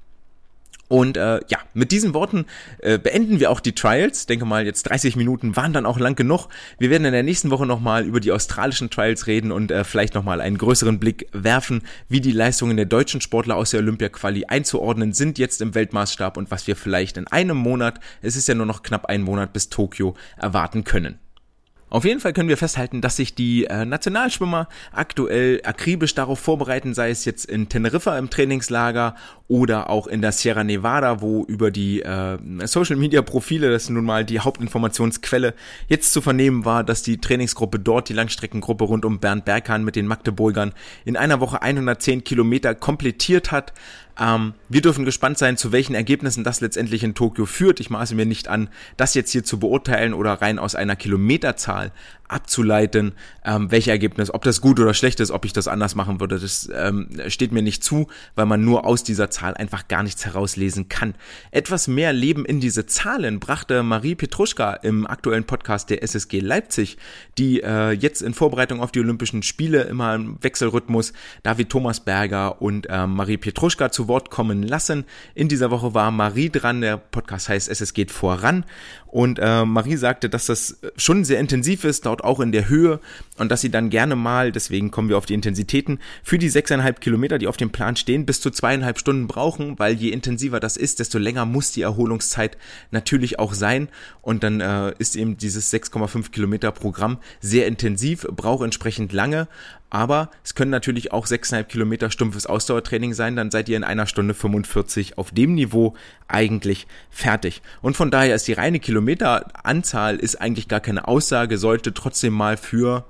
Und 0.88 1.18
äh, 1.18 1.42
ja, 1.48 1.60
mit 1.74 1.92
diesen 1.92 2.14
Worten 2.14 2.46
äh, 2.80 2.98
beenden 2.98 3.40
wir 3.40 3.52
auch 3.52 3.60
die 3.60 3.76
Trials. 3.76 4.26
Denke 4.26 4.46
mal, 4.46 4.66
jetzt 4.66 4.84
30 4.84 5.16
Minuten 5.16 5.56
waren 5.56 5.74
dann 5.74 5.86
auch 5.86 6.00
lang 6.00 6.16
genug. 6.16 6.48
Wir 6.80 6.90
werden 6.90 7.06
in 7.06 7.12
der 7.12 7.24
nächsten 7.24 7.50
Woche 7.52 7.66
nochmal 7.66 8.06
über 8.06 8.20
die 8.20 8.32
australischen 8.32 8.90
Trials 8.90 9.28
reden 9.28 9.52
und 9.52 9.70
äh, 9.70 9.84
vielleicht 9.84 10.14
nochmal 10.14 10.40
einen 10.40 10.58
größeren 10.58 11.00
Blick 11.00 11.28
werfen, 11.34 11.82
wie 12.08 12.22
die 12.22 12.32
Leistungen 12.32 12.78
der 12.78 12.86
deutschen 12.86 13.20
Sportler 13.20 13.58
aus 13.58 13.72
der 13.72 13.82
Olympia-Quali 13.82 14.46
einzuordnen 14.46 15.14
sind 15.14 15.38
jetzt 15.38 15.62
im 15.62 15.76
Weltmaßstab 15.76 16.38
und 16.38 16.52
was 16.52 16.68
wir 16.68 16.76
vielleicht 16.76 17.18
in 17.18 17.28
einem 17.28 17.58
Monat, 17.58 18.00
es 18.22 18.36
ist 18.36 18.48
ja 18.48 18.56
nur 18.56 18.66
noch 18.66 18.82
knapp 18.82 19.08
ein 19.08 19.22
Monat 19.22 19.54
bis 19.54 19.70
Tokio, 19.70 20.16
erwarten 20.38 20.84
können. 20.84 21.20
Auf 21.90 22.04
jeden 22.04 22.20
Fall 22.20 22.34
können 22.34 22.50
wir 22.50 22.58
festhalten, 22.58 23.00
dass 23.00 23.16
sich 23.16 23.34
die 23.34 23.64
äh, 23.66 23.86
Nationalschwimmer 23.86 24.68
aktuell 24.92 25.62
akribisch 25.64 26.14
darauf 26.14 26.38
vorbereiten, 26.38 26.94
sei 26.94 27.12
es 27.12 27.24
jetzt 27.24 27.46
in 27.46 27.70
Teneriffa 27.70 28.18
im 28.18 28.30
Trainingslager 28.30 29.16
oder 29.48 29.90
auch 29.90 30.08
in 30.08 30.22
der 30.22 30.34
Sierra 30.34 30.66
Nevada, 30.66 31.22
wo 31.22 31.46
über 31.46 31.72
die 31.72 32.02
äh, 32.02 32.38
Social 32.66 32.98
Media 32.98 33.22
Profile, 33.22 33.72
das 33.72 33.84
ist 33.84 33.90
nun 33.90 34.04
mal 34.04 34.26
die 34.26 34.42
Hauptinformationsquelle, 34.42 35.54
jetzt 35.88 36.12
zu 36.12 36.20
vernehmen 36.20 36.66
war, 36.66 36.84
dass 36.84 37.04
die 37.04 37.22
Trainingsgruppe 37.22 37.80
dort, 37.80 38.10
die 38.10 38.14
Langstreckengruppe 38.14 38.84
rund 38.84 39.06
um 39.06 39.20
Bernd 39.20 39.46
Berghahn 39.46 39.86
mit 39.86 39.96
den 39.96 40.08
Magdeburgern 40.08 40.74
in 41.06 41.16
einer 41.16 41.40
Woche 41.40 41.62
110 41.62 42.26
Kilometer 42.26 42.76
komplettiert 42.76 43.54
hat. 43.54 43.72
Ähm, 44.20 44.54
wir 44.70 44.82
dürfen 44.82 45.06
gespannt 45.06 45.38
sein, 45.38 45.58
zu 45.58 45.72
welchen 45.72 45.96
Ergebnissen 45.96 46.44
das 46.44 46.62
letztendlich 46.62 47.04
in 47.04 47.16
Tokio 47.16 47.46
führt. 47.46 47.80
Ich 47.80 47.90
maße 47.90 48.16
mir 48.16 48.26
nicht 48.26 48.48
an, 48.48 48.70
das 48.98 49.14
jetzt 49.14 49.32
hier 49.32 49.44
zu 49.44 49.60
beurteilen 49.60 50.14
oder 50.14 50.34
rein 50.34 50.60
aus 50.60 50.76
einer 50.76 50.96
Kilometerzahl 50.96 51.92
abzuleiten, 52.28 53.14
ähm, 53.46 53.72
welche 53.72 53.92
Ergebnis, 53.92 54.34
ob 54.34 54.44
das 54.44 54.62
gut 54.62 54.80
oder 54.80 54.94
schlecht 54.94 55.20
ist, 55.20 55.32
ob 55.32 55.46
ich 55.46 55.54
das 55.54 55.68
anders 55.68 55.96
machen 55.96 56.20
würde, 56.20 56.40
das 56.40 56.70
ähm, 56.74 57.10
steht 57.28 57.52
mir 57.52 57.62
nicht 57.62 57.84
zu, 57.84 58.08
weil 58.36 58.46
man 58.46 58.64
nur 58.64 58.86
aus 58.86 59.04
dieser 59.04 59.30
Zahl 59.30 59.54
einfach 59.54 59.88
gar 59.88 60.04
nichts 60.04 60.26
herauslesen 60.26 60.90
kann. 60.90 61.16
Etwas 61.52 61.88
mehr 61.88 62.14
Leben 62.14 62.46
in 62.46 62.60
diese 62.60 62.86
Zahlen 62.86 63.40
brachte 63.40 63.84
Marie 63.84 64.16
Petruschka 64.16 64.74
im 64.74 65.08
aktuellen 65.08 65.46
Podcast 65.46 65.90
der 65.90 66.04
SSG 66.04 66.40
Leipzig, 66.40 66.98
die 67.38 67.62
äh, 67.62 67.92
jetzt 67.92 68.22
in 68.22 68.34
Vorbereitung 68.34 68.82
auf 68.82 68.92
die 68.92 69.00
Olympischen 69.00 69.44
Spiele 69.44 69.84
immer 69.84 70.16
im 70.16 70.38
Wechselrhythmus 70.42 71.14
David 71.44 71.70
Thomas 71.70 72.02
Berger 72.02 72.62
und 72.62 72.88
äh, 72.90 73.08
Marie 73.08 73.38
Petruschka 73.38 73.92
zu 73.92 74.08
Wort 74.08 74.30
kommen 74.30 74.64
lassen. 74.64 75.06
In 75.36 75.48
dieser 75.48 75.72
Woche 75.72 75.94
war 75.94 76.12
Marie 76.12 76.50
dran, 76.50 76.82
der 76.82 76.98
Podcast 76.98 77.50
heißt 77.50 77.68
geht 77.94 78.12
voran 78.12 78.66
und 79.08 79.40
äh, 79.42 79.66
Marie 79.66 79.96
sagte, 79.96 80.30
dass 80.30 80.48
das 80.48 80.80
schon 80.98 81.24
sehr 81.24 81.40
intensiv 81.40 81.86
ist, 81.86 82.06
dort 82.06 82.17
auch 82.24 82.40
in 82.40 82.52
der 82.52 82.70
Höhe 82.70 83.00
und 83.38 83.52
dass 83.52 83.62
sie 83.62 83.70
dann 83.70 83.90
gerne 83.90 84.16
mal, 84.16 84.52
deswegen 84.52 84.92
kommen 84.92 85.10
wir 85.10 85.18
auf 85.18 85.26
die 85.26 85.34
Intensitäten, 85.34 86.00
für 86.24 86.38
die 86.38 86.50
sechseinhalb 86.50 87.02
Kilometer, 87.02 87.38
die 87.38 87.48
auf 87.48 87.58
dem 87.58 87.72
Plan 87.72 87.96
stehen, 87.96 88.26
bis 88.26 88.42
zu 88.42 88.52
zweieinhalb 88.52 89.00
Stunden 89.00 89.28
brauchen, 89.28 89.78
weil 89.80 89.94
je 89.94 90.10
intensiver 90.10 90.60
das 90.60 90.78
ist, 90.78 91.00
desto 91.00 91.18
länger 91.18 91.46
muss 91.46 91.72
die 91.72 91.82
Erholungszeit 91.82 92.58
natürlich 92.92 93.40
auch 93.40 93.54
sein. 93.54 93.90
Und 94.22 94.44
dann 94.44 94.62
äh, 94.62 94.94
ist 94.98 95.16
eben 95.16 95.38
dieses 95.38 95.72
6,5 95.74 96.32
Kilometer 96.32 96.72
Programm 96.72 97.20
sehr 97.40 97.68
intensiv, 97.68 98.28
braucht 98.32 98.64
entsprechend 98.64 99.14
lange, 99.14 99.48
aber 99.90 100.30
es 100.44 100.56
können 100.56 100.72
natürlich 100.72 101.12
auch 101.12 101.26
6,5 101.26 101.64
Kilometer 101.64 102.12
stumpfes 102.12 102.46
Ausdauertraining 102.46 103.14
sein, 103.14 103.36
dann 103.36 103.52
seid 103.52 103.70
ihr 103.70 103.78
in 103.78 103.84
einer 103.84 104.08
Stunde 104.08 104.34
45 104.34 105.18
auf 105.18 105.32
dem 105.32 105.56
Niveau 105.56 105.96
eigentlich 106.28 106.88
fertig. 107.10 107.62
Und 107.82 107.96
von 107.96 108.12
daher 108.12 108.36
ist 108.36 108.48
die 108.48 108.54
reine 108.54 108.80
Kilometeranzahl 108.80 110.18
ist 110.18 110.42
eigentlich 110.42 110.68
gar 110.68 110.82
keine 110.82 111.08
Aussage, 111.08 111.58
sollte 111.58 111.94
trotzdem 111.94 112.34
mal 112.34 112.58
für 112.58 113.06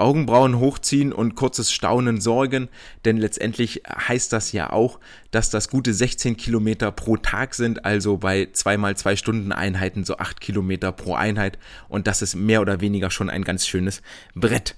Augenbrauen 0.00 0.58
hochziehen 0.58 1.12
und 1.12 1.34
kurzes 1.34 1.70
Staunen 1.72 2.20
sorgen, 2.20 2.68
denn 3.04 3.18
letztendlich 3.18 3.82
heißt 3.86 4.32
das 4.32 4.52
ja 4.52 4.72
auch, 4.72 4.98
dass 5.30 5.50
das 5.50 5.68
gute 5.68 5.92
16 5.92 6.36
Kilometer 6.36 6.90
pro 6.90 7.18
Tag 7.18 7.54
sind, 7.54 7.84
also 7.84 8.16
bei 8.16 8.48
zweimal 8.52 8.96
zwei 8.96 9.14
Stunden 9.14 9.52
Einheiten 9.52 10.04
so 10.04 10.16
acht 10.16 10.40
Kilometer 10.40 10.90
pro 10.90 11.14
Einheit 11.14 11.58
und 11.88 12.06
das 12.06 12.22
ist 12.22 12.34
mehr 12.34 12.62
oder 12.62 12.80
weniger 12.80 13.10
schon 13.10 13.28
ein 13.28 13.44
ganz 13.44 13.66
schönes 13.66 14.00
Brett. 14.34 14.74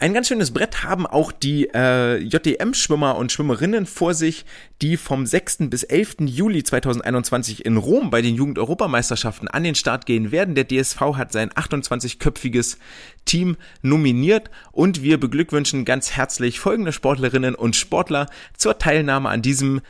Ein 0.00 0.14
ganz 0.14 0.28
schönes 0.28 0.50
Brett 0.50 0.82
haben 0.82 1.06
auch 1.06 1.30
die 1.30 1.68
äh, 1.74 2.16
JDM-Schwimmer 2.16 3.18
und 3.18 3.32
Schwimmerinnen 3.32 3.84
vor 3.84 4.14
sich, 4.14 4.46
die 4.80 4.96
vom 4.96 5.26
6. 5.26 5.68
bis 5.68 5.82
11. 5.82 6.20
Juli 6.20 6.62
2021 6.62 7.66
in 7.66 7.76
Rom 7.76 8.08
bei 8.08 8.22
den 8.22 8.34
Jugend-Europameisterschaften 8.34 9.48
an 9.48 9.62
den 9.62 9.74
Start 9.74 10.06
gehen 10.06 10.32
werden. 10.32 10.54
Der 10.54 10.66
DSV 10.66 10.98
hat 11.18 11.32
sein 11.32 11.50
28-köpfiges 11.50 12.78
Team 13.26 13.58
nominiert 13.82 14.50
und 14.72 15.02
wir 15.02 15.20
beglückwünschen 15.20 15.84
ganz 15.84 16.12
herzlich 16.12 16.60
folgende 16.60 16.94
Sportlerinnen 16.94 17.54
und 17.54 17.76
Sportler 17.76 18.26
zur 18.56 18.78
Teilnahme 18.78 19.28
an 19.28 19.42
diesem 19.42 19.82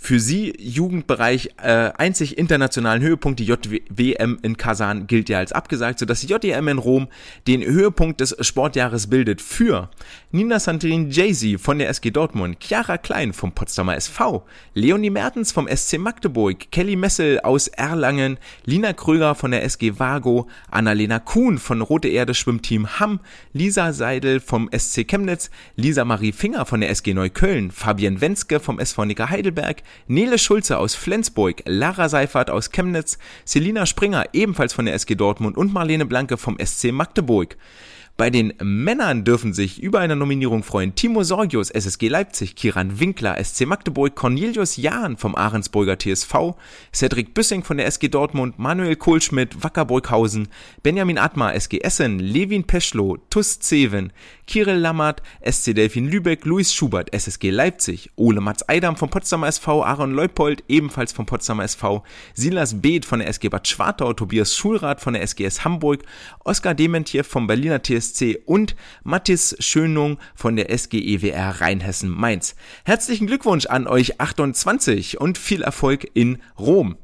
für 0.00 0.20
sie 0.20 0.54
Jugendbereich 0.58 1.50
äh, 1.60 1.90
einzig 1.98 2.38
internationalen 2.38 3.02
Höhepunkt, 3.02 3.40
die 3.40 3.44
JWM 3.44 4.38
in 4.42 4.56
Kasan, 4.56 5.06
gilt 5.08 5.28
ja 5.28 5.38
als 5.38 5.52
abgesagt, 5.52 5.98
sodass 5.98 6.20
die 6.20 6.28
JWM 6.28 6.68
in 6.68 6.78
Rom 6.78 7.08
den 7.46 7.62
Höhepunkt 7.64 8.20
des 8.20 8.36
Sportjahres 8.40 9.08
bildet 9.08 9.42
für 9.42 9.90
Nina 10.30 10.60
Santorin 10.60 11.10
Jay-Z 11.10 11.60
von 11.60 11.78
der 11.78 11.88
SG 11.88 12.10
Dortmund, 12.10 12.58
Chiara 12.60 12.96
Klein 12.96 13.32
vom 13.32 13.52
Potsdamer 13.52 13.96
SV, 13.96 14.46
Leonie 14.72 15.10
Mertens 15.10 15.50
vom 15.52 15.68
SC 15.68 15.98
Magdeburg, 15.98 16.70
Kelly 16.70 16.96
Messel 16.96 17.40
aus 17.40 17.66
Erlangen, 17.66 18.38
Lina 18.64 18.92
Kröger 18.92 19.34
von 19.34 19.50
der 19.50 19.64
SG 19.64 19.98
Vago, 19.98 20.48
Annalena 20.70 21.18
Kuhn 21.18 21.58
von 21.58 21.82
Rote 21.82 22.08
Erde 22.08 22.34
Schwimmteam 22.34 23.00
Hamm, 23.00 23.20
Lisa 23.52 23.92
Seidel 23.92 24.40
vom 24.40 24.70
SC 24.72 25.06
Chemnitz, 25.08 25.50
Lisa 25.76 26.04
Marie 26.04 26.32
Finger 26.32 26.66
von 26.66 26.80
der 26.80 26.90
SG 26.90 27.14
Neukölln, 27.14 27.72
Fabian 27.72 28.20
Wenske 28.20 28.60
vom 28.60 28.78
SV 28.78 29.04
Nicker 29.04 29.28
Heidelberg, 29.28 29.82
Nele 30.06 30.38
Schulze 30.38 30.78
aus 30.78 30.94
Flensburg, 30.94 31.62
Lara 31.66 32.08
Seifert 32.08 32.50
aus 32.50 32.70
Chemnitz, 32.70 33.18
Selina 33.44 33.86
Springer 33.86 34.26
ebenfalls 34.32 34.72
von 34.72 34.84
der 34.84 34.94
SG 34.94 35.14
Dortmund 35.14 35.56
und 35.56 35.72
Marlene 35.72 36.06
Blanke 36.06 36.36
vom 36.36 36.58
SC 36.64 36.92
Magdeburg. 36.92 37.56
Bei 38.18 38.30
den 38.30 38.52
Männern 38.60 39.22
dürfen 39.22 39.52
sich 39.52 39.80
über 39.80 40.00
eine 40.00 40.16
Nominierung 40.16 40.64
freuen 40.64 40.96
Timo 40.96 41.22
Sorgius, 41.22 41.70
SSG 41.70 42.08
Leipzig, 42.08 42.56
Kiran 42.56 42.98
Winkler, 42.98 43.36
SC 43.40 43.64
Magdeburg, 43.64 44.16
Cornelius 44.16 44.76
Jahn 44.76 45.16
vom 45.16 45.36
Ahrensburger 45.36 45.96
TSV, 45.96 46.56
Cedric 46.92 47.32
Büssing 47.32 47.62
von 47.62 47.76
der 47.76 47.86
SG 47.86 48.08
Dortmund, 48.08 48.58
Manuel 48.58 48.96
Kohlschmidt, 48.96 49.62
Wackerburghausen, 49.62 50.48
Benjamin 50.82 51.16
Atmar, 51.16 51.54
SG 51.54 51.78
Essen, 51.78 52.18
Levin 52.18 52.64
Peschlow, 52.64 53.18
Tuss 53.30 53.60
Zeven, 53.60 54.12
Kirill 54.48 54.78
Lammert, 54.78 55.22
SC 55.48 55.72
Delfin 55.76 56.08
Lübeck, 56.08 56.44
Luis 56.44 56.74
Schubert, 56.74 57.14
SSG 57.14 57.50
Leipzig, 57.50 58.10
Ole 58.16 58.40
Mats 58.40 58.68
Eidam 58.68 58.96
vom 58.96 59.10
Potsdamer 59.10 59.46
SV, 59.46 59.84
Aaron 59.84 60.12
Leupold, 60.12 60.64
ebenfalls 60.66 61.12
vom 61.12 61.26
Potsdamer 61.26 61.62
SV, 61.62 62.02
Silas 62.34 62.82
Beeth 62.82 63.04
von 63.04 63.20
der 63.20 63.28
SG 63.28 63.48
Bad 63.48 63.68
Schwartau, 63.68 64.12
Tobias 64.12 64.56
Schulrath 64.56 65.00
von 65.00 65.14
der 65.14 65.24
SGS 65.24 65.64
Hamburg, 65.64 66.02
Oskar 66.44 66.74
Dementier 66.74 67.22
vom 67.22 67.46
Berliner 67.46 67.80
TSV, 67.80 68.07
BSC 68.08 68.42
und 68.46 68.74
Mathis 69.04 69.56
Schönung 69.60 70.18
von 70.34 70.56
der 70.56 70.70
SG 70.70 70.98
EWR 70.98 71.60
Rheinhessen 71.60 72.10
Mainz. 72.10 72.54
Herzlichen 72.84 73.26
Glückwunsch 73.26 73.66
an 73.66 73.86
euch 73.86 74.20
28 74.20 75.20
und 75.20 75.38
viel 75.38 75.62
Erfolg 75.62 76.08
in 76.14 76.38
Rom. 76.58 76.96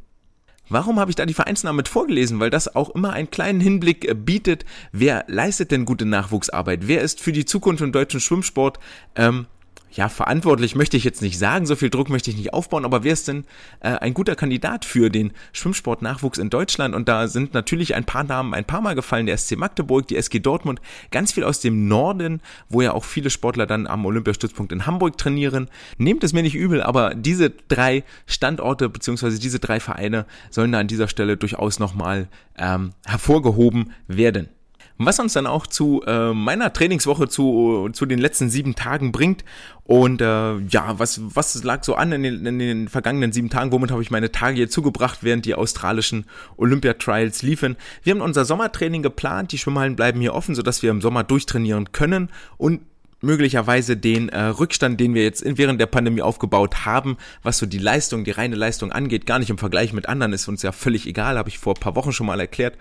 Warum 0.70 0.98
habe 0.98 1.10
ich 1.10 1.16
da 1.16 1.26
die 1.26 1.34
Vereinsnamen 1.34 1.76
mit 1.76 1.88
vorgelesen? 1.88 2.40
Weil 2.40 2.48
das 2.48 2.74
auch 2.74 2.90
immer 2.90 3.12
einen 3.12 3.30
kleinen 3.30 3.60
Hinblick 3.60 4.24
bietet, 4.24 4.64
wer 4.92 5.24
leistet 5.28 5.70
denn 5.70 5.84
gute 5.84 6.06
Nachwuchsarbeit? 6.06 6.88
Wer 6.88 7.02
ist 7.02 7.20
für 7.20 7.32
die 7.32 7.44
Zukunft 7.44 7.82
im 7.82 7.92
deutschen 7.92 8.20
Schwimmsport 8.20 8.78
ähm, 9.14 9.46
ja, 9.94 10.08
verantwortlich 10.08 10.74
möchte 10.74 10.96
ich 10.96 11.04
jetzt 11.04 11.22
nicht 11.22 11.38
sagen, 11.38 11.66
so 11.66 11.76
viel 11.76 11.88
Druck 11.88 12.08
möchte 12.08 12.28
ich 12.28 12.36
nicht 12.36 12.52
aufbauen, 12.52 12.84
aber 12.84 13.04
wer 13.04 13.12
ist 13.12 13.28
denn 13.28 13.44
äh, 13.78 13.90
ein 13.90 14.12
guter 14.12 14.34
Kandidat 14.34 14.84
für 14.84 15.08
den 15.08 15.32
Schwimmsportnachwuchs 15.52 16.38
in 16.38 16.50
Deutschland? 16.50 16.96
Und 16.96 17.08
da 17.08 17.28
sind 17.28 17.54
natürlich 17.54 17.94
ein 17.94 18.04
paar 18.04 18.24
Namen 18.24 18.54
ein 18.54 18.64
paar 18.64 18.80
Mal 18.80 18.96
gefallen, 18.96 19.26
der 19.26 19.38
SC 19.38 19.56
Magdeburg, 19.56 20.08
die 20.08 20.16
SG 20.16 20.40
Dortmund, 20.40 20.80
ganz 21.12 21.30
viel 21.30 21.44
aus 21.44 21.60
dem 21.60 21.86
Norden, 21.86 22.40
wo 22.68 22.82
ja 22.82 22.92
auch 22.92 23.04
viele 23.04 23.30
Sportler 23.30 23.66
dann 23.66 23.86
am 23.86 24.04
Olympiastützpunkt 24.04 24.72
in 24.72 24.84
Hamburg 24.84 25.16
trainieren. 25.16 25.68
Nehmt 25.96 26.24
es 26.24 26.32
mir 26.32 26.42
nicht 26.42 26.56
übel, 26.56 26.82
aber 26.82 27.14
diese 27.14 27.50
drei 27.50 28.02
Standorte 28.26 28.88
beziehungsweise 28.88 29.38
diese 29.38 29.60
drei 29.60 29.78
Vereine 29.78 30.26
sollen 30.50 30.72
da 30.72 30.80
an 30.80 30.88
dieser 30.88 31.06
Stelle 31.06 31.36
durchaus 31.36 31.78
nochmal 31.78 32.28
ähm, 32.58 32.90
hervorgehoben 33.06 33.92
werden. 34.08 34.48
Was 34.96 35.18
uns 35.18 35.32
dann 35.32 35.46
auch 35.46 35.66
zu 35.66 36.02
äh, 36.06 36.32
meiner 36.32 36.72
Trainingswoche 36.72 37.28
zu, 37.28 37.88
zu 37.92 38.06
den 38.06 38.20
letzten 38.20 38.48
sieben 38.48 38.76
Tagen 38.76 39.10
bringt. 39.10 39.44
Und 39.82 40.20
äh, 40.20 40.58
ja, 40.58 40.98
was, 40.98 41.20
was 41.34 41.62
lag 41.64 41.82
so 41.82 41.96
an 41.96 42.12
in 42.12 42.22
den, 42.22 42.46
in 42.46 42.58
den 42.60 42.88
vergangenen 42.88 43.32
sieben 43.32 43.50
Tagen? 43.50 43.72
Womit 43.72 43.90
habe 43.90 44.02
ich 44.02 44.12
meine 44.12 44.30
Tage 44.30 44.56
hier 44.56 44.70
zugebracht, 44.70 45.18
während 45.22 45.46
die 45.46 45.56
australischen 45.56 46.26
Olympia-Trials 46.56 47.42
liefen? 47.42 47.76
Wir 48.04 48.14
haben 48.14 48.20
unser 48.20 48.44
Sommertraining 48.44 49.02
geplant. 49.02 49.50
Die 49.50 49.58
Schwimmhallen 49.58 49.96
bleiben 49.96 50.20
hier 50.20 50.32
offen, 50.32 50.54
sodass 50.54 50.82
wir 50.82 50.90
im 50.90 51.00
Sommer 51.00 51.24
durchtrainieren 51.24 51.90
können. 51.90 52.30
Und 52.56 52.82
möglicherweise 53.24 53.96
den 53.96 54.28
äh, 54.28 54.40
Rückstand, 54.44 55.00
den 55.00 55.14
wir 55.14 55.24
jetzt 55.24 55.44
während 55.44 55.80
der 55.80 55.86
Pandemie 55.86 56.22
aufgebaut 56.22 56.84
haben, 56.84 57.16
was 57.42 57.58
so 57.58 57.66
die 57.66 57.78
Leistung, 57.78 58.24
die 58.24 58.30
reine 58.30 58.56
Leistung 58.56 58.92
angeht, 58.92 59.26
gar 59.26 59.38
nicht 59.38 59.50
im 59.50 59.58
Vergleich 59.58 59.92
mit 59.92 60.08
anderen 60.08 60.32
ist 60.32 60.48
uns 60.48 60.62
ja 60.62 60.72
völlig 60.72 61.06
egal, 61.06 61.38
habe 61.38 61.48
ich 61.48 61.58
vor 61.58 61.74
paar 61.74 61.96
Wochen 61.96 62.12
schon 62.12 62.26
mal 62.26 62.40
erklärt. 62.40 62.76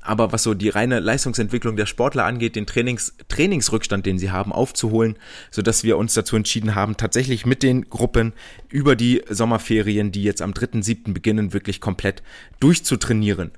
Aber 0.00 0.32
was 0.32 0.42
so 0.42 0.54
die 0.54 0.68
reine 0.68 1.00
Leistungsentwicklung 1.00 1.76
der 1.76 1.86
Sportler 1.86 2.24
angeht, 2.24 2.56
den 2.56 2.66
Trainings, 2.66 3.14
Trainingsrückstand, 3.28 4.06
den 4.06 4.18
sie 4.18 4.30
haben, 4.30 4.52
aufzuholen, 4.52 5.16
so 5.50 5.60
dass 5.60 5.84
wir 5.84 5.98
uns 5.98 6.14
dazu 6.14 6.36
entschieden 6.36 6.74
haben, 6.74 6.96
tatsächlich 6.96 7.44
mit 7.44 7.62
den 7.62 7.90
Gruppen 7.90 8.32
über 8.68 8.96
die 8.96 9.22
Sommerferien, 9.28 10.12
die 10.12 10.22
jetzt 10.22 10.40
am 10.40 10.52
3.7. 10.52 11.12
beginnen, 11.12 11.52
wirklich 11.52 11.80
komplett 11.80 12.22
durchzutrainieren. 12.60 13.50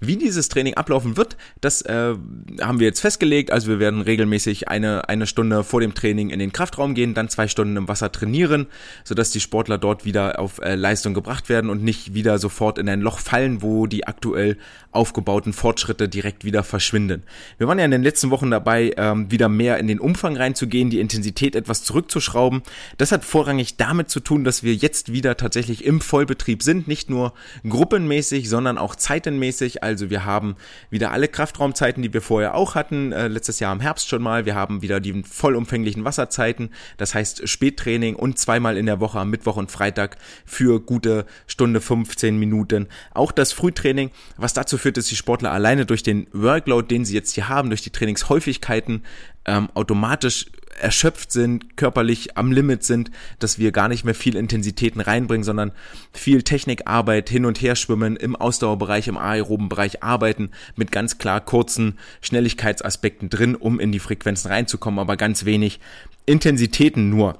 Wie 0.00 0.16
dieses 0.16 0.48
Training 0.48 0.74
ablaufen 0.74 1.18
wird, 1.18 1.36
das 1.60 1.82
äh, 1.82 2.14
haben 2.60 2.80
wir 2.80 2.86
jetzt 2.86 3.00
festgelegt. 3.00 3.50
Also 3.50 3.68
wir 3.68 3.78
werden 3.78 4.00
regelmäßig 4.00 4.68
eine, 4.68 5.10
eine 5.10 5.26
Stunde 5.26 5.62
vor 5.62 5.82
dem 5.82 5.92
Training 5.92 6.30
in 6.30 6.38
den 6.38 6.52
Kraftraum 6.52 6.94
gehen, 6.94 7.12
dann 7.12 7.28
zwei 7.28 7.48
Stunden 7.48 7.76
im 7.76 7.86
Wasser 7.86 8.10
trainieren, 8.10 8.66
sodass 9.04 9.30
die 9.30 9.40
Sportler 9.40 9.76
dort 9.76 10.06
wieder 10.06 10.38
auf 10.38 10.58
äh, 10.60 10.74
Leistung 10.74 11.12
gebracht 11.12 11.50
werden 11.50 11.68
und 11.68 11.84
nicht 11.84 12.14
wieder 12.14 12.38
sofort 12.38 12.78
in 12.78 12.88
ein 12.88 13.02
Loch 13.02 13.18
fallen, 13.18 13.60
wo 13.60 13.86
die 13.86 14.06
aktuell 14.06 14.56
aufgebauten 14.90 15.52
Fortschritte 15.52 16.08
direkt 16.08 16.46
wieder 16.46 16.64
verschwinden. 16.64 17.22
Wir 17.58 17.68
waren 17.68 17.78
ja 17.78 17.84
in 17.84 17.90
den 17.90 18.02
letzten 18.02 18.30
Wochen 18.30 18.50
dabei, 18.50 18.94
ähm, 18.96 19.30
wieder 19.30 19.50
mehr 19.50 19.76
in 19.78 19.86
den 19.86 20.00
Umfang 20.00 20.34
reinzugehen, 20.36 20.88
die 20.88 21.00
Intensität 21.00 21.54
etwas 21.54 21.84
zurückzuschrauben. 21.84 22.62
Das 22.96 23.12
hat 23.12 23.24
vorrangig 23.24 23.76
damit 23.76 24.08
zu 24.08 24.20
tun, 24.20 24.44
dass 24.44 24.62
wir 24.62 24.74
jetzt 24.74 25.12
wieder 25.12 25.36
tatsächlich 25.36 25.84
im 25.84 26.00
Vollbetrieb 26.00 26.62
sind, 26.62 26.88
nicht 26.88 27.10
nur 27.10 27.34
gruppenmäßig, 27.68 28.48
sondern 28.48 28.78
auch 28.78 28.96
zeitenmäßig. 28.96 29.82
Also 29.82 29.89
wir 29.98 30.24
haben 30.24 30.56
wieder 30.90 31.10
alle 31.10 31.26
Kraftraumzeiten, 31.26 32.02
die 32.02 32.12
wir 32.12 32.22
vorher 32.22 32.54
auch 32.54 32.74
hatten, 32.74 33.10
äh, 33.10 33.26
letztes 33.26 33.58
Jahr 33.58 33.72
im 33.72 33.80
Herbst 33.80 34.08
schon 34.08 34.22
mal. 34.22 34.46
Wir 34.46 34.54
haben 34.54 34.82
wieder 34.82 35.00
die 35.00 35.22
vollumfänglichen 35.22 36.04
Wasserzeiten, 36.04 36.70
das 36.96 37.14
heißt 37.14 37.48
Spättraining 37.48 38.14
und 38.14 38.38
zweimal 38.38 38.76
in 38.76 38.86
der 38.86 39.00
Woche 39.00 39.18
am 39.18 39.30
Mittwoch 39.30 39.56
und 39.56 39.70
Freitag 39.70 40.16
für 40.46 40.80
gute 40.80 41.26
Stunde 41.46 41.80
15 41.80 42.38
Minuten. 42.38 42.86
Auch 43.12 43.32
das 43.32 43.52
Frühtraining, 43.52 44.10
was 44.36 44.52
dazu 44.52 44.78
führt, 44.78 44.96
dass 44.96 45.06
die 45.06 45.16
Sportler 45.16 45.50
alleine 45.50 45.86
durch 45.86 46.02
den 46.02 46.28
Workload, 46.32 46.86
den 46.86 47.04
sie 47.04 47.14
jetzt 47.14 47.34
hier 47.34 47.48
haben, 47.48 47.70
durch 47.70 47.82
die 47.82 47.90
Trainingshäufigkeiten 47.90 49.02
ähm, 49.46 49.68
automatisch 49.74 50.46
erschöpft 50.78 51.32
sind, 51.32 51.76
körperlich 51.76 52.36
am 52.36 52.52
Limit 52.52 52.84
sind, 52.84 53.10
dass 53.38 53.58
wir 53.58 53.72
gar 53.72 53.88
nicht 53.88 54.04
mehr 54.04 54.14
viel 54.14 54.36
Intensitäten 54.36 55.00
reinbringen, 55.00 55.44
sondern 55.44 55.72
viel 56.12 56.42
Technikarbeit, 56.42 57.28
hin 57.28 57.44
und 57.44 57.60
her 57.60 57.76
schwimmen, 57.76 58.16
im 58.16 58.36
Ausdauerbereich, 58.36 59.08
im 59.08 59.16
aeroben 59.16 59.68
Bereich 59.68 60.02
arbeiten, 60.02 60.50
mit 60.76 60.92
ganz 60.92 61.18
klar 61.18 61.40
kurzen 61.40 61.98
Schnelligkeitsaspekten 62.20 63.30
drin, 63.30 63.54
um 63.54 63.80
in 63.80 63.92
die 63.92 63.98
Frequenzen 63.98 64.50
reinzukommen, 64.50 65.00
aber 65.00 65.16
ganz 65.16 65.44
wenig 65.44 65.80
Intensitäten 66.26 67.10
nur. 67.10 67.38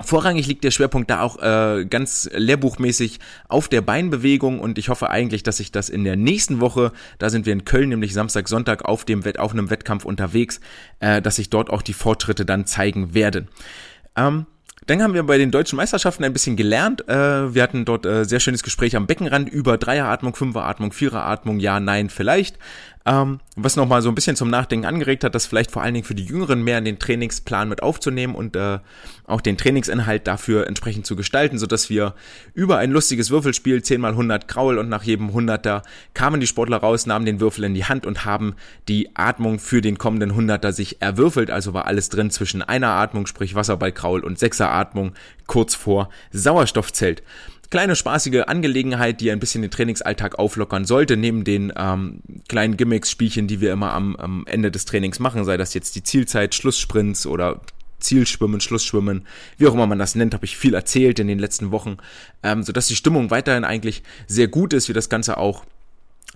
Vorrangig 0.00 0.48
liegt 0.48 0.64
der 0.64 0.72
Schwerpunkt 0.72 1.08
da 1.08 1.20
auch 1.20 1.40
äh, 1.40 1.84
ganz 1.84 2.28
lehrbuchmäßig 2.32 3.20
auf 3.48 3.68
der 3.68 3.80
Beinbewegung 3.80 4.58
und 4.58 4.76
ich 4.76 4.88
hoffe 4.88 5.08
eigentlich, 5.08 5.44
dass 5.44 5.60
ich 5.60 5.70
das 5.70 5.88
in 5.88 6.02
der 6.02 6.16
nächsten 6.16 6.60
Woche, 6.60 6.92
da 7.18 7.30
sind 7.30 7.46
wir 7.46 7.52
in 7.52 7.64
Köln, 7.64 7.90
nämlich 7.90 8.12
Samstag, 8.12 8.48
Sonntag 8.48 8.84
auf 8.84 9.04
dem 9.04 9.24
Wett, 9.24 9.38
auf 9.38 9.52
einem 9.52 9.70
Wettkampf 9.70 10.04
unterwegs, 10.04 10.60
äh, 10.98 11.22
dass 11.22 11.38
ich 11.38 11.48
dort 11.48 11.70
auch 11.70 11.82
die 11.82 11.92
Fortschritte 11.92 12.44
dann 12.44 12.66
zeigen 12.66 13.14
werde. 13.14 13.46
Ähm, 14.16 14.46
dann 14.86 15.02
haben 15.02 15.14
wir 15.14 15.22
bei 15.22 15.38
den 15.38 15.50
deutschen 15.50 15.76
Meisterschaften 15.76 16.24
ein 16.24 16.32
bisschen 16.32 16.56
gelernt. 16.56 17.08
Äh, 17.08 17.54
wir 17.54 17.62
hatten 17.62 17.84
dort 17.84 18.04
äh, 18.04 18.24
sehr 18.24 18.40
schönes 18.40 18.62
Gespräch 18.62 18.96
am 18.96 19.06
Beckenrand 19.06 19.48
über 19.48 19.78
Dreieratmung, 19.78 20.34
Fünferatmung, 20.34 20.92
Viereratmung, 20.92 21.58
ja, 21.58 21.80
nein, 21.80 22.10
vielleicht. 22.10 22.58
Ähm, 23.06 23.40
was 23.54 23.76
nochmal 23.76 24.00
so 24.00 24.08
ein 24.08 24.14
bisschen 24.14 24.34
zum 24.34 24.48
Nachdenken 24.48 24.86
angeregt 24.86 25.24
hat, 25.24 25.34
das 25.34 25.44
vielleicht 25.44 25.70
vor 25.70 25.82
allen 25.82 25.92
Dingen 25.92 26.06
für 26.06 26.14
die 26.14 26.24
Jüngeren 26.24 26.62
mehr 26.62 26.78
in 26.78 26.86
den 26.86 26.98
Trainingsplan 26.98 27.68
mit 27.68 27.82
aufzunehmen 27.82 28.34
und 28.34 28.56
äh, 28.56 28.78
auch 29.26 29.42
den 29.42 29.58
Trainingsinhalt 29.58 30.26
dafür 30.26 30.66
entsprechend 30.66 31.04
zu 31.04 31.14
gestalten, 31.14 31.58
so 31.58 31.66
dass 31.66 31.90
wir 31.90 32.14
über 32.54 32.78
ein 32.78 32.90
lustiges 32.90 33.30
Würfelspiel 33.30 33.82
10 33.82 34.00
mal 34.00 34.12
100 34.12 34.48
Kraul 34.48 34.78
und 34.78 34.88
nach 34.88 35.02
jedem 35.02 35.28
100er 35.28 35.82
kamen 36.14 36.40
die 36.40 36.46
Sportler 36.46 36.78
raus, 36.78 37.04
nahmen 37.04 37.26
den 37.26 37.40
Würfel 37.40 37.64
in 37.64 37.74
die 37.74 37.84
Hand 37.84 38.06
und 38.06 38.24
haben 38.24 38.54
die 38.88 39.14
Atmung 39.14 39.58
für 39.58 39.82
den 39.82 39.98
kommenden 39.98 40.32
100er 40.32 40.72
sich 40.72 41.02
erwürfelt, 41.02 41.50
also 41.50 41.74
war 41.74 41.86
alles 41.86 42.08
drin 42.08 42.30
zwischen 42.30 42.62
einer 42.62 42.88
Atmung, 42.88 43.26
sprich 43.26 43.54
Wasserball 43.54 43.92
Kraul 43.92 44.24
und 44.24 44.38
Sechser 44.38 44.70
Atmung 44.70 45.12
kurz 45.46 45.74
vor 45.74 46.08
Sauerstoffzelt 46.32 47.22
kleine 47.74 47.96
spaßige 47.96 48.42
Angelegenheit, 48.46 49.20
die 49.20 49.32
ein 49.32 49.40
bisschen 49.40 49.62
den 49.62 49.70
Trainingsalltag 49.72 50.38
auflockern 50.38 50.84
sollte, 50.84 51.16
neben 51.16 51.42
den 51.42 51.72
ähm, 51.76 52.20
kleinen 52.46 52.76
Gimmicks, 52.76 53.10
Spielchen, 53.10 53.48
die 53.48 53.60
wir 53.60 53.72
immer 53.72 53.92
am, 53.92 54.14
am 54.14 54.46
Ende 54.46 54.70
des 54.70 54.84
Trainings 54.84 55.18
machen, 55.18 55.44
sei 55.44 55.56
das 55.56 55.74
jetzt 55.74 55.96
die 55.96 56.04
Zielzeit, 56.04 56.54
Schlusssprints 56.54 57.26
oder 57.26 57.60
Zielschwimmen, 57.98 58.60
Schlussschwimmen, 58.60 59.26
wie 59.58 59.66
auch 59.66 59.74
immer 59.74 59.88
man 59.88 59.98
das 59.98 60.14
nennt, 60.14 60.34
habe 60.34 60.44
ich 60.44 60.56
viel 60.56 60.72
erzählt 60.72 61.18
in 61.18 61.26
den 61.26 61.40
letzten 61.40 61.72
Wochen, 61.72 61.96
ähm, 62.44 62.62
sodass 62.62 62.86
die 62.86 62.94
Stimmung 62.94 63.32
weiterhin 63.32 63.64
eigentlich 63.64 64.04
sehr 64.28 64.46
gut 64.46 64.72
ist, 64.72 64.88
wie 64.88 64.92
das 64.92 65.08
Ganze 65.08 65.36
auch 65.36 65.64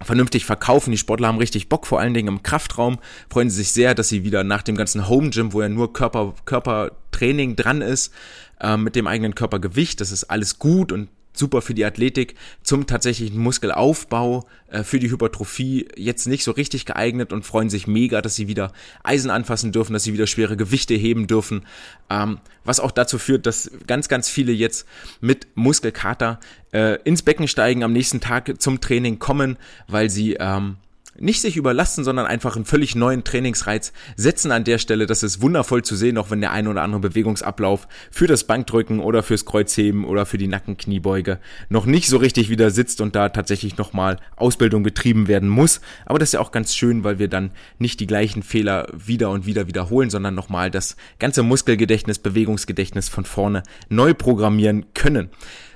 vernünftig 0.03 0.45
verkaufen. 0.45 0.91
Die 0.91 0.99
Sportler 0.99 1.28
haben 1.28 1.39
richtig 1.39 1.68
Bock, 1.68 1.86
vor 1.86 2.01
allen 2.01 2.14
Dingen 2.14 2.26
im 2.26 2.43
Kraftraum. 2.43 2.99
Freuen 3.30 3.49
sie 3.49 3.59
sich 3.59 3.70
sehr, 3.70 3.95
dass 3.95 4.09
sie 4.09 4.24
wieder 4.24 4.43
nach 4.43 4.62
dem 4.62 4.74
ganzen 4.74 5.09
Home 5.09 5.30
Gym, 5.30 5.53
wo 5.53 5.62
ja 5.62 5.68
nur 5.68 5.93
Körper 5.93 6.34
Körpertraining 6.47 7.55
dran 7.55 7.80
ist, 7.80 8.12
äh, 8.61 8.76
mit 8.76 8.97
dem 8.97 9.07
eigenen 9.07 9.36
Körpergewicht. 9.36 10.01
Das 10.01 10.11
ist 10.11 10.24
alles 10.24 10.59
gut 10.59 10.91
und 10.91 11.09
super 11.39 11.62
für 11.62 11.74
die 11.74 11.84
Athletik, 11.84 12.34
zum 12.62 12.86
tatsächlichen 12.86 13.39
Muskelaufbau, 13.39 14.47
äh, 14.68 14.82
für 14.82 14.99
die 14.99 15.11
Hypertrophie 15.11 15.89
jetzt 15.97 16.26
nicht 16.26 16.45
so 16.45 16.51
richtig 16.51 16.86
geeignet 16.86 17.32
und 17.32 17.45
freuen 17.45 17.70
sich 17.70 17.86
mega, 17.86 18.20
dass 18.22 18.34
sie 18.34 18.49
wieder 18.49 18.72
Eisen 19.03 19.30
anfassen 19.30 19.72
dürfen, 19.72 19.93
dass 19.93 20.05
sie 20.05 20.12
wieder 20.12 20.26
schwere 20.26 20.57
Gewichte 20.57 20.95
heben 20.95 21.26
dürfen, 21.26 21.66
ähm, 22.11 22.39
was 22.64 22.80
auch 22.80 22.91
dazu 22.91 23.18
führt, 23.18 23.47
dass 23.47 23.70
ganz, 23.86 24.09
ganz 24.09 24.28
viele 24.28 24.53
jetzt 24.53 24.86
mit 25.20 25.47
Muskelkater 25.55 26.41
äh, 26.72 27.01
ins 27.03 27.22
Becken 27.22 27.49
steigen, 27.49 27.82
am 27.82 27.93
nächsten 27.93 28.20
Tag 28.20 28.61
zum 28.61 28.80
Training 28.80 29.18
kommen, 29.18 29.57
weil 29.86 30.11
sie 30.11 30.34
ähm, 30.34 30.76
nicht 31.21 31.41
sich 31.41 31.57
überlasten, 31.57 32.05
sondern 32.05 32.27
einfach 32.27 32.57
einen 32.57 32.64
völlig 32.64 32.95
neuen 32.95 33.25
Trainingsreiz 33.25 33.93
setzen 34.16 34.53
an 34.53 34.64
der 34.64 34.79
Stelle. 34.79 35.07
Das 35.07 35.23
ist 35.23 35.43
wundervoll 35.43 35.83
zu 35.83 35.97
sehen, 35.97 36.19
auch 36.19 36.31
wenn 36.31 36.41
der 36.41 36.53
ein 36.53 36.69
oder 36.69 36.83
andere 36.83 37.01
Bewegungsablauf 37.01 37.89
für 38.11 38.27
das 38.27 38.45
Bankdrücken 38.45 39.01
oder 39.01 39.23
fürs 39.23 39.45
Kreuzheben 39.45 40.05
oder 40.05 40.27
für 40.27 40.39
die 40.39 40.49
Nackenkniebeuge 40.49 41.39
noch 41.69 41.87
nicht 41.87 42.09
so 42.09 42.19
richtig 42.19 42.51
wieder 42.51 42.71
sitzt 42.71 43.01
und 43.01 43.14
da 43.14 43.29
tatsächlich 43.29 43.77
nochmal 43.77 44.19
Ausbildung 44.37 44.83
betrieben 44.83 45.29
werden 45.29 45.49
muss. 45.49 45.81
Aber 46.07 46.19
das 46.19 46.31
ist 46.31 46.35
ja 46.35 46.41
auch 46.41 46.53
ganz 46.53 46.75
schön, 46.75 47.05
weil 47.05 47.19
wir 47.19 47.29
dann 47.29 47.51
nicht 47.79 48.01
die 48.01 48.07
gleichen 48.07 48.43
Fehler 48.43 48.87
wieder 48.93 49.31
und 49.31 49.47
wieder 49.47 49.66
wiederholen, 49.66 50.11
sondern 50.11 50.35
nochmal 50.35 50.71
das 50.71 50.97
ganze 51.19 51.43
Muskelgedächtnis, 51.43 52.19
Bewegungsgedächtnis 52.19 53.09
von 53.09 53.25
vorne 53.25 53.62
neu 53.89 54.14
programmieren 54.14 54.87
können 54.95 55.31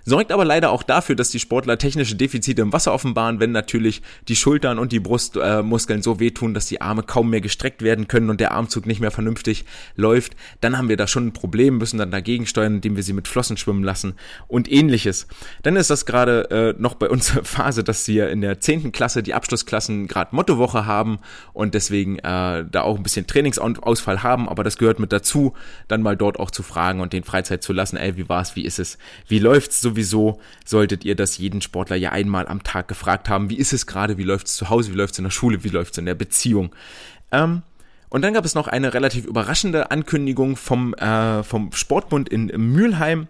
sorgt 0.05 0.33
aber 0.33 0.45
leider 0.45 0.71
auch 0.71 0.83
dafür, 0.83 1.17
dass 1.17 1.31
die 1.31 1.39
Sportler 1.39 1.79
technische 1.79 2.17
Defizite 2.17 2.63
im 2.63 2.73
Wasser 2.73 2.93
offenbaren, 2.93 3.41
wenn 3.41 3.53
natürlich 3.53 4.03
die 4.29 4.37
Schultern 4.37 4.79
und 4.79 4.93
die 4.93 5.01
Brustmuskeln 5.01 6.01
äh, 6.01 6.03
so 6.03 6.21
wehtun, 6.21 6.55
dass 6.55 6.67
die 6.67 6.81
Arme 6.81 7.03
kaum 7.03 7.31
mehr 7.31 7.41
gestreckt 7.41 7.83
werden 7.83 8.09
können 8.09 8.31
und 8.31 8.41
der 8.41 8.53
Armzug 8.53 8.87
nicht 8.87 9.01
mehr 9.01 9.11
vernünftig 9.11 9.65
läuft, 9.97 10.35
dann 10.61 10.79
haben 10.79 10.89
wir 10.89 10.97
da 10.97 11.07
schon 11.07 11.29
ein 11.29 11.33
Problem, 11.33 11.79
müssen 11.79 11.99
dann 11.99 12.11
dagegen 12.11 12.47
steuern, 12.47 12.77
indem 12.77 12.97
wir 12.97 13.03
sie 13.03 13.13
mit 13.13 13.29
Flossen 13.29 13.57
schwimmen 13.57 13.85
lassen 13.85 14.15
und 14.49 14.71
ähnliches. 14.71 15.27
Dann 15.63 15.77
ist 15.77 15.91
das 15.91 16.07
gerade 16.07 16.51
äh, 16.51 16.81
noch 16.81 16.95
bei 16.95 17.09
uns 17.09 17.31
Phase, 17.43 17.85
dass 17.85 18.09
wir 18.09 18.31
in 18.31 18.41
der 18.41 18.61
zehnten 18.61 18.93
Klasse 18.93 19.23
die 19.23 19.35
Abschlussklassen 19.35 20.09
gerade 20.09 20.35
Mottowoche 20.35 20.87
haben 20.87 21.19
und 21.53 21.75
deswegen 21.75 22.19
äh, 22.19 22.65
da 22.71 22.83
auch 22.83 22.97
ein 22.97 23.03
bisschen 23.03 23.27
Trainingsausfall 23.27 24.23
haben, 24.23 24.49
aber 24.49 24.65
das 24.65 24.79
gehört 24.79 24.99
mit 24.99 25.13
dazu, 25.13 25.55
dann 25.89 26.03
mal 26.03 26.17
dort 26.17 26.39
auch 26.39 26.51
zu 26.51 26.63
fragen 26.63 27.01
und 27.01 27.13
den 27.13 27.25
Freizeit 27.25 27.63
zu 27.63 27.73
lassen, 27.73 27.97
ey, 27.97 28.17
wie 28.17 28.29
war's, 28.29 28.57
wie 28.57 28.65
ist 28.65 28.79
es, 28.79 28.99
wie 29.29 29.39
läuft's, 29.39 29.81
so 29.81 29.92
sowieso 29.93 30.41
solltet 30.65 31.05
ihr 31.05 31.15
das 31.15 31.39
jeden 31.39 31.61
Sportler 31.61 31.97
ja 31.97 32.11
einmal 32.11 32.49
am 32.49 32.63
Tag 32.63 32.89
gefragt 32.89 33.29
haben, 33.29 33.51
wie 33.51 33.59
ist 33.59 33.73
es 33.73 33.87
gerade, 33.87 34.19
wie 34.19 34.23
läuft 34.25 34.47
es 34.47 34.57
zu 34.57 34.71
Hause, 34.71 34.93
wie 34.93 34.97
läuft 34.97 35.13
es 35.15 35.19
in 35.19 35.25
der 35.25 35.31
Schule, 35.31 35.65
wie 35.65 35.69
läuft 35.69 35.93
es 35.93 35.99
in 35.99 36.07
der 36.07 36.15
Beziehung. 36.15 36.75
Ähm, 37.31 37.63
und 38.09 38.23
dann 38.23 38.35
gab 38.35 38.45
es 38.45 38.55
noch 38.55 38.69
eine 38.69 38.95
relativ 38.95 39.25
überraschende 39.25 39.91
Ankündigung 39.91 40.57
vom, 40.57 40.95
äh, 40.95 41.43
vom 41.43 41.73
Sportbund 41.73 42.29
in 42.29 42.47
Mülheim. 42.47 43.29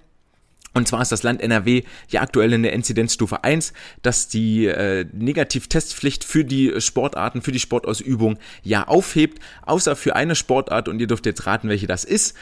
Und 0.75 0.89
zwar 0.89 1.03
ist 1.03 1.13
das 1.13 1.23
Land 1.23 1.43
NRW 1.43 1.83
ja 2.09 2.23
aktuell 2.23 2.53
in 2.53 2.63
der 2.63 2.73
Inzidenzstufe 2.73 3.45
1, 3.45 3.75
dass 4.01 4.29
die 4.29 4.67
äh, 4.67 5.05
Negativtestpflicht 5.13 6.25
für 6.25 6.45
die 6.45 6.81
Sportarten, 6.81 7.43
für 7.43 7.53
die 7.53 7.61
Sportausübung 7.61 8.39
ja 8.63 8.89
aufhebt, 8.89 9.39
außer 9.63 9.97
für 9.97 10.17
eine 10.17 10.35
Sportart 10.35 10.89
und 10.89 11.01
ihr 11.01 11.07
dürft 11.07 11.27
jetzt 11.27 11.47
raten, 11.47 11.69
welche 11.69 11.87
das 11.87 12.05
ist. 12.05 12.37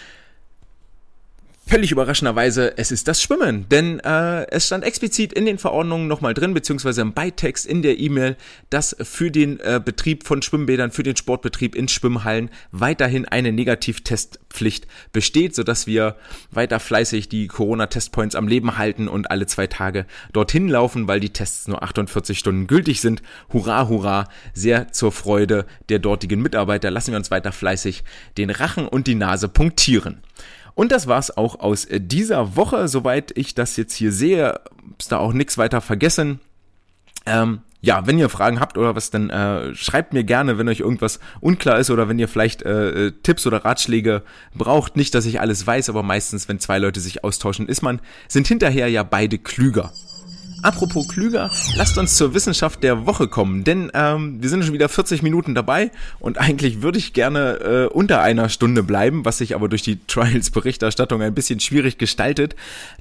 Völlig 1.71 1.93
überraschenderweise, 1.93 2.77
es 2.79 2.91
ist 2.91 3.07
das 3.07 3.23
Schwimmen, 3.23 3.69
denn 3.69 4.01
äh, 4.01 4.45
es 4.51 4.67
stand 4.67 4.83
explizit 4.83 5.33
in 5.33 5.47
den 5.47 5.57
Verordnungen 5.57 6.09
nochmal 6.09 6.35
drin, 6.35 6.53
beziehungsweise 6.53 7.01
im 7.01 7.13
Beitext 7.13 7.65
in 7.65 7.83
der 7.83 8.01
E-Mail, 8.01 8.37
dass 8.71 8.97
für 9.01 9.31
den 9.31 9.61
äh, 9.61 9.81
Betrieb 9.83 10.27
von 10.27 10.43
Schwimmbädern, 10.43 10.91
für 10.91 11.05
den 11.05 11.15
Sportbetrieb 11.15 11.77
in 11.77 11.87
Schwimmhallen 11.87 12.51
weiterhin 12.73 13.25
eine 13.25 13.53
Negativtestpflicht 13.53 14.89
besteht, 15.13 15.55
sodass 15.55 15.87
wir 15.87 16.17
weiter 16.51 16.81
fleißig 16.81 17.29
die 17.29 17.47
Corona-Testpoints 17.47 18.35
am 18.35 18.49
Leben 18.49 18.77
halten 18.77 19.07
und 19.07 19.31
alle 19.31 19.47
zwei 19.47 19.69
Tage 19.69 20.07
dorthin 20.33 20.67
laufen, 20.69 21.07
weil 21.07 21.21
die 21.21 21.31
Tests 21.33 21.69
nur 21.69 21.85
48 21.85 22.37
Stunden 22.37 22.67
gültig 22.67 23.01
sind. 23.01 23.23
Hurra, 23.53 23.87
hurra, 23.87 24.29
sehr 24.55 24.91
zur 24.91 25.13
Freude 25.13 25.67
der 25.89 26.01
dortigen 26.01 26.43
Mitarbeiter. 26.43 26.91
Lassen 26.91 27.13
wir 27.13 27.19
uns 27.19 27.31
weiter 27.31 27.53
fleißig 27.53 28.03
den 28.39 28.51
Rachen 28.51 28.89
und 28.89 29.07
die 29.07 29.15
Nase 29.15 29.47
punktieren. 29.47 30.21
Und 30.75 30.93
das 30.93 31.07
war's 31.07 31.37
auch 31.37 31.61
aus 31.61 31.87
dieser 31.91 32.57
Woche. 32.57 32.89
Soweit 32.89 33.37
ich 33.37 33.55
das 33.55 33.77
jetzt 33.77 33.95
hier 33.95 34.13
sehe, 34.13 34.61
ist 34.99 35.13
da 35.13 35.19
auch 35.19 35.33
nichts 35.33 35.59
weiter 35.59 35.81
vergessen. 35.81 36.41
Ähm, 37.27 37.61
ja, 37.83 38.07
wenn 38.07 38.19
ihr 38.19 38.29
Fragen 38.29 38.61
habt 38.61 38.77
oder 38.77 38.95
was, 38.95 39.11
dann 39.11 39.31
äh, 39.31 39.75
schreibt 39.75 40.13
mir 40.13 40.25
gerne, 40.25 40.59
wenn 40.59 40.69
euch 40.69 40.81
irgendwas 40.81 41.19
unklar 41.41 41.79
ist 41.79 41.91
oder 41.91 42.09
wenn 42.09 42.19
ihr 42.19 42.29
vielleicht 42.29 42.63
äh, 42.63 43.07
äh, 43.07 43.13
Tipps 43.23 43.47
oder 43.47 43.65
Ratschläge 43.65 44.23
braucht. 44.55 44.97
Nicht, 44.97 45.15
dass 45.15 45.25
ich 45.25 45.41
alles 45.41 45.67
weiß, 45.67 45.89
aber 45.89 46.03
meistens, 46.03 46.49
wenn 46.49 46.61
zwei 46.61 46.79
Leute 46.79 47.01
sich 47.01 47.25
austauschen, 47.25 47.69
ist 47.69 47.81
man, 47.83 48.01
sind 48.29 48.47
hinterher 48.47 48.89
ja 48.89 49.03
beide 49.03 49.39
klüger. 49.39 49.93
Apropos 50.63 51.09
klüger, 51.09 51.51
lasst 51.77 51.97
uns 51.97 52.17
zur 52.17 52.35
Wissenschaft 52.35 52.83
der 52.83 53.07
Woche 53.07 53.29
kommen, 53.29 53.65
denn 53.65 53.91
ähm, 53.95 54.43
wir 54.43 54.49
sind 54.51 54.63
schon 54.63 54.75
wieder 54.75 54.91
40 54.91 55.23
Minuten 55.23 55.55
dabei 55.55 55.91
und 56.19 56.39
eigentlich 56.39 56.83
würde 56.83 56.99
ich 56.99 57.15
gerne 57.15 57.61
äh, 57.61 57.87
unter 57.87 58.21
einer 58.21 58.51
Stunde 58.51 58.83
bleiben, 58.83 59.25
was 59.25 59.39
sich 59.39 59.55
aber 59.55 59.71
durch 59.71 59.81
die 59.81 60.05
Trials-Berichterstattung 60.07 61.23
ein 61.23 61.35
bisschen 61.35 61.61
schwierig 61.61 61.97
gestaltet. 61.97 62.57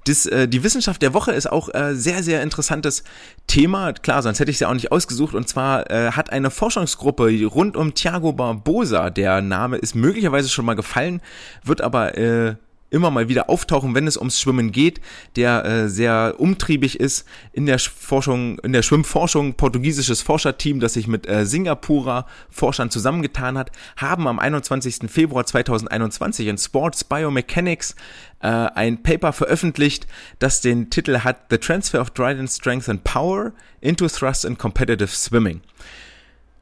Das, 0.05 0.25
äh, 0.25 0.47
die 0.47 0.63
Wissenschaft 0.63 1.01
der 1.01 1.13
Woche 1.13 1.33
ist 1.33 1.51
auch 1.51 1.73
äh, 1.73 1.95
sehr, 1.95 2.23
sehr 2.23 2.43
interessantes 2.43 3.03
Thema. 3.47 3.91
Klar, 3.91 4.23
sonst 4.23 4.39
hätte 4.39 4.51
ich 4.51 4.59
ja 4.61 4.69
auch 4.69 4.73
nicht 4.73 4.93
ausgesucht. 4.93 5.35
Und 5.35 5.49
zwar 5.49 5.91
äh, 5.91 6.11
hat 6.11 6.31
eine 6.31 6.51
Forschungsgruppe 6.51 7.45
rund 7.45 7.75
um 7.75 7.93
Thiago 7.93 8.31
Barbosa, 8.31 9.09
der 9.09 9.41
Name 9.41 9.77
ist 9.77 9.95
möglicherweise 9.95 10.47
schon 10.47 10.65
mal 10.65 10.75
gefallen, 10.75 11.21
wird 11.63 11.81
aber 11.81 12.17
äh, 12.17 12.55
immer 12.89 13.11
mal 13.11 13.29
wieder 13.29 13.49
auftauchen, 13.49 13.95
wenn 13.95 14.07
es 14.07 14.17
ums 14.17 14.39
Schwimmen 14.39 14.71
geht, 14.71 14.99
der 15.35 15.65
äh, 15.65 15.89
sehr 15.89 16.35
umtriebig 16.37 16.99
ist 16.99 17.25
in 17.53 17.65
der 17.65 17.79
Forschung, 17.79 18.59
in 18.59 18.73
der 18.73 18.81
Schwimmforschung, 18.81 19.53
portugiesisches 19.53 20.21
Forscherteam, 20.21 20.79
das 20.79 20.93
sich 20.93 21.07
mit 21.07 21.27
äh, 21.27 21.45
Singapurer 21.45 22.25
Forschern 22.49 22.89
zusammengetan 22.89 23.57
hat, 23.57 23.71
haben 23.97 24.27
am 24.27 24.39
21. 24.39 25.09
Februar 25.09 25.45
2021 25.45 26.47
in 26.47 26.57
Sports 26.57 27.03
Biomechanics 27.03 27.95
äh, 28.41 28.47
ein 28.47 29.03
Paper 29.03 29.33
veröffentlicht, 29.33 30.07
das 30.39 30.61
den 30.61 30.89
Titel 30.89 31.19
hat 31.19 31.45
The 31.49 31.57
Transfer 31.57 32.01
of 32.01 32.11
Trident 32.11 32.49
Strength 32.49 32.89
and 32.89 33.03
Power 33.03 33.53
into 33.81 34.07
Thrust 34.07 34.45
and 34.45 34.57
Competitive 34.57 35.09
Swimming. 35.09 35.61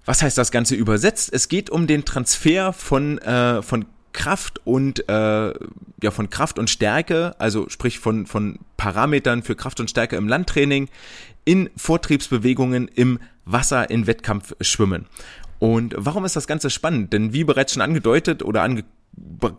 Was 0.05 0.21
heißt 0.21 0.37
das 0.37 0.51
Ganze 0.51 0.75
übersetzt? 0.75 1.31
Es 1.33 1.49
geht 1.49 1.69
um 1.69 1.85
den 1.85 2.05
Transfer 2.05 2.71
von, 2.71 3.17
äh, 3.17 3.61
von 3.61 3.85
Kraft 4.17 4.59
und 4.65 5.07
äh, 5.07 5.53
ja 6.01 6.11
von 6.11 6.31
Kraft 6.31 6.57
und 6.57 6.71
Stärke, 6.71 7.35
also 7.37 7.69
sprich 7.69 7.99
von 7.99 8.25
von 8.25 8.57
Parametern 8.75 9.43
für 9.43 9.55
Kraft 9.55 9.79
und 9.79 9.91
Stärke 9.91 10.15
im 10.15 10.27
Landtraining 10.27 10.89
in 11.45 11.69
Vortriebsbewegungen 11.77 12.87
im 12.87 13.19
Wasser 13.45 13.91
in 13.91 14.07
Wettkampfschwimmen. 14.07 15.05
Und 15.59 15.93
warum 15.95 16.25
ist 16.25 16.35
das 16.35 16.47
Ganze 16.47 16.71
spannend? 16.71 17.13
Denn 17.13 17.31
wie 17.31 17.43
bereits 17.43 17.73
schon 17.73 17.83
angedeutet 17.83 18.41
oder 18.41 18.63
ange 18.63 18.85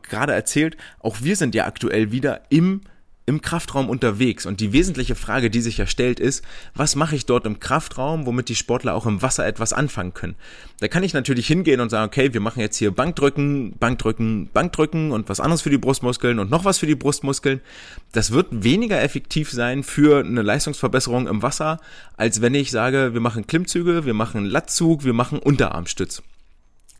gerade 0.02 0.32
erzählt, 0.32 0.76
auch 0.98 1.18
wir 1.22 1.36
sind 1.36 1.54
ja 1.54 1.66
aktuell 1.66 2.11
wieder 2.11 2.42
im 2.48 2.80
im 3.28 3.42
Kraftraum 3.42 3.88
unterwegs. 3.90 4.46
Und 4.46 4.60
die 4.60 4.72
wesentliche 4.72 5.14
Frage, 5.14 5.50
die 5.50 5.60
sich 5.60 5.78
ja 5.78 5.86
stellt, 5.86 6.18
ist, 6.18 6.44
was 6.74 6.96
mache 6.96 7.14
ich 7.14 7.26
dort 7.26 7.46
im 7.46 7.60
Kraftraum, 7.60 8.26
womit 8.26 8.48
die 8.48 8.54
Sportler 8.54 8.94
auch 8.94 9.06
im 9.06 9.22
Wasser 9.22 9.46
etwas 9.46 9.72
anfangen 9.72 10.14
können. 10.14 10.34
Da 10.80 10.88
kann 10.88 11.02
ich 11.02 11.12
natürlich 11.12 11.46
hingehen 11.46 11.80
und 11.80 11.90
sagen, 11.90 12.06
okay, 12.06 12.32
wir 12.32 12.40
machen 12.40 12.60
jetzt 12.60 12.76
hier 12.76 12.90
Bankdrücken, 12.90 13.74
Bankdrücken, 13.78 14.48
Bankdrücken 14.52 15.12
und 15.12 15.28
was 15.28 15.40
anderes 15.40 15.62
für 15.62 15.70
die 15.70 15.78
Brustmuskeln 15.78 16.38
und 16.38 16.50
noch 16.50 16.64
was 16.64 16.78
für 16.78 16.86
die 16.86 16.94
Brustmuskeln. 16.94 17.60
Das 18.12 18.30
wird 18.30 18.46
weniger 18.50 19.02
effektiv 19.02 19.50
sein 19.50 19.82
für 19.82 20.24
eine 20.24 20.42
Leistungsverbesserung 20.42 21.28
im 21.28 21.42
Wasser, 21.42 21.80
als 22.16 22.40
wenn 22.40 22.54
ich 22.54 22.70
sage, 22.70 23.12
wir 23.12 23.20
machen 23.20 23.46
Klimmzüge, 23.46 24.06
wir 24.06 24.14
machen 24.14 24.46
Lattzug, 24.46 25.04
wir 25.04 25.12
machen 25.12 25.38
Unterarmstütz. 25.38 26.22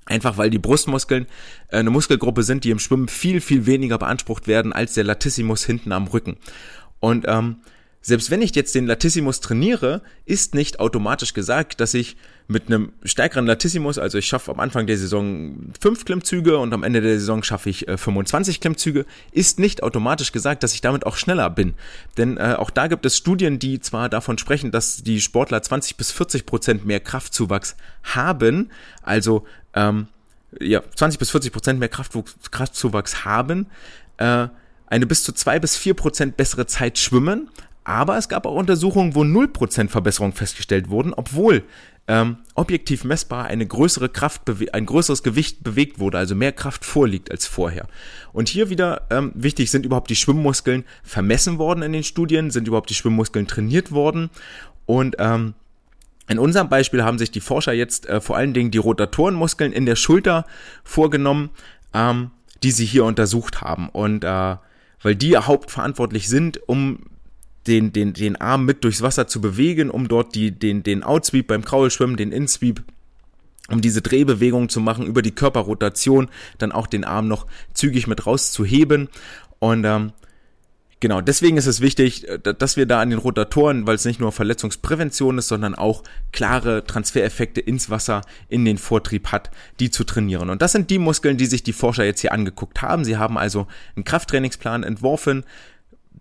Einfach 0.09 0.38
weil 0.38 0.48
die 0.48 0.59
Brustmuskeln 0.59 1.26
äh, 1.68 1.76
eine 1.76 1.90
Muskelgruppe 1.90 2.42
sind, 2.42 2.64
die 2.64 2.70
im 2.70 2.78
Schwimmen 2.78 3.09
viel, 3.09 3.40
viel 3.40 3.66
weniger 3.66 3.98
beansprucht 3.98 4.48
werden 4.48 4.72
als 4.72 4.94
der 4.94 5.04
Latissimus 5.04 5.64
hinten 5.64 5.92
am 5.92 6.06
Rücken. 6.06 6.38
Und 6.98 7.26
ähm, 7.28 7.56
selbst 8.00 8.30
wenn 8.30 8.40
ich 8.40 8.54
jetzt 8.54 8.74
den 8.74 8.86
Latissimus 8.86 9.40
trainiere, 9.40 10.02
ist 10.24 10.54
nicht 10.54 10.80
automatisch 10.80 11.34
gesagt, 11.34 11.80
dass 11.80 11.92
ich 11.94 12.16
mit 12.46 12.68
einem 12.68 12.92
stärkeren 13.02 13.46
Latissimus, 13.46 13.98
also 13.98 14.16
ich 14.16 14.24
schaffe 14.24 14.50
am 14.50 14.61
Anfang 14.61 14.86
der 14.86 14.96
Saison 14.96 15.70
fünf 15.78 16.06
Klimmzüge 16.06 16.56
und 16.56 16.72
am 16.72 16.82
Ende 16.82 17.02
der 17.02 17.18
Saison 17.18 17.42
schaffe 17.42 17.68
ich 17.68 17.86
äh, 17.86 17.98
25 17.98 18.61
Klimmzüge, 18.61 19.04
ist 19.32 19.59
nicht 19.59 19.82
automatisch 19.82 20.32
gesagt, 20.32 20.62
dass 20.62 20.72
ich 20.72 20.80
damit 20.80 21.04
auch 21.04 21.16
schneller 21.16 21.50
bin. 21.50 21.74
Denn 22.16 22.38
äh, 22.38 22.54
auch 22.56 22.70
da 22.70 22.86
gibt 22.86 23.04
es 23.04 23.18
Studien, 23.18 23.59
die 23.59 23.80
zwar 23.80 24.09
davon 24.09 24.38
sprechen, 24.38 24.70
dass 24.70 25.02
die 25.02 25.20
Sportler 25.20 25.61
20 25.61 25.98
bis 25.98 26.11
40 26.11 26.46
Prozent 26.46 26.86
mehr 26.86 27.00
Kraftzuwachs 27.00 27.76
haben, 28.02 28.70
also 29.02 29.44
ähm, 29.78 30.08
ja, 30.60 30.82
20 30.94 31.18
bis 31.18 31.30
40 31.30 31.52
Prozent 31.52 31.78
mehr 31.78 31.88
Kraftzuwachs 31.88 33.24
haben, 33.24 33.66
äh, 34.16 34.48
eine 34.86 35.06
bis 35.06 35.22
zu 35.22 35.32
zwei 35.32 35.58
bis 35.58 35.76
vier 35.76 35.94
Prozent 35.94 36.36
bessere 36.36 36.66
Zeit 36.66 36.98
schwimmen, 36.98 37.48
aber 37.84 38.16
es 38.16 38.28
gab 38.28 38.46
auch 38.46 38.54
Untersuchungen, 38.54 39.14
wo 39.14 39.22
0% 39.22 39.88
Verbesserung 39.88 40.32
festgestellt 40.32 40.90
wurden, 40.90 41.14
obwohl 41.14 41.64
ähm, 42.06 42.38
objektiv 42.54 43.04
messbar 43.04 43.44
eine 43.44 43.66
größere 43.66 44.08
Kraft, 44.08 44.42
ein 44.72 44.86
größeres 44.86 45.22
Gewicht 45.22 45.62
bewegt 45.62 45.98
wurde, 45.98 46.16
also 46.18 46.34
mehr 46.34 46.52
Kraft 46.52 46.84
vorliegt 46.84 47.30
als 47.30 47.46
vorher. 47.46 47.86
Und 48.32 48.48
hier 48.48 48.70
wieder 48.70 49.06
ähm, 49.10 49.32
wichtig, 49.34 49.70
sind 49.70 49.84
überhaupt 49.84 50.08
die 50.08 50.16
Schwimmmuskeln 50.16 50.84
vermessen 51.02 51.58
worden 51.58 51.82
in 51.82 51.92
den 51.92 52.04
Studien, 52.04 52.50
sind 52.50 52.66
überhaupt 52.66 52.88
die 52.88 52.94
Schwimmmuskeln 52.94 53.46
trainiert 53.46 53.92
worden 53.92 54.30
und 54.86 55.16
ähm, 55.18 55.52
in 56.28 56.38
unserem 56.38 56.68
Beispiel 56.68 57.02
haben 57.02 57.18
sich 57.18 57.30
die 57.30 57.40
Forscher 57.40 57.72
jetzt 57.72 58.06
äh, 58.06 58.20
vor 58.20 58.36
allen 58.36 58.54
Dingen 58.54 58.70
die 58.70 58.78
Rotatorenmuskeln 58.78 59.72
in 59.72 59.86
der 59.86 59.96
Schulter 59.96 60.44
vorgenommen, 60.84 61.50
ähm, 61.94 62.30
die 62.62 62.70
sie 62.70 62.84
hier 62.84 63.04
untersucht 63.04 63.62
haben. 63.62 63.88
Und 63.88 64.24
äh, 64.24 64.56
weil 65.02 65.16
die 65.16 65.36
hauptverantwortlich 65.36 66.28
sind, 66.28 66.60
um 66.68 67.00
den, 67.66 67.92
den, 67.92 68.12
den 68.12 68.36
Arm 68.36 68.64
mit 68.64 68.84
durchs 68.84 69.02
Wasser 69.02 69.26
zu 69.26 69.40
bewegen, 69.40 69.90
um 69.90 70.08
dort 70.08 70.34
die, 70.34 70.50
den, 70.50 70.82
den 70.82 71.02
Outsweep 71.02 71.46
beim 71.46 71.64
Kraulschwimmen, 71.64 72.16
den 72.16 72.32
Insweep, 72.32 72.82
um 73.70 73.80
diese 73.80 74.02
Drehbewegung 74.02 74.68
zu 74.68 74.80
machen, 74.80 75.06
über 75.06 75.22
die 75.22 75.34
Körperrotation 75.34 76.28
dann 76.58 76.72
auch 76.72 76.86
den 76.86 77.04
Arm 77.04 77.28
noch 77.28 77.46
zügig 77.74 78.06
mit 78.06 78.26
rauszuheben. 78.26 79.08
Und 79.60 79.84
ähm, 79.84 80.12
Genau, 81.01 81.20
deswegen 81.20 81.57
ist 81.57 81.66
es 81.66 81.80
wichtig, 81.80 82.28
äh, 82.28 82.38
dass 82.38 82.76
wir 82.76 82.86
da 82.86 83.01
an 83.01 83.11
den 83.11 83.18
Rotatoren, 83.18 83.86
weil 83.86 83.94
es 83.94 84.05
nicht 84.05 84.20
nur 84.20 84.32
Verletzungsprävention 84.32 85.38
ist, 85.38 85.49
sondern 85.49 85.74
auch 85.74 86.03
klare 86.32 86.84
Transfereffekte 86.84 87.61
ins 87.61 87.88
Wasser 87.88 88.22
in 88.49 88.64
den 88.64 88.78
Vortrieb 88.78 89.28
hat, 89.28 89.51
die 89.78 89.90
zu 89.90 90.05
trainieren. 90.05 90.51
Und 90.51 90.61
das 90.61 90.72
sind 90.72 90.90
die 90.90 90.99
Muskeln, 90.99 91.36
die 91.36 91.46
sich 91.46 91.62
die 91.62 91.72
Forscher 91.72 92.05
jetzt 92.05 92.20
hier 92.20 92.32
angeguckt 92.32 92.82
haben. 92.82 93.05
Sie 93.05 93.16
haben 93.16 93.38
also 93.38 93.68
einen 93.94 94.05
Krafttrainingsplan 94.05 94.82
entworfen, 94.82 95.44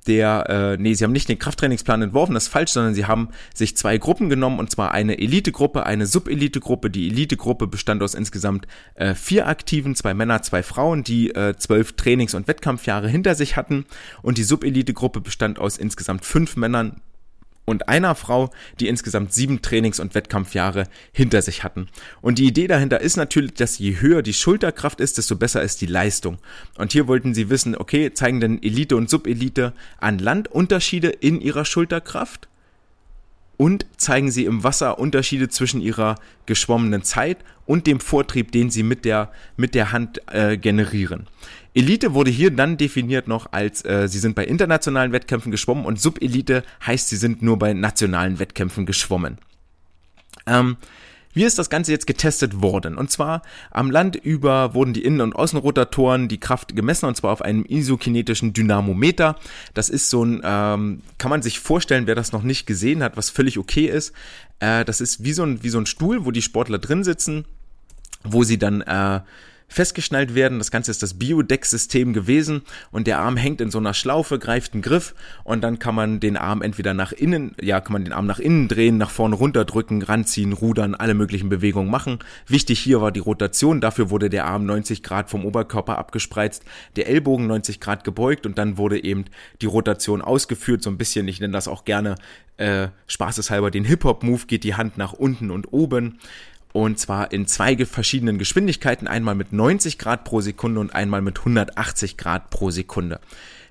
der, 0.07 0.49
äh, 0.49 0.81
nee, 0.81 0.93
sie 0.93 1.03
haben 1.03 1.11
nicht 1.11 1.29
den 1.29 1.39
Krafttrainingsplan 1.39 2.01
entworfen, 2.01 2.33
das 2.33 2.43
ist 2.43 2.49
falsch, 2.49 2.71
sondern 2.71 2.93
sie 2.93 3.05
haben 3.05 3.29
sich 3.53 3.77
zwei 3.77 3.97
Gruppen 3.97 4.29
genommen, 4.29 4.59
und 4.59 4.71
zwar 4.71 4.91
eine 4.91 5.19
Elitegruppe, 5.19 5.85
eine 5.85 6.05
Subelitegruppe. 6.05 6.89
Die 6.89 7.07
Elitegruppe 7.07 7.67
bestand 7.67 8.01
aus 8.01 8.15
insgesamt 8.15 8.67
äh, 8.95 9.13
vier 9.13 9.47
Aktiven, 9.47 9.95
zwei 9.95 10.13
Männer, 10.13 10.41
zwei 10.41 10.63
Frauen, 10.63 11.03
die 11.03 11.31
äh, 11.31 11.55
zwölf 11.57 11.93
Trainings- 11.93 12.33
und 12.33 12.47
Wettkampfjahre 12.47 13.09
hinter 13.09 13.35
sich 13.35 13.57
hatten. 13.57 13.85
Und 14.21 14.37
die 14.37 14.43
Subelitegruppe 14.43 15.21
bestand 15.21 15.59
aus 15.59 15.77
insgesamt 15.77 16.25
fünf 16.25 16.55
Männern, 16.55 17.01
und 17.67 17.89
einer 17.89 18.15
Frau, 18.15 18.49
die 18.79 18.87
insgesamt 18.87 19.33
sieben 19.33 19.61
Trainings- 19.61 19.99
und 19.99 20.15
Wettkampfjahre 20.15 20.87
hinter 21.11 21.41
sich 21.41 21.63
hatten. 21.65 21.89
Und 22.21 22.39
die 22.39 22.47
Idee 22.47 22.67
dahinter 22.67 23.01
ist 23.01 23.17
natürlich, 23.17 23.53
dass 23.55 23.77
je 23.77 23.99
höher 23.99 24.21
die 24.21 24.33
Schulterkraft 24.33 25.01
ist, 25.01 25.17
desto 25.17 25.35
besser 25.35 25.61
ist 25.61 25.81
die 25.81 25.85
Leistung. 25.85 26.37
Und 26.77 26.93
hier 26.93 27.07
wollten 27.07 27.33
sie 27.33 27.49
wissen, 27.49 27.75
okay, 27.75 28.13
zeigen 28.13 28.39
denn 28.39 28.63
Elite 28.63 28.95
und 28.95 29.09
Subelite 29.09 29.73
an 29.99 30.17
Land 30.17 30.47
Unterschiede 30.47 31.09
in 31.09 31.41
ihrer 31.41 31.65
Schulterkraft? 31.65 32.47
Und 33.57 33.85
zeigen 33.97 34.31
sie 34.31 34.45
im 34.45 34.63
Wasser 34.63 34.99
Unterschiede 34.99 35.49
zwischen 35.49 35.81
ihrer 35.81 36.15
geschwommenen 36.45 37.03
Zeit 37.03 37.39
und 37.65 37.85
dem 37.85 37.99
Vortrieb, 37.99 38.51
den 38.51 38.69
sie 38.69 38.83
mit 38.83 39.03
der, 39.03 39.31
mit 39.57 39.75
der 39.75 39.91
Hand 39.91 40.21
äh, 40.27 40.57
generieren. 40.57 41.27
Elite 41.77 42.15
wurde 42.15 42.31
hier 42.31 42.49
dann 42.49 42.77
definiert 42.77 43.27
noch 43.27 43.51
als, 43.51 43.85
äh, 43.85 44.07
sie 44.07 44.17
sind 44.17 44.33
bei 44.33 44.45
internationalen 44.45 45.11
Wettkämpfen 45.11 45.51
geschwommen 45.51 45.85
und 45.85 46.01
Subelite 46.01 46.63
heißt, 46.83 47.07
sie 47.07 47.17
sind 47.17 47.43
nur 47.43 47.59
bei 47.59 47.73
nationalen 47.73 48.39
Wettkämpfen 48.39 48.87
geschwommen. 48.87 49.37
Ähm, 50.47 50.77
wie 51.33 51.43
ist 51.43 51.59
das 51.59 51.69
Ganze 51.69 51.91
jetzt 51.91 52.07
getestet 52.07 52.63
worden? 52.63 52.97
Und 52.97 53.11
zwar 53.11 53.43
am 53.69 53.91
Land 53.91 54.15
über 54.15 54.73
wurden 54.73 54.93
die 54.93 55.03
Innen- 55.03 55.21
und 55.21 55.35
Außenrotatoren 55.35 56.27
die 56.27 56.39
Kraft 56.39 56.75
gemessen 56.75 57.05
und 57.05 57.15
zwar 57.15 57.31
auf 57.31 57.43
einem 57.43 57.63
isokinetischen 57.63 58.53
Dynamometer. 58.53 59.35
Das 59.75 59.89
ist 59.89 60.09
so 60.09 60.25
ein, 60.25 60.41
ähm, 60.43 61.03
kann 61.19 61.29
man 61.29 61.43
sich 61.43 61.59
vorstellen, 61.59 62.07
wer 62.07 62.15
das 62.15 62.31
noch 62.31 62.41
nicht 62.41 62.65
gesehen 62.65 63.03
hat, 63.03 63.17
was 63.17 63.29
völlig 63.29 63.59
okay 63.59 63.85
ist. 63.85 64.13
Äh, 64.59 64.83
das 64.83 64.99
ist 64.99 65.23
wie 65.23 65.33
so, 65.33 65.43
ein, 65.43 65.61
wie 65.61 65.69
so 65.69 65.77
ein 65.77 65.85
Stuhl, 65.85 66.25
wo 66.25 66.31
die 66.31 66.41
Sportler 66.41 66.79
drin 66.79 67.03
sitzen, 67.03 67.45
wo 68.23 68.43
sie 68.43 68.57
dann 68.57 68.81
äh, 68.81 69.19
festgeschnallt 69.67 70.33
werden. 70.33 70.59
Das 70.59 70.71
Ganze 70.71 70.91
ist 70.91 71.03
das 71.03 71.15
Biodeck-System 71.15 72.13
gewesen 72.13 72.61
und 72.91 73.07
der 73.07 73.19
Arm 73.19 73.37
hängt 73.37 73.61
in 73.61 73.69
so 73.69 73.77
einer 73.77 73.93
Schlaufe, 73.93 74.39
greift 74.39 74.73
einen 74.73 74.81
Griff 74.81 75.13
und 75.43 75.61
dann 75.61 75.79
kann 75.79 75.95
man 75.95 76.19
den 76.19 76.37
Arm 76.37 76.61
entweder 76.61 76.93
nach 76.93 77.11
innen, 77.11 77.55
ja, 77.61 77.81
kann 77.81 77.93
man 77.93 78.03
den 78.03 78.13
Arm 78.13 78.25
nach 78.25 78.39
innen 78.39 78.67
drehen, 78.67 78.97
nach 78.97 79.09
vorne 79.09 79.35
runterdrücken, 79.35 80.01
ranziehen, 80.01 80.53
rudern, 80.53 80.95
alle 80.95 81.13
möglichen 81.13 81.49
Bewegungen 81.49 81.91
machen. 81.91 82.19
Wichtig 82.47 82.79
hier 82.79 83.01
war 83.01 83.11
die 83.11 83.19
Rotation, 83.19 83.81
dafür 83.81 84.09
wurde 84.09 84.29
der 84.29 84.45
Arm 84.45 84.65
90 84.65 85.03
Grad 85.03 85.29
vom 85.29 85.45
Oberkörper 85.45 85.97
abgespreizt, 85.97 86.63
der 86.95 87.07
Ellbogen 87.07 87.47
90 87.47 87.79
Grad 87.79 88.03
gebeugt 88.03 88.45
und 88.45 88.57
dann 88.57 88.77
wurde 88.77 89.03
eben 89.03 89.25
die 89.61 89.65
Rotation 89.65 90.21
ausgeführt, 90.21 90.81
so 90.81 90.89
ein 90.89 90.97
bisschen, 90.97 91.27
ich 91.27 91.39
nenne 91.39 91.53
das 91.53 91.67
auch 91.67 91.83
gerne 91.83 92.15
äh, 92.57 92.87
spaßeshalber 93.07 93.71
den 93.71 93.85
Hip-Hop-Move, 93.85 94.45
geht 94.47 94.63
die 94.63 94.75
Hand 94.75 94.97
nach 94.97 95.13
unten 95.13 95.51
und 95.51 95.71
oben. 95.71 96.19
Und 96.77 96.99
zwar 96.99 97.31
in 97.31 97.47
zwei 97.47 97.75
verschiedenen 97.87 98.37
Geschwindigkeiten, 98.37 99.07
einmal 99.07 99.33
mit 99.33 99.51
90 99.51 99.97
Grad 99.97 100.23
pro 100.23 100.41
Sekunde 100.41 100.79
und 100.79 100.93
einmal 100.93 101.23
mit 101.23 101.39
180 101.39 102.17
Grad 102.17 102.51
pro 102.51 102.69
Sekunde. 102.69 103.19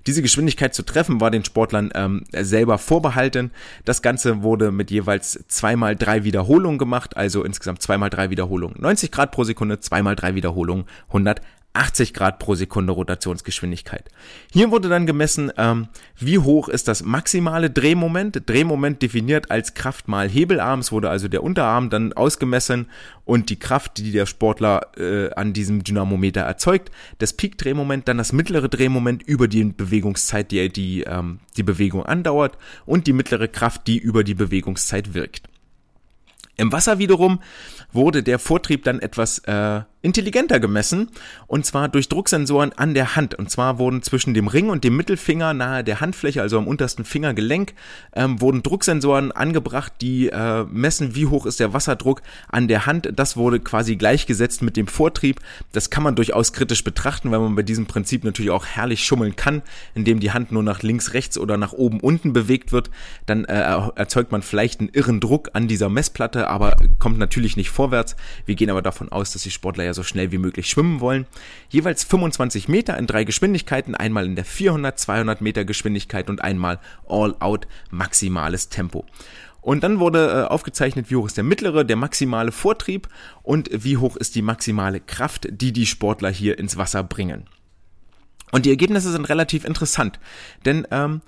Diese 0.08 0.22
Geschwindigkeit 0.22 0.74
zu 0.74 0.82
treffen 0.82 1.20
war 1.20 1.30
den 1.30 1.44
Sportlern 1.44 1.92
ähm, 1.94 2.24
selber 2.32 2.78
vorbehalten. 2.78 3.52
Das 3.84 4.02
Ganze 4.02 4.42
wurde 4.42 4.72
mit 4.72 4.90
jeweils 4.90 5.44
zweimal 5.46 5.94
drei 5.94 6.24
Wiederholungen 6.24 6.78
gemacht, 6.78 7.16
also 7.16 7.44
insgesamt 7.44 7.80
zweimal 7.80 8.10
drei 8.10 8.30
Wiederholungen 8.30 8.74
90 8.80 9.12
Grad 9.12 9.30
pro 9.30 9.44
Sekunde, 9.44 9.78
zweimal 9.78 10.16
drei 10.16 10.34
Wiederholungen 10.34 10.86
180 11.06 11.55
80 11.76 12.14
Grad 12.14 12.38
pro 12.38 12.54
Sekunde 12.54 12.92
Rotationsgeschwindigkeit. 12.92 14.08
Hier 14.52 14.70
wurde 14.70 14.88
dann 14.88 15.06
gemessen, 15.06 15.52
ähm, 15.56 15.88
wie 16.18 16.38
hoch 16.38 16.68
ist 16.68 16.88
das 16.88 17.02
maximale 17.02 17.70
Drehmoment. 17.70 18.42
Drehmoment 18.46 19.02
definiert 19.02 19.50
als 19.50 19.74
Kraft 19.74 20.08
mal 20.08 20.28
Hebelarm. 20.28 20.80
Es 20.80 20.92
wurde 20.92 21.10
also 21.10 21.28
der 21.28 21.42
Unterarm 21.42 21.90
dann 21.90 22.12
ausgemessen 22.12 22.88
und 23.24 23.50
die 23.50 23.58
Kraft, 23.58 23.98
die 23.98 24.12
der 24.12 24.26
Sportler 24.26 24.92
äh, 24.96 25.30
an 25.34 25.52
diesem 25.52 25.84
Dynamometer 25.84 26.42
erzeugt. 26.42 26.90
Das 27.18 27.32
Peak-Drehmoment, 27.32 28.08
dann 28.08 28.18
das 28.18 28.32
mittlere 28.32 28.68
Drehmoment 28.68 29.22
über 29.22 29.48
die 29.48 29.64
Bewegungszeit, 29.64 30.50
die 30.50 30.68
die, 30.68 31.02
ähm, 31.02 31.40
die 31.56 31.62
Bewegung 31.62 32.04
andauert 32.04 32.56
und 32.86 33.06
die 33.06 33.12
mittlere 33.12 33.48
Kraft, 33.48 33.86
die 33.86 33.98
über 33.98 34.24
die 34.24 34.34
Bewegungszeit 34.34 35.14
wirkt. 35.14 35.48
Im 36.56 36.72
Wasser 36.72 36.98
wiederum 36.98 37.40
wurde 37.92 38.22
der 38.22 38.38
Vortrieb 38.38 38.84
dann 38.84 39.00
etwas 39.00 39.40
äh, 39.40 39.82
intelligenter 40.06 40.60
gemessen 40.60 41.10
und 41.48 41.66
zwar 41.66 41.88
durch 41.88 42.08
Drucksensoren 42.08 42.72
an 42.72 42.94
der 42.94 43.16
Hand. 43.16 43.34
Und 43.34 43.50
zwar 43.50 43.78
wurden 43.78 44.02
zwischen 44.02 44.34
dem 44.34 44.46
Ring 44.46 44.70
und 44.70 44.84
dem 44.84 44.96
Mittelfinger 44.96 45.52
nahe 45.52 45.82
der 45.82 46.00
Handfläche, 46.00 46.40
also 46.40 46.58
am 46.58 46.68
untersten 46.68 47.04
Fingergelenk, 47.04 47.74
ähm, 48.14 48.40
wurden 48.40 48.62
Drucksensoren 48.62 49.32
angebracht, 49.32 49.92
die 50.00 50.28
äh, 50.28 50.64
messen, 50.70 51.16
wie 51.16 51.26
hoch 51.26 51.44
ist 51.44 51.58
der 51.58 51.72
Wasserdruck 51.72 52.22
an 52.48 52.68
der 52.68 52.86
Hand. 52.86 53.08
Das 53.16 53.36
wurde 53.36 53.58
quasi 53.58 53.96
gleichgesetzt 53.96 54.62
mit 54.62 54.76
dem 54.76 54.86
Vortrieb. 54.86 55.40
Das 55.72 55.90
kann 55.90 56.04
man 56.04 56.14
durchaus 56.14 56.52
kritisch 56.52 56.84
betrachten, 56.84 57.32
weil 57.32 57.40
man 57.40 57.56
bei 57.56 57.62
diesem 57.62 57.86
Prinzip 57.86 58.22
natürlich 58.22 58.52
auch 58.52 58.64
herrlich 58.64 59.04
schummeln 59.04 59.34
kann, 59.34 59.62
indem 59.96 60.20
die 60.20 60.30
Hand 60.30 60.52
nur 60.52 60.62
nach 60.62 60.82
links, 60.82 61.14
rechts 61.14 61.36
oder 61.36 61.56
nach 61.56 61.72
oben, 61.72 61.98
unten 61.98 62.32
bewegt 62.32 62.70
wird. 62.70 62.90
Dann 63.26 63.44
äh, 63.44 63.60
erzeugt 63.96 64.30
man 64.30 64.42
vielleicht 64.42 64.78
einen 64.78 64.90
irren 64.90 65.18
Druck 65.18 65.50
an 65.54 65.66
dieser 65.66 65.88
Messplatte, 65.88 66.46
aber 66.46 66.76
kommt 67.00 67.18
natürlich 67.18 67.56
nicht 67.56 67.70
vorwärts. 67.70 68.14
Wir 68.44 68.54
gehen 68.54 68.70
aber 68.70 68.82
davon 68.82 69.10
aus, 69.10 69.32
dass 69.32 69.42
die 69.42 69.50
Sportler 69.50 69.82
ja 69.82 69.95
so 69.96 70.04
schnell 70.04 70.30
wie 70.30 70.38
möglich 70.38 70.70
schwimmen 70.70 71.00
wollen. 71.00 71.26
Jeweils 71.68 72.04
25 72.04 72.68
Meter 72.68 72.96
in 72.96 73.08
drei 73.08 73.24
Geschwindigkeiten, 73.24 73.96
einmal 73.96 74.26
in 74.26 74.36
der 74.36 74.44
400, 74.44 74.98
200 74.98 75.40
Meter 75.40 75.64
Geschwindigkeit 75.64 76.30
und 76.30 76.42
einmal 76.42 76.78
All-Out 77.08 77.66
maximales 77.90 78.68
Tempo. 78.68 79.04
Und 79.66 79.82
dann 79.82 79.98
wurde 79.98 80.30
äh, 80.30 80.52
aufgezeichnet, 80.52 81.10
wie 81.10 81.16
hoch 81.16 81.26
ist 81.26 81.36
der 81.36 81.42
mittlere, 81.42 81.84
der 81.84 81.96
maximale 81.96 82.52
Vortrieb 82.52 83.08
und 83.42 83.68
wie 83.72 83.96
hoch 83.96 84.14
ist 84.14 84.36
die 84.36 84.42
maximale 84.42 85.00
Kraft, 85.00 85.48
die 85.50 85.72
die 85.72 85.86
Sportler 85.86 86.30
hier 86.30 86.56
ins 86.56 86.76
Wasser 86.76 87.02
bringen. 87.02 87.46
Und 88.52 88.64
die 88.64 88.70
Ergebnisse 88.70 89.10
sind 89.10 89.24
relativ 89.24 89.64
interessant, 89.64 90.20
denn 90.64 90.86
ähm, 90.92 91.20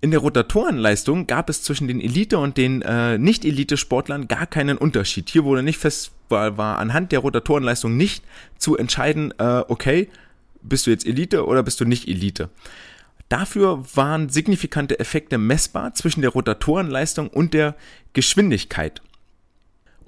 in 0.00 0.10
der 0.10 0.20
Rotatorenleistung 0.20 1.26
gab 1.26 1.50
es 1.50 1.62
zwischen 1.62 1.88
den 1.88 2.00
Elite- 2.00 2.38
und 2.38 2.56
den 2.56 2.82
äh, 2.82 3.18
Nicht-Elite-Sportlern 3.18 4.28
gar 4.28 4.46
keinen 4.46 4.78
Unterschied. 4.78 5.28
Hier 5.28 5.44
wurde 5.44 5.62
nicht 5.62 5.78
fest, 5.78 6.12
war, 6.28 6.56
war 6.56 6.78
anhand 6.78 7.10
der 7.10 7.18
Rotatorenleistung 7.20 7.96
nicht 7.96 8.24
zu 8.58 8.76
entscheiden, 8.76 9.34
äh, 9.38 9.64
okay, 9.66 10.08
bist 10.62 10.86
du 10.86 10.90
jetzt 10.90 11.06
Elite 11.06 11.46
oder 11.46 11.62
bist 11.62 11.80
du 11.80 11.84
nicht 11.84 12.06
Elite. 12.06 12.50
Dafür 13.28 13.84
waren 13.94 14.28
signifikante 14.28 14.98
Effekte 14.98 15.36
messbar 15.36 15.94
zwischen 15.94 16.22
der 16.22 16.30
Rotatorenleistung 16.30 17.28
und 17.28 17.52
der 17.52 17.74
Geschwindigkeit. 18.12 19.02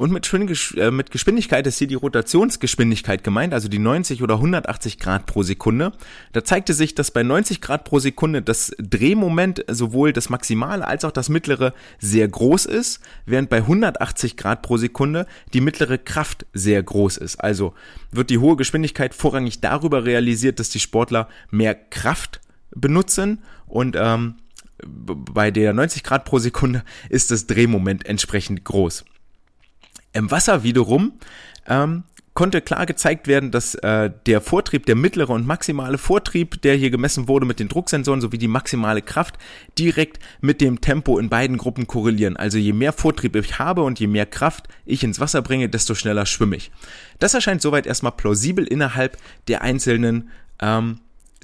Und 0.01 0.13
mit, 0.13 0.33
äh, 0.79 0.91
mit 0.91 1.11
Geschwindigkeit 1.11 1.67
ist 1.67 1.77
hier 1.77 1.87
die 1.87 1.95
Rotationsgeschwindigkeit 1.95 3.23
gemeint, 3.23 3.53
also 3.53 3.69
die 3.69 3.79
90 3.79 4.23
oder 4.23 4.37
180 4.37 4.99
Grad 4.99 5.27
pro 5.27 5.43
Sekunde. 5.43 5.93
Da 6.33 6.43
zeigte 6.43 6.73
sich, 6.73 6.95
dass 6.95 7.11
bei 7.11 7.23
90 7.23 7.61
Grad 7.61 7.85
pro 7.85 7.99
Sekunde 7.99 8.41
das 8.41 8.75
Drehmoment 8.79 9.63
sowohl 9.69 10.15
das 10.15 10.31
maximale 10.31 10.87
als 10.87 11.05
auch 11.05 11.11
das 11.11 11.29
mittlere 11.29 11.75
sehr 11.99 12.27
groß 12.27 12.65
ist, 12.65 13.01
während 13.27 13.51
bei 13.51 13.59
180 13.59 14.39
Grad 14.39 14.63
pro 14.63 14.79
Sekunde 14.79 15.27
die 15.53 15.61
mittlere 15.61 15.99
Kraft 15.99 16.47
sehr 16.55 16.83
groß 16.83 17.19
ist. 17.19 17.37
Also 17.37 17.75
wird 18.11 18.31
die 18.31 18.39
hohe 18.39 18.57
Geschwindigkeit 18.57 19.13
vorrangig 19.15 19.61
darüber 19.61 20.07
realisiert, 20.07 20.61
dass 20.61 20.71
die 20.71 20.81
Sportler 20.81 21.29
mehr 21.51 21.75
Kraft 21.75 22.41
benutzen 22.75 23.43
und 23.67 23.97
ähm, 23.99 24.37
bei 24.83 25.51
der 25.51 25.75
90 25.75 26.05
Grad 26.05 26.25
pro 26.25 26.39
Sekunde 26.39 26.85
ist 27.11 27.31
das 27.31 27.47
Drehmoment 27.47 28.07
entsprechend 28.07 28.65
groß. 28.65 29.05
Im 30.13 30.31
Wasser 30.31 30.63
wiederum 30.63 31.13
ähm, 31.67 32.05
konnte 32.35 32.61
klar 32.61 32.87
gezeigt 32.87 33.27
werden, 33.27 33.51
dass 33.51 33.75
äh, 33.75 34.11
der 34.27 34.41
Vortrieb, 34.41 34.87
der 34.87 34.97
mittlere 34.97 35.31
und 35.31 35.47
maximale 35.47 35.99
Vortrieb, 35.99 36.63
der 36.63 36.75
hier 36.75 36.91
gemessen 36.91 37.29
wurde 37.29 37.47
mit 37.47 37.61
den 37.61 37.69
Drucksensoren 37.69 38.21
sowie 38.21 38.39
die 38.39 38.49
maximale 38.49 39.03
Kraft, 39.03 39.37
direkt 39.79 40.21
mit 40.41 40.61
dem 40.61 40.81
Tempo 40.81 41.19
in 41.19 41.29
beiden 41.29 41.57
Gruppen 41.59 41.87
korrelieren. 41.87 42.37
Also 42.37 42.59
je 42.59 42.73
mehr 42.73 42.93
Vortrieb 42.93 43.37
ich 43.37 43.59
habe 43.59 43.83
und 43.83 44.01
je 44.01 44.07
mehr 44.07 44.27
Kraft 44.27 44.69
ich 44.87 45.03
ins 45.03 45.21
Wasser 45.21 45.43
bringe, 45.43 45.69
desto 45.69 45.95
schneller 45.95 46.27
schwimme 46.27 46.57
ich. 46.57 46.71
Das 47.19 47.35
erscheint 47.35 47.63
soweit 47.63 47.87
erstmal 47.87 48.13
plausibel 48.13 48.67
innerhalb 48.67 49.17
der 49.49 49.63
einzelnen 49.63 50.31
ähm, 50.61 51.01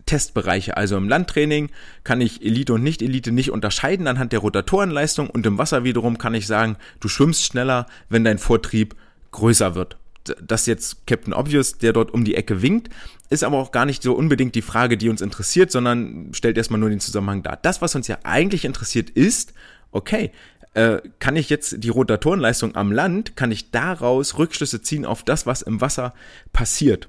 Testbereiche. 0.07 0.77
Also 0.77 0.97
im 0.97 1.09
Landtraining 1.09 1.71
kann 2.05 2.21
ich 2.21 2.45
Elite 2.45 2.73
und 2.75 2.83
Nicht-Elite 2.83 3.33
nicht 3.33 3.51
unterscheiden 3.51 4.07
anhand 4.07 4.33
der 4.33 4.41
Rotatorenleistung 4.41 5.29
und 5.29 5.45
im 5.47 5.59
Wasser 5.59 5.85
wiederum 5.85 6.19
kann 6.19 6.35
ich 6.35 6.47
sagen, 6.47 6.77
du 7.01 7.09
schwimmst 7.09 7.45
schneller, 7.45 7.87
wenn 8.09 8.25
dein 8.25 8.39
Vortrieb 8.39 8.97
größer 9.33 9.75
wird 9.75 9.97
das 10.43 10.67
jetzt 10.67 11.07
Captain 11.07 11.33
Obvious, 11.33 11.79
der 11.79 11.93
dort 11.93 12.13
um 12.13 12.25
die 12.25 12.35
Ecke 12.35 12.63
winkt, 12.63 12.91
ist 13.31 13.45
aber 13.45 13.59
auch 13.59 13.73
gar 13.73 13.87
nicht 13.87 14.03
so 14.03 14.15
unbedingt 14.15 14.55
die 14.55 14.63
Frage, 14.63 14.97
die 14.97 15.09
uns 15.09 15.21
interessiert, 15.21 15.71
sondern 15.71 16.31
stellt 16.33 16.57
erstmal 16.57 16.81
nur 16.81 16.91
den 16.91 17.01
Zusammenhang 17.01 17.43
dar. 17.43 17.59
Das, 17.61 17.83
was 17.83 17.95
uns 17.95 18.09
ja 18.09 18.19
eigentlich 18.23 18.65
interessiert, 18.65 19.11
ist, 19.11 19.53
okay, 19.91 20.31
äh, 20.75 21.01
kann 21.19 21.37
ich 21.37 21.51
jetzt 21.51 21.83
die 21.83 21.89
Rotatorenleistung 21.89 22.75
am 22.77 22.93
Land, 22.93 23.37
kann 23.37 23.51
ich 23.51 23.71
daraus 23.71 24.39
Rückschlüsse 24.39 24.83
ziehen 24.83 25.05
auf 25.05 25.23
das, 25.23 25.47
was 25.47 25.63
im 25.63 25.81
Wasser 25.81 26.15
passiert. 26.53 27.09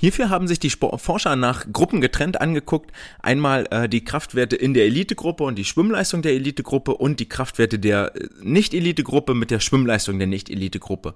Hierfür 0.00 0.30
haben 0.30 0.46
sich 0.46 0.60
die 0.60 0.70
Forscher 0.70 1.34
nach 1.34 1.66
Gruppen 1.72 2.00
getrennt 2.00 2.40
angeguckt. 2.40 2.92
Einmal 3.18 3.66
äh, 3.70 3.88
die 3.88 4.04
Kraftwerte 4.04 4.54
in 4.54 4.72
der 4.72 4.84
Elitegruppe 4.84 5.42
und 5.42 5.56
die 5.56 5.64
Schwimmleistung 5.64 6.22
der 6.22 6.34
Elitegruppe 6.34 6.94
und 6.94 7.18
die 7.18 7.28
Kraftwerte 7.28 7.80
der 7.80 8.14
äh, 8.14 8.28
Nicht-Elitegruppe 8.40 9.34
mit 9.34 9.50
der 9.50 9.58
Schwimmleistung 9.58 10.18
der 10.18 10.28
Nicht-Elitegruppe. 10.28 11.14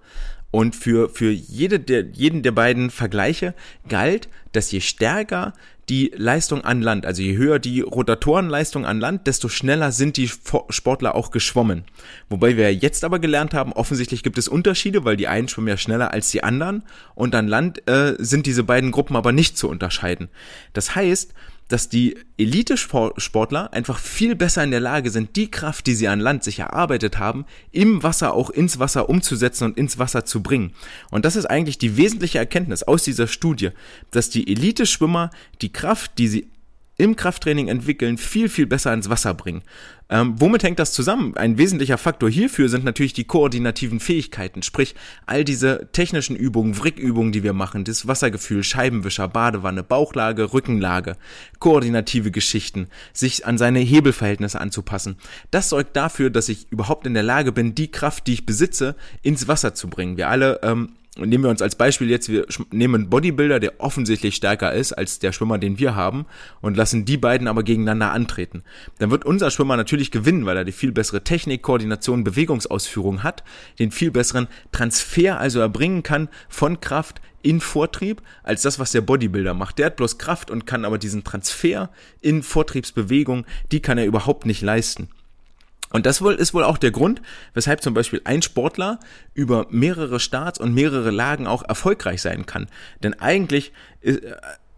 Und 0.51 0.74
für, 0.74 1.09
für 1.09 1.30
jede 1.30 1.78
der, 1.78 2.07
jeden 2.12 2.43
der 2.43 2.51
beiden 2.51 2.91
Vergleiche 2.91 3.55
galt, 3.89 4.28
dass 4.51 4.72
je 4.72 4.80
stärker 4.80 5.53
die 5.89 6.12
Leistung 6.16 6.64
an 6.64 6.80
Land. 6.80 7.07
Also 7.07 7.22
je 7.22 7.37
höher 7.37 7.59
die 7.59 7.80
Rotatorenleistung 7.80 8.87
an 8.87 9.01
Land, 9.01 9.26
desto 9.26 9.49
schneller 9.49 9.93
sind 9.93 10.16
die 10.16 10.28
Sportler 10.28 11.14
auch 11.14 11.30
geschwommen. 11.30 11.85
Wobei 12.28 12.57
wir 12.57 12.72
jetzt 12.72 13.05
aber 13.05 13.18
gelernt 13.18 13.53
haben, 13.53 13.72
offensichtlich 13.72 14.22
gibt 14.22 14.39
es 14.39 14.49
Unterschiede, 14.49 15.05
weil 15.05 15.16
die 15.16 15.28
einen 15.28 15.49
schwimmen 15.49 15.68
ja 15.68 15.76
schneller 15.76 16.12
als 16.12 16.30
die 16.30 16.45
anderen 16.45 16.83
und 17.14 17.35
an 17.35 17.49
Land 17.49 17.89
äh, 17.89 18.14
sind 18.18 18.47
diese 18.47 18.64
beiden 18.64 18.93
Gruppen 18.93 19.16
aber 19.16 19.33
nicht 19.33 19.59
zu 19.59 19.68
unterscheiden. 19.68 20.28
Das 20.72 20.95
heißt, 20.95 21.35
dass 21.73 21.89
die 21.89 22.18
Elite-Sportler 22.37 23.73
einfach 23.73 23.99
viel 23.99 24.37
besser 24.37 24.62
in 24.62 24.70
der 24.70 24.81
Lage 24.81 25.09
sind, 25.11 25.37
die 25.37 25.51
Kraft, 25.51 25.87
die 25.87 25.95
sie 25.95 26.07
an 26.07 26.20
Land 26.20 26.45
sich 26.45 26.59
erarbeitet 26.59 27.18
haben, 27.18 27.47
im 27.70 28.03
Wasser 28.03 28.35
auch 28.35 28.51
ins 28.51 28.79
Wasser 28.79 29.09
umzusetzen 29.09 29.64
und 29.64 29.79
ins 29.79 29.99
Wasser 29.99 30.27
zu 30.27 30.43
bringen. 30.43 30.75
Und 31.11 31.25
das 31.25 31.35
ist 31.35 31.47
eigentlich 31.47 31.79
die 31.79 31.97
wesentliche 31.97 32.37
Erkenntnis 32.37 32.83
aus 32.83 33.05
dieser 33.05 33.27
Studie, 33.27 33.70
dass 34.11 34.29
die 34.29 34.53
Elite-Schwimmer 34.53 35.31
die 35.62 35.73
Kraft, 35.73 36.18
die 36.18 36.29
sie 36.29 36.51
im 36.97 37.16
Krafttraining 37.16 37.68
entwickeln, 37.68 38.18
viel, 38.18 38.49
viel 38.49 38.66
besser 38.66 38.93
ins 38.93 39.09
Wasser 39.09 39.34
bringen. 39.34 39.62
Ähm, 40.11 40.34
womit 40.38 40.62
hängt 40.62 40.78
das 40.78 40.93
zusammen? 40.93 41.36
Ein 41.38 41.57
wesentlicher 41.57 41.97
Faktor 41.97 42.28
hierfür 42.28 42.68
sind 42.68 42.84
natürlich 42.84 43.14
die 43.14 43.24
koordinativen 43.24 43.99
Fähigkeiten, 43.99 44.62
sprich 44.62 44.95
all 45.24 45.43
diese 45.43 45.88
technischen 45.93 46.36
Übungen, 46.36 46.78
Wrickübungen, 46.78 47.32
die 47.32 47.43
wir 47.43 47.55
machen, 47.55 47.84
das 47.84 48.07
Wassergefühl, 48.07 48.62
Scheibenwischer, 48.62 49.26
Badewanne, 49.26 49.82
Bauchlage, 49.82 50.53
Rückenlage, 50.53 51.16
koordinative 51.61 52.30
Geschichten, 52.30 52.88
sich 53.14 53.47
an 53.47 53.57
seine 53.57 53.78
Hebelverhältnisse 53.78 54.61
anzupassen. 54.61 55.16
Das 55.51 55.70
sorgt 55.70 55.97
dafür, 55.97 56.28
dass 56.28 56.51
ich 56.51 56.70
überhaupt 56.70 57.07
in 57.07 57.14
der 57.14 57.22
Lage 57.22 57.53
bin, 57.53 57.74
die 57.74 57.90
Kraft, 57.90 58.26
die 58.26 58.34
ich 58.34 58.45
besitze, 58.45 58.97
ins 59.22 59.49
Wasser 59.49 59.72
zu 59.72 59.88
bringen. 59.88 60.18
Wir 60.18 60.28
alle 60.28 60.61
ähm, 60.62 60.90
nehmen 61.19 61.45
wir 61.45 61.51
uns 61.51 61.61
als 61.61 61.77
Beispiel 61.77 62.09
jetzt, 62.09 62.29
wir 62.29 62.47
nehmen 62.71 62.95
einen 62.95 63.11
Bodybuilder, 63.11 63.61
der 63.61 63.81
offensichtlich 63.81 64.35
stärker 64.35 64.73
ist 64.73 64.93
als 64.93 65.19
der 65.19 65.33
Schwimmer, 65.33 65.59
den 65.59 65.79
wir 65.79 65.95
haben, 65.95 66.27
und 66.61 66.77
lassen 66.77 67.05
die 67.05 67.19
beiden 67.19 67.49
aber 67.49 67.63
gegeneinander 67.63 68.13
antreten. 68.13 68.63
Dann 68.99 69.11
wird 69.11 69.25
unser 69.25 69.51
Schwimmer 69.51 69.77
natürlich 69.77 70.11
gewinnen, 70.11 70.47
weil 70.47 70.57
er 70.57 70.65
die 70.65 70.73
viel 70.73 70.93
bessere 70.93 71.23
Technik, 71.23 71.63
Koordination, 71.63 72.25
Bewegungsausführung 72.25 73.23
hat, 73.23 73.45
den 73.79 73.91
viel 73.91 74.11
besseren 74.11 74.49
Transfer 74.73 75.39
also 75.39 75.61
erbringen 75.61 76.03
kann 76.03 76.29
von 76.49 76.81
Kraft 76.81 77.21
in 77.43 77.61
Vortrieb 77.61 78.23
als 78.43 78.63
das, 78.63 78.79
was 78.79 78.93
der 78.93 79.01
Bodybuilder 79.01 79.53
macht. 79.53 79.79
Der 79.79 79.87
hat 79.87 79.97
bloß 79.97 80.19
Kraft 80.19 80.51
und 80.51 80.67
kann 80.67 80.85
aber 80.85 80.99
diesen 80.99 81.25
Transfer 81.25 81.91
in 82.21 82.43
Vortriebsbewegung, 82.43 83.45
die 83.71 83.81
kann 83.81 83.99
er 83.99 84.07
überhaupt 84.07 84.47
nicht 84.47 84.63
leisten. 84.63 85.09
Und 85.93 86.07
das 86.07 86.22
wohl 86.22 86.34
ist 86.34 86.55
wohl 86.55 86.64
auch 86.64 86.78
der 86.78 86.90
Grund, 86.90 87.22
weshalb 87.55 87.82
zum 87.82 87.95
Beispiel 87.95 88.20
ein 88.24 88.43
Sportler 88.43 88.99
über 89.34 89.66
mehrere 89.70 90.20
Starts 90.20 90.59
und 90.59 90.74
mehrere 90.74 91.11
Lagen 91.11 91.47
auch 91.47 91.62
erfolgreich 91.62 92.22
sein 92.22 92.47
kann. 92.47 92.66
Denn 93.03 93.18
eigentlich, 93.20 93.72
äh, 94.01 94.16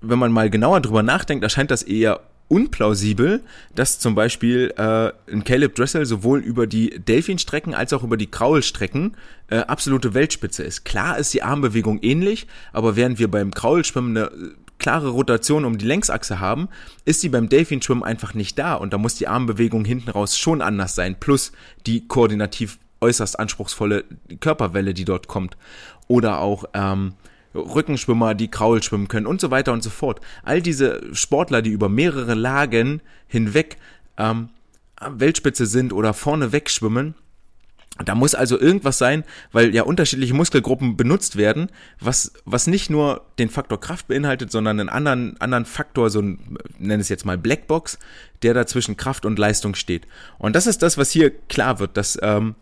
wenn 0.00 0.18
man 0.18 0.32
mal 0.32 0.50
genauer 0.50 0.80
drüber 0.80 1.02
nachdenkt, 1.02 1.44
erscheint 1.44 1.70
das 1.70 1.82
eher 1.82 2.20
unplausibel, 2.48 3.42
dass 3.74 3.98
zum 3.98 4.14
Beispiel 4.14 4.74
äh, 4.76 5.12
ein 5.32 5.44
Caleb 5.44 5.74
Dressel 5.74 6.04
sowohl 6.04 6.40
über 6.40 6.66
die 6.66 7.00
Delfinstrecken 7.00 7.74
als 7.74 7.92
auch 7.92 8.02
über 8.02 8.16
die 8.16 8.30
Kraulstrecken 8.30 9.16
äh, 9.48 9.58
absolute 9.58 10.14
Weltspitze 10.14 10.62
ist. 10.62 10.84
Klar 10.84 11.18
ist 11.18 11.32
die 11.32 11.42
Armbewegung 11.42 12.00
ähnlich, 12.02 12.46
aber 12.72 12.96
während 12.96 13.18
wir 13.18 13.30
beim 13.30 13.52
Kraulschwimmen 13.52 14.16
eine 14.16 14.30
klare 14.78 15.08
Rotation 15.08 15.64
um 15.64 15.78
die 15.78 15.86
Längsachse 15.86 16.40
haben, 16.40 16.68
ist 17.04 17.20
sie 17.20 17.28
beim 17.28 17.48
Delfinschwimmen 17.48 18.04
einfach 18.04 18.34
nicht 18.34 18.58
da 18.58 18.74
und 18.74 18.92
da 18.92 18.98
muss 18.98 19.14
die 19.16 19.28
Armbewegung 19.28 19.84
hinten 19.84 20.10
raus 20.10 20.38
schon 20.38 20.60
anders 20.62 20.94
sein, 20.94 21.16
plus 21.18 21.52
die 21.86 22.06
koordinativ 22.06 22.78
äußerst 23.00 23.38
anspruchsvolle 23.38 24.04
Körperwelle, 24.40 24.94
die 24.94 25.04
dort 25.04 25.28
kommt. 25.28 25.56
Oder 26.08 26.40
auch 26.40 26.64
ähm, 26.74 27.14
Rückenschwimmer, 27.54 28.34
die 28.34 28.50
Kraul 28.50 28.82
schwimmen 28.82 29.08
können 29.08 29.26
und 29.26 29.40
so 29.40 29.50
weiter 29.50 29.72
und 29.72 29.82
so 29.82 29.90
fort. 29.90 30.20
All 30.42 30.60
diese 30.60 31.14
Sportler, 31.14 31.62
die 31.62 31.70
über 31.70 31.88
mehrere 31.88 32.34
Lagen 32.34 33.00
hinweg 33.26 33.78
ähm, 34.16 34.48
Weltspitze 35.00 35.66
sind 35.66 35.92
oder 35.92 36.14
vorne 36.14 36.52
wegschwimmen, 36.52 37.14
da 38.04 38.14
muss 38.16 38.34
also 38.34 38.58
irgendwas 38.58 38.98
sein, 38.98 39.22
weil 39.52 39.72
ja 39.72 39.84
unterschiedliche 39.84 40.34
Muskelgruppen 40.34 40.96
benutzt 40.96 41.36
werden, 41.36 41.70
was, 42.00 42.32
was 42.44 42.66
nicht 42.66 42.90
nur 42.90 43.24
den 43.38 43.50
Faktor 43.50 43.80
Kraft 43.80 44.08
beinhaltet, 44.08 44.50
sondern 44.50 44.80
einen 44.80 44.88
anderen, 44.88 45.40
anderen 45.40 45.64
Faktor, 45.64 46.10
so 46.10 46.20
ein, 46.20 46.58
nenne 46.78 47.00
es 47.00 47.08
jetzt 47.08 47.24
mal 47.24 47.38
Blackbox, 47.38 47.98
der 48.42 48.52
da 48.52 48.66
zwischen 48.66 48.96
Kraft 48.96 49.24
und 49.24 49.38
Leistung 49.38 49.76
steht. 49.76 50.08
Und 50.38 50.56
das 50.56 50.66
ist 50.66 50.82
das, 50.82 50.98
was 50.98 51.12
hier 51.12 51.30
klar 51.30 51.78
wird, 51.78 51.96
dass 51.96 52.18
ähm, 52.20 52.56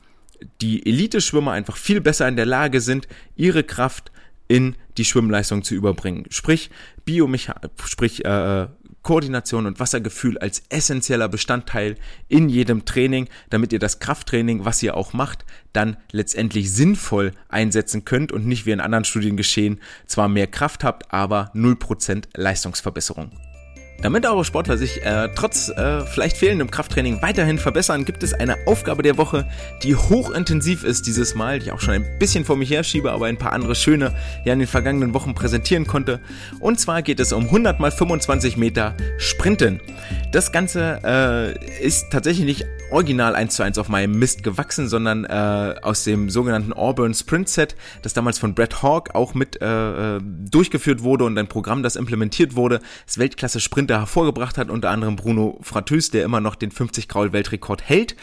die 0.60 0.84
Elite-Schwimmer 0.86 1.52
einfach 1.52 1.76
viel 1.76 2.02
besser 2.02 2.28
in 2.28 2.36
der 2.36 2.46
Lage 2.46 2.82
sind, 2.82 3.08
ihre 3.34 3.64
Kraft 3.64 4.12
in 4.48 4.76
die 4.98 5.06
Schwimmleistung 5.06 5.62
zu 5.62 5.74
überbringen. 5.74 6.26
Sprich, 6.28 6.70
Biomecha 7.06 7.54
sprich 7.86 8.24
äh, 8.26 8.66
Koordination 9.02 9.66
und 9.66 9.80
Wassergefühl 9.80 10.38
als 10.38 10.62
essentieller 10.68 11.28
Bestandteil 11.28 11.96
in 12.28 12.48
jedem 12.48 12.84
Training, 12.84 13.28
damit 13.50 13.72
ihr 13.72 13.78
das 13.78 13.98
Krafttraining, 13.98 14.64
was 14.64 14.82
ihr 14.82 14.96
auch 14.96 15.12
macht, 15.12 15.44
dann 15.72 15.96
letztendlich 16.10 16.72
sinnvoll 16.72 17.32
einsetzen 17.48 18.04
könnt 18.04 18.32
und 18.32 18.46
nicht 18.46 18.66
wie 18.66 18.72
in 18.72 18.80
anderen 18.80 19.04
Studien 19.04 19.36
geschehen, 19.36 19.80
zwar 20.06 20.28
mehr 20.28 20.46
Kraft 20.46 20.84
habt, 20.84 21.12
aber 21.12 21.50
0% 21.54 22.24
Leistungsverbesserung. 22.34 23.51
Damit 24.02 24.26
eure 24.26 24.44
Sportler 24.44 24.76
sich 24.76 25.00
äh, 25.04 25.28
trotz 25.36 25.68
äh, 25.68 26.04
vielleicht 26.04 26.36
fehlendem 26.36 26.72
Krafttraining 26.72 27.22
weiterhin 27.22 27.56
verbessern, 27.56 28.04
gibt 28.04 28.24
es 28.24 28.34
eine 28.34 28.56
Aufgabe 28.66 29.04
der 29.04 29.16
Woche, 29.16 29.48
die 29.84 29.94
hochintensiv 29.94 30.82
ist 30.82 31.06
dieses 31.06 31.36
Mal, 31.36 31.60
die 31.60 31.66
ich 31.66 31.72
auch 31.72 31.78
schon 31.78 31.94
ein 31.94 32.18
bisschen 32.18 32.44
vor 32.44 32.56
mich 32.56 32.70
herschiebe, 32.70 33.12
aber 33.12 33.26
ein 33.26 33.38
paar 33.38 33.52
andere 33.52 33.76
schöne 33.76 34.12
ja 34.44 34.54
in 34.54 34.58
den 34.58 34.66
vergangenen 34.66 35.14
Wochen 35.14 35.34
präsentieren 35.34 35.86
konnte. 35.86 36.18
Und 36.58 36.80
zwar 36.80 37.02
geht 37.02 37.20
es 37.20 37.32
um 37.32 37.44
100 37.44 37.78
mal 37.78 37.92
25 37.92 38.56
Meter 38.56 38.96
Sprinten. 39.18 39.80
Das 40.32 40.50
Ganze 40.50 40.98
äh, 41.04 41.86
ist 41.86 42.10
tatsächlich 42.10 42.44
nicht 42.44 42.66
original 42.90 43.34
eins 43.34 43.54
zu 43.54 43.62
eins 43.62 43.78
auf 43.78 43.88
meinem 43.88 44.18
Mist 44.18 44.42
gewachsen, 44.42 44.88
sondern 44.88 45.24
äh, 45.24 45.74
aus 45.82 46.04
dem 46.04 46.30
sogenannten 46.30 46.72
Auburn 46.72 47.14
Sprint 47.14 47.48
Set, 47.48 47.74
das 48.02 48.14
damals 48.14 48.38
von 48.38 48.54
Brett 48.54 48.82
Hawk 48.82 49.14
auch 49.14 49.34
mit 49.34 49.60
äh, 49.60 50.16
äh, 50.16 50.20
durchgeführt 50.22 51.02
wurde 51.02 51.24
und 51.24 51.38
ein 51.38 51.48
Programm, 51.48 51.82
das 51.82 51.96
implementiert 51.96 52.54
wurde, 52.56 52.80
das 53.06 53.18
Weltklasse 53.18 53.60
Sprinter 53.60 53.91
hervorgebracht 53.98 54.58
hat, 54.58 54.70
unter 54.70 54.90
anderem 54.90 55.16
Bruno 55.16 55.58
Fratus, 55.62 56.10
der 56.10 56.24
immer 56.24 56.40
noch 56.40 56.54
den 56.54 56.70
50 56.70 57.08
Kraul 57.08 57.32
Weltrekord 57.32 57.82
hält 57.82 58.16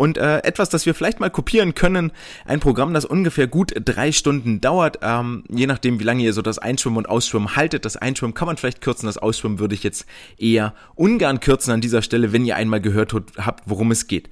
und 0.00 0.16
äh, 0.16 0.38
etwas, 0.44 0.70
das 0.70 0.86
wir 0.86 0.94
vielleicht 0.94 1.20
mal 1.20 1.28
kopieren 1.28 1.74
können, 1.74 2.10
ein 2.46 2.58
Programm, 2.58 2.94
das 2.94 3.04
ungefähr 3.04 3.46
gut 3.46 3.74
drei 3.84 4.12
Stunden 4.12 4.62
dauert, 4.62 5.00
ähm, 5.02 5.44
je 5.50 5.66
nachdem, 5.66 6.00
wie 6.00 6.04
lange 6.04 6.22
ihr 6.22 6.32
so 6.32 6.40
das 6.40 6.58
Einschwimmen 6.58 6.96
und 6.96 7.06
Ausschwimmen 7.06 7.54
haltet. 7.54 7.84
Das 7.84 7.98
Einschwimmen 7.98 8.32
kann 8.32 8.46
man 8.46 8.56
vielleicht 8.56 8.80
kürzen, 8.80 9.04
das 9.04 9.18
Ausschwimmen 9.18 9.58
würde 9.58 9.74
ich 9.74 9.82
jetzt 9.82 10.06
eher 10.38 10.72
ungern 10.94 11.40
kürzen 11.40 11.74
an 11.74 11.82
dieser 11.82 12.00
Stelle, 12.00 12.32
wenn 12.32 12.46
ihr 12.46 12.56
einmal 12.56 12.80
gehört 12.80 13.14
habt, 13.36 13.64
worum 13.66 13.90
es 13.90 14.06
geht. 14.06 14.30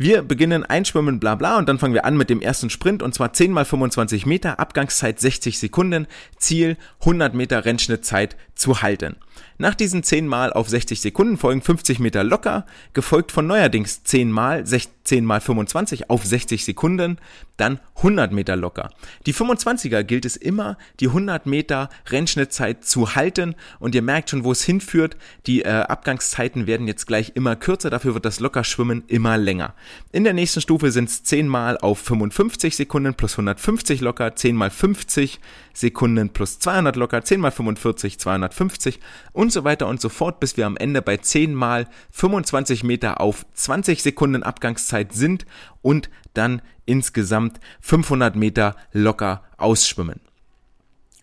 Wir 0.00 0.22
beginnen 0.22 0.64
einschwimmen, 0.64 1.18
bla 1.18 1.34
bla, 1.34 1.58
und 1.58 1.68
dann 1.68 1.80
fangen 1.80 1.94
wir 1.94 2.04
an 2.04 2.16
mit 2.16 2.30
dem 2.30 2.40
ersten 2.40 2.70
Sprint, 2.70 3.02
und 3.02 3.12
zwar 3.12 3.32
10 3.32 3.50
mal 3.50 3.64
25 3.64 4.24
Meter, 4.24 4.60
Abgangszeit 4.60 5.18
60 5.18 5.58
Sekunden, 5.58 6.06
Ziel 6.36 6.76
100 7.00 7.34
Meter 7.34 7.64
Rennschnittzeit 7.64 8.36
zu 8.54 8.82
halten. 8.82 9.16
Nach 9.60 9.74
diesen 9.74 10.04
10 10.04 10.28
Mal 10.28 10.52
auf 10.52 10.68
60 10.68 11.00
Sekunden 11.00 11.36
folgen 11.36 11.62
50 11.62 11.98
Meter 11.98 12.22
locker, 12.22 12.64
gefolgt 12.92 13.32
von 13.32 13.48
neuerdings 13.48 14.04
10 14.04 14.30
Mal, 14.30 14.66
10 15.08 15.24
mal 15.24 15.40
25 15.40 16.10
auf 16.10 16.24
60 16.24 16.64
Sekunden, 16.64 17.18
dann 17.56 17.80
100 17.96 18.30
Meter 18.30 18.56
locker. 18.56 18.90
Die 19.26 19.34
25er 19.34 20.02
gilt 20.02 20.26
es 20.26 20.36
immer, 20.36 20.76
die 21.00 21.08
100 21.08 21.46
Meter 21.46 21.88
Rennschnittzeit 22.10 22.84
zu 22.84 23.14
halten 23.14 23.54
und 23.78 23.94
ihr 23.94 24.02
merkt 24.02 24.30
schon, 24.30 24.44
wo 24.44 24.52
es 24.52 24.62
hinführt. 24.62 25.16
Die 25.46 25.62
äh, 25.62 25.68
Abgangszeiten 25.68 26.66
werden 26.66 26.86
jetzt 26.86 27.06
gleich 27.06 27.32
immer 27.34 27.56
kürzer, 27.56 27.88
dafür 27.88 28.12
wird 28.14 28.26
das 28.26 28.38
Lockerschwimmen 28.38 29.04
immer 29.08 29.38
länger. 29.38 29.74
In 30.12 30.24
der 30.24 30.34
nächsten 30.34 30.60
Stufe 30.60 30.92
sind 30.92 31.08
es 31.08 31.24
10 31.24 31.48
Mal 31.48 31.78
auf 31.78 31.98
55 32.00 32.76
Sekunden 32.76 33.14
plus 33.14 33.32
150 33.32 34.02
locker, 34.02 34.36
10 34.36 34.54
mal 34.54 34.70
50 34.70 35.40
Sekunden 35.72 36.30
plus 36.30 36.58
200 36.58 36.96
locker, 36.96 37.22
10 37.22 37.40
mal 37.40 37.50
45, 37.50 38.18
250 38.18 39.00
und 39.32 39.52
so 39.52 39.64
weiter 39.64 39.86
und 39.86 40.00
so 40.00 40.08
fort, 40.08 40.38
bis 40.38 40.56
wir 40.56 40.66
am 40.66 40.76
Ende 40.76 41.00
bei 41.00 41.16
10 41.16 41.54
mal 41.54 41.86
25 42.12 42.84
Meter 42.84 43.20
auf 43.20 43.46
20 43.54 44.02
Sekunden 44.02 44.42
Abgangszeit 44.42 44.97
sind 45.10 45.46
und 45.82 46.10
dann 46.34 46.62
insgesamt 46.86 47.60
500 47.80 48.36
Meter 48.36 48.76
locker 48.92 49.42
ausschwimmen. 49.56 50.20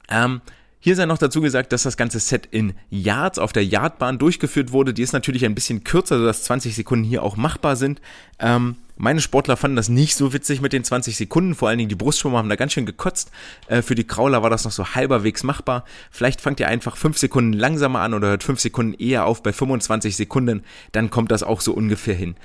Ähm, 0.10 0.42
hier 0.86 0.96
sei 0.96 1.08
noch 1.08 1.18
dazu 1.18 1.42
gesagt, 1.42 1.72
dass 1.72 1.82
das 1.82 1.98
ganze 1.98 2.20
Set 2.20 2.48
in 2.52 2.74
Yards 2.92 3.40
auf 3.40 3.54
der 3.54 3.66
Yardbahn 3.66 4.20
durchgeführt 4.20 4.72
wurde. 4.72 4.94
Die 4.94 5.02
ist 5.02 5.14
natürlich 5.14 5.44
ein 5.44 5.56
bisschen 5.56 5.84
kürzer, 5.84 6.20
sodass 6.20 6.44
20 6.44 6.76
Sekunden 6.76 7.04
hier 7.04 7.24
auch 7.24 7.38
machbar 7.38 7.76
sind. 7.76 8.02
Ähm, 8.38 8.76
meine 8.96 9.20
Sportler 9.20 9.58
fanden 9.58 9.78
das 9.78 9.90
nicht 9.90 10.16
so 10.16 10.32
witzig 10.32 10.62
mit 10.62 10.74
den 10.74 10.84
20 10.84 11.18
Sekunden, 11.18 11.56
vor 11.56 11.70
allen 11.70 11.80
Dingen 11.80 11.90
die 11.90 11.96
Brustschwimmer 11.96 12.38
haben 12.38 12.50
da 12.50 12.56
ganz 12.56 12.74
schön 12.74 12.86
gekotzt. 12.86 13.32
Äh, 13.68 13.82
für 13.82 13.96
die 13.96 14.06
Krauler 14.06 14.44
war 14.44 14.52
das 14.52 14.64
noch 14.64 14.72
so 14.72 14.94
halberwegs 14.94 15.42
machbar. 15.42 15.86
Vielleicht 16.12 16.40
fangt 16.40 16.60
ihr 16.60 16.68
einfach 16.68 16.98
5 16.98 17.18
Sekunden 17.18 17.54
langsamer 17.54 18.02
an 18.02 18.14
oder 18.14 18.28
hört 18.28 18.44
5 18.44 18.60
Sekunden 18.60 18.94
eher 18.94 19.26
auf 19.26 19.42
bei 19.42 19.54
25 19.54 20.16
Sekunden, 20.16 20.64
dann 20.92 21.10
kommt 21.10 21.32
das 21.32 21.42
auch 21.42 21.62
so 21.62 21.74
ungefähr 21.74 22.14
hin. 22.14 22.36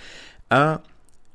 Äh, 0.48 0.78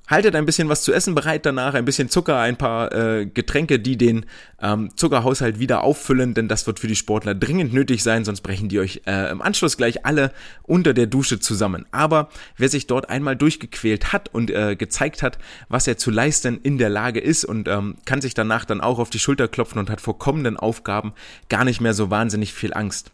Haltet 0.07 0.35
ein 0.35 0.45
bisschen 0.45 0.69
was 0.69 0.83
zu 0.83 0.93
essen 0.93 1.15
bereit 1.15 1.45
danach, 1.47 1.73
ein 1.73 1.85
bisschen 1.85 2.09
Zucker, 2.09 2.39
ein 2.39 2.57
paar 2.57 2.93
äh, 2.93 3.25
Getränke, 3.25 3.79
die 3.79 3.97
den 3.97 4.25
ähm, 4.61 4.95
Zuckerhaushalt 4.95 5.57
wieder 5.57 5.83
auffüllen, 5.83 6.35
denn 6.35 6.47
das 6.47 6.67
wird 6.67 6.79
für 6.79 6.87
die 6.87 6.95
Sportler 6.95 7.33
dringend 7.33 7.73
nötig 7.73 8.03
sein, 8.03 8.23
sonst 8.23 8.41
brechen 8.41 8.69
die 8.69 8.79
euch 8.79 9.01
äh, 9.07 9.31
im 9.31 9.41
Anschluss 9.41 9.77
gleich 9.77 10.05
alle 10.05 10.31
unter 10.61 10.93
der 10.93 11.07
Dusche 11.07 11.39
zusammen. 11.39 11.85
Aber 11.91 12.29
wer 12.55 12.69
sich 12.69 12.85
dort 12.85 13.09
einmal 13.09 13.35
durchgequält 13.35 14.13
hat 14.13 14.31
und 14.31 14.51
äh, 14.51 14.75
gezeigt 14.75 15.23
hat, 15.23 15.39
was 15.69 15.87
er 15.87 15.97
zu 15.97 16.11
leisten 16.11 16.59
in 16.61 16.77
der 16.77 16.89
Lage 16.89 17.19
ist 17.19 17.43
und 17.43 17.67
ähm, 17.67 17.95
kann 18.05 18.21
sich 18.21 18.35
danach 18.35 18.65
dann 18.65 18.81
auch 18.81 18.99
auf 18.99 19.09
die 19.09 19.19
Schulter 19.19 19.47
klopfen 19.47 19.79
und 19.79 19.89
hat 19.89 20.01
vor 20.01 20.19
kommenden 20.19 20.57
Aufgaben 20.57 21.13
gar 21.49 21.65
nicht 21.65 21.81
mehr 21.81 21.95
so 21.95 22.11
wahnsinnig 22.11 22.53
viel 22.53 22.75
Angst. 22.75 23.11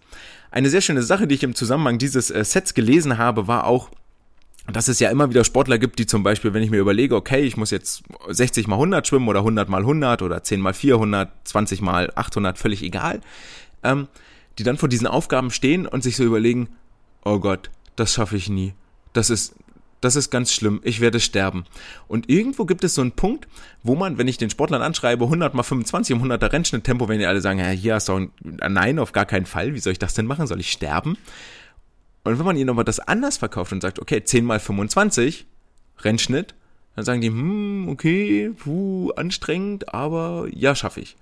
Eine 0.51 0.69
sehr 0.69 0.81
schöne 0.81 1.01
Sache, 1.01 1.27
die 1.27 1.35
ich 1.35 1.43
im 1.43 1.55
Zusammenhang 1.55 1.97
dieses 1.97 2.29
äh, 2.29 2.43
Sets 2.43 2.73
gelesen 2.73 3.17
habe, 3.17 3.47
war 3.47 3.65
auch, 3.65 3.89
dass 4.67 4.87
es 4.87 4.99
ja 4.99 5.09
immer 5.09 5.29
wieder 5.29 5.43
Sportler 5.43 5.79
gibt, 5.79 5.99
die 5.99 6.05
zum 6.05 6.23
Beispiel, 6.23 6.53
wenn 6.53 6.63
ich 6.63 6.69
mir 6.69 6.79
überlege, 6.79 7.15
okay, 7.15 7.41
ich 7.41 7.57
muss 7.57 7.71
jetzt 7.71 8.03
60 8.27 8.67
mal 8.67 8.75
100 8.75 9.07
schwimmen 9.07 9.27
oder 9.27 9.39
100 9.39 9.69
mal 9.69 9.81
100 9.81 10.21
oder 10.21 10.43
10 10.43 10.61
mal 10.61 10.73
400, 10.73 11.31
20 11.45 11.81
mal 11.81 12.11
800, 12.15 12.57
völlig 12.57 12.83
egal, 12.83 13.21
ähm, 13.83 14.07
die 14.57 14.63
dann 14.63 14.77
vor 14.77 14.89
diesen 14.89 15.07
Aufgaben 15.07 15.51
stehen 15.51 15.87
und 15.87 16.03
sich 16.03 16.15
so 16.15 16.23
überlegen, 16.23 16.69
oh 17.23 17.39
Gott, 17.39 17.69
das 17.95 18.13
schaffe 18.13 18.37
ich 18.37 18.49
nie. 18.49 18.73
Das 19.13 19.29
ist, 19.29 19.55
das 19.99 20.15
ist 20.15 20.29
ganz 20.29 20.53
schlimm. 20.53 20.79
Ich 20.83 20.99
werde 20.99 21.19
sterben. 21.19 21.65
Und 22.07 22.29
irgendwo 22.29 22.65
gibt 22.65 22.83
es 22.83 22.95
so 22.95 23.01
einen 23.01 23.11
Punkt, 23.11 23.47
wo 23.83 23.95
man, 23.95 24.17
wenn 24.17 24.27
ich 24.27 24.37
den 24.37 24.49
Sportlern 24.49 24.81
anschreibe, 24.81 25.25
100 25.25 25.53
mal 25.53 25.63
25 25.63 26.15
im 26.15 26.23
100er 26.23 26.51
Rennschnitttempo, 26.51 27.07
wenn 27.07 27.19
die 27.19 27.25
alle 27.25 27.41
sagen, 27.41 27.59
ja, 27.59 27.69
hier 27.69 27.95
hast 27.95 28.09
du 28.09 28.13
ein, 28.13 28.31
nein, 28.41 28.99
auf 28.99 29.11
gar 29.11 29.25
keinen 29.25 29.45
Fall. 29.45 29.73
Wie 29.73 29.79
soll 29.79 29.93
ich 29.93 29.99
das 29.99 30.13
denn 30.13 30.27
machen? 30.27 30.47
Soll 30.47 30.59
ich 30.59 30.71
sterben? 30.71 31.17
Und 32.23 32.37
wenn 32.37 32.45
man 32.45 32.57
ihnen 32.57 32.69
aber 32.69 32.83
das 32.83 32.99
anders 32.99 33.37
verkauft 33.37 33.71
und 33.71 33.81
sagt, 33.81 33.99
okay, 33.99 34.23
10 34.23 34.45
mal 34.45 34.59
25, 34.59 35.45
Rennschnitt, 35.99 36.53
dann 36.95 37.05
sagen 37.05 37.21
die, 37.21 37.29
hm, 37.29 37.87
okay, 37.89 38.51
puh, 38.57 39.11
anstrengend, 39.11 39.93
aber 39.93 40.47
ja, 40.51 40.75
schaffe 40.75 41.01
ich. 41.01 41.15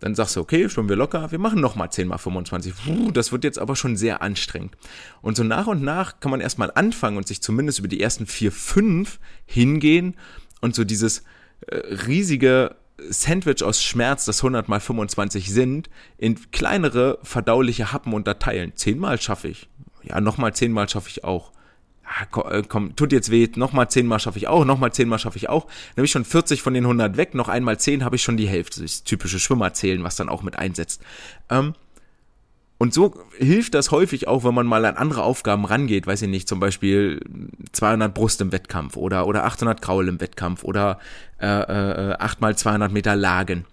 Dann 0.00 0.14
sagst 0.14 0.36
du, 0.36 0.40
okay, 0.40 0.68
schwimmen 0.68 0.90
wir 0.90 0.96
locker, 0.96 1.32
wir 1.32 1.38
machen 1.38 1.60
nochmal 1.60 1.90
10 1.90 2.06
mal 2.06 2.18
25. 2.18 2.74
Puh, 2.84 3.10
das 3.12 3.32
wird 3.32 3.44
jetzt 3.44 3.58
aber 3.58 3.76
schon 3.76 3.96
sehr 3.96 4.20
anstrengend. 4.20 4.76
Und 5.22 5.36
so 5.36 5.42
nach 5.42 5.66
und 5.66 5.82
nach 5.82 6.20
kann 6.20 6.30
man 6.30 6.42
erstmal 6.42 6.70
anfangen 6.74 7.16
und 7.16 7.26
sich 7.26 7.40
zumindest 7.40 7.78
über 7.78 7.88
die 7.88 8.00
ersten 8.00 8.26
4, 8.26 8.52
5 8.52 9.18
hingehen 9.46 10.14
und 10.60 10.74
so 10.74 10.84
dieses 10.84 11.24
äh, 11.66 11.76
riesige 11.76 12.76
Sandwich 12.98 13.62
aus 13.62 13.82
Schmerz, 13.82 14.26
das 14.26 14.40
100 14.40 14.68
mal 14.68 14.80
25 14.80 15.50
sind, 15.50 15.88
in 16.18 16.50
kleinere 16.50 17.18
verdauliche 17.22 17.92
Happen 17.92 18.12
unterteilen. 18.12 18.72
Zehnmal 18.74 19.20
schaffe 19.20 19.48
ich 19.48 19.68
ja, 20.08 20.20
nochmal 20.20 20.54
zehnmal 20.54 20.88
schaffe 20.88 21.08
ich 21.08 21.24
auch. 21.24 21.52
Ja, 22.04 22.50
äh, 22.50 22.62
komm, 22.66 22.94
tut 22.94 23.12
jetzt 23.12 23.30
weh, 23.30 23.48
nochmal 23.56 23.90
zehnmal 23.90 24.20
schaffe 24.20 24.38
ich 24.38 24.48
auch, 24.48 24.64
nochmal 24.64 24.92
zehnmal 24.92 25.18
schaffe 25.18 25.38
ich 25.38 25.48
auch. 25.48 25.64
Dann 25.64 25.98
habe 25.98 26.06
ich 26.06 26.12
schon 26.12 26.24
40 26.24 26.62
von 26.62 26.74
den 26.74 26.84
100 26.84 27.16
weg, 27.16 27.34
noch 27.34 27.48
einmal 27.48 27.78
10 27.78 28.04
habe 28.04 28.16
ich 28.16 28.22
schon 28.22 28.36
die 28.36 28.48
Hälfte. 28.48 28.82
Das 28.82 29.04
typische 29.04 29.38
Schwimmerzählen, 29.38 30.02
was 30.04 30.16
dann 30.16 30.28
auch 30.28 30.42
mit 30.42 30.56
einsetzt. 30.56 31.02
Ähm, 31.50 31.74
und 32.78 32.92
so 32.92 33.14
hilft 33.38 33.74
das 33.74 33.90
häufig 33.90 34.28
auch, 34.28 34.44
wenn 34.44 34.54
man 34.54 34.66
mal 34.66 34.84
an 34.84 34.96
andere 34.96 35.22
Aufgaben 35.22 35.64
rangeht, 35.64 36.06
weiß 36.06 36.22
ich 36.22 36.28
nicht, 36.28 36.46
zum 36.46 36.60
Beispiel 36.60 37.20
200 37.72 38.12
Brust 38.12 38.40
im 38.42 38.52
Wettkampf 38.52 38.96
oder, 38.96 39.26
oder 39.26 39.44
800 39.44 39.80
Kraul 39.80 40.08
im 40.08 40.20
Wettkampf 40.20 40.62
oder 40.62 40.98
äh, 41.40 41.46
äh, 41.46 42.16
8 42.18 42.40
mal 42.42 42.56
200 42.56 42.92
Meter 42.92 43.16
Lagen 43.16 43.64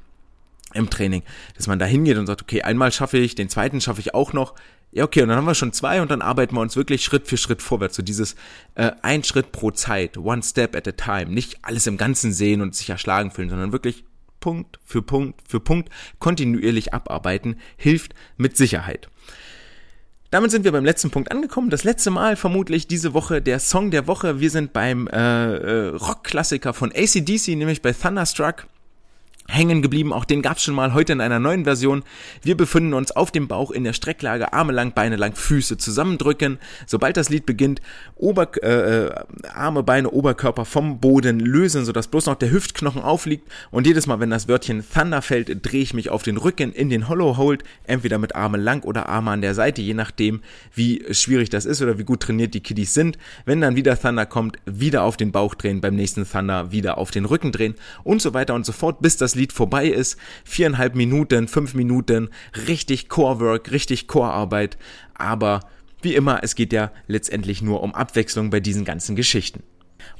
im 0.73 0.89
Training, 0.89 1.21
dass 1.55 1.67
man 1.67 1.79
da 1.79 1.86
hingeht 1.86 2.17
und 2.17 2.27
sagt, 2.27 2.41
okay, 2.41 2.61
einmal 2.61 2.91
schaffe 2.91 3.17
ich, 3.17 3.36
den 3.36 3.49
zweiten 3.49 3.81
schaffe 3.81 3.99
ich 3.99 4.13
auch 4.13 4.31
noch, 4.31 4.55
ja, 4.93 5.03
okay, 5.03 5.23
und 5.23 5.29
dann 5.29 5.37
haben 5.37 5.45
wir 5.45 5.55
schon 5.55 5.73
zwei 5.73 6.01
und 6.01 6.11
dann 6.11 6.21
arbeiten 6.21 6.55
wir 6.55 6.61
uns 6.61 6.75
wirklich 6.75 7.03
Schritt 7.03 7.27
für 7.27 7.37
Schritt 7.37 7.61
vorwärts. 7.63 7.95
So 7.95 8.03
dieses 8.03 8.35
äh, 8.75 8.91
ein 9.01 9.23
Schritt 9.23 9.51
pro 9.51 9.71
Zeit, 9.71 10.17
one 10.17 10.43
step 10.43 10.75
at 10.75 10.87
a 10.87 10.91
time. 10.91 11.31
Nicht 11.33 11.59
alles 11.63 11.87
im 11.87 11.97
Ganzen 11.97 12.31
sehen 12.31 12.61
und 12.61 12.75
sich 12.75 12.89
erschlagen 12.89 13.31
fühlen, 13.31 13.49
sondern 13.49 13.71
wirklich 13.71 14.03
Punkt 14.39 14.79
für 14.85 15.01
Punkt 15.01 15.41
für 15.47 15.59
Punkt 15.59 15.89
kontinuierlich 16.19 16.93
abarbeiten, 16.93 17.57
hilft 17.77 18.13
mit 18.37 18.55
Sicherheit. 18.55 19.09
Damit 20.29 20.51
sind 20.51 20.63
wir 20.63 20.71
beim 20.71 20.85
letzten 20.85 21.11
Punkt 21.11 21.31
angekommen. 21.31 21.69
Das 21.69 21.83
letzte 21.83 22.11
Mal 22.11 22.35
vermutlich 22.35 22.87
diese 22.87 23.13
Woche 23.13 23.41
der 23.41 23.59
Song 23.59 23.89
der 23.89 24.07
Woche. 24.07 24.39
Wir 24.39 24.49
sind 24.49 24.73
beim 24.73 25.07
äh, 25.07 25.13
äh, 25.17 25.87
Rockklassiker 25.89 26.73
von 26.73 26.91
ACDC, 26.91 27.49
nämlich 27.49 27.81
bei 27.81 27.93
Thunderstruck 27.93 28.67
hängen 29.47 29.81
geblieben. 29.81 30.13
Auch 30.13 30.25
den 30.25 30.41
gab's 30.41 30.63
schon 30.63 30.75
mal 30.75 30.93
heute 30.93 31.13
in 31.13 31.21
einer 31.21 31.39
neuen 31.39 31.63
Version. 31.63 32.03
Wir 32.41 32.57
befinden 32.57 32.93
uns 32.93 33.11
auf 33.11 33.31
dem 33.31 33.47
Bauch 33.47 33.71
in 33.71 33.83
der 33.83 33.93
Strecklage, 33.93 34.53
Arme 34.53 34.73
lang, 34.73 34.93
Beine 34.93 35.15
lang, 35.15 35.35
Füße 35.35 35.77
zusammendrücken. 35.77 36.59
Sobald 36.87 37.17
das 37.17 37.29
Lied 37.29 37.45
beginnt, 37.45 37.81
Ober, 38.15 38.49
äh, 38.63 39.05
äh, 39.05 39.11
Arme, 39.53 39.83
Beine, 39.83 40.09
Oberkörper 40.09 40.65
vom 40.65 40.99
Boden 40.99 41.39
lösen, 41.39 41.85
sodass 41.85 42.07
bloß 42.07 42.27
noch 42.27 42.35
der 42.35 42.51
Hüftknochen 42.51 43.01
aufliegt. 43.01 43.47
Und 43.71 43.85
jedes 43.85 44.07
Mal, 44.07 44.19
wenn 44.19 44.29
das 44.29 44.47
Wörtchen 44.47 44.83
Thunder 44.87 45.21
fällt, 45.21 45.65
drehe 45.65 45.81
ich 45.81 45.93
mich 45.93 46.09
auf 46.09 46.23
den 46.23 46.37
Rücken 46.37 46.71
in 46.71 46.89
den 46.89 47.09
Hollow 47.09 47.37
Hold, 47.37 47.63
entweder 47.85 48.17
mit 48.17 48.35
Arme 48.35 48.57
lang 48.57 48.83
oder 48.83 49.09
Arme 49.09 49.31
an 49.31 49.41
der 49.41 49.53
Seite, 49.53 49.81
je 49.81 49.93
nachdem, 49.93 50.41
wie 50.73 51.03
schwierig 51.11 51.49
das 51.49 51.65
ist 51.65 51.81
oder 51.81 51.97
wie 51.97 52.03
gut 52.03 52.21
trainiert 52.21 52.53
die 52.53 52.61
Kiddies 52.61 52.93
sind. 52.93 53.17
Wenn 53.45 53.61
dann 53.61 53.75
wieder 53.75 53.99
Thunder 53.99 54.25
kommt, 54.25 54.57
wieder 54.65 55.03
auf 55.03 55.17
den 55.17 55.31
Bauch 55.31 55.55
drehen, 55.55 55.81
beim 55.81 55.95
nächsten 55.95 56.29
Thunder 56.29 56.71
wieder 56.71 56.97
auf 56.97 57.11
den 57.11 57.25
Rücken 57.25 57.51
drehen 57.51 57.75
und 58.03 58.21
so 58.21 58.33
weiter 58.33 58.53
und 58.53 58.65
so 58.65 58.71
fort, 58.71 59.01
bis 59.01 59.17
das 59.17 59.32
Lied 59.36 59.53
vorbei 59.53 59.88
ist. 59.88 60.17
Viereinhalb 60.43 60.95
Minuten, 60.95 61.47
fünf 61.47 61.73
Minuten, 61.73 62.29
richtig 62.67 63.09
Core-Work, 63.09 63.71
richtig 63.71 64.07
Core-Arbeit. 64.07 64.77
Aber 65.13 65.61
wie 66.01 66.15
immer, 66.15 66.43
es 66.43 66.55
geht 66.55 66.73
ja 66.73 66.91
letztendlich 67.07 67.61
nur 67.61 67.81
um 67.81 67.95
Abwechslung 67.95 68.49
bei 68.49 68.59
diesen 68.59 68.86
ganzen 68.86 69.15
Geschichten. 69.15 69.63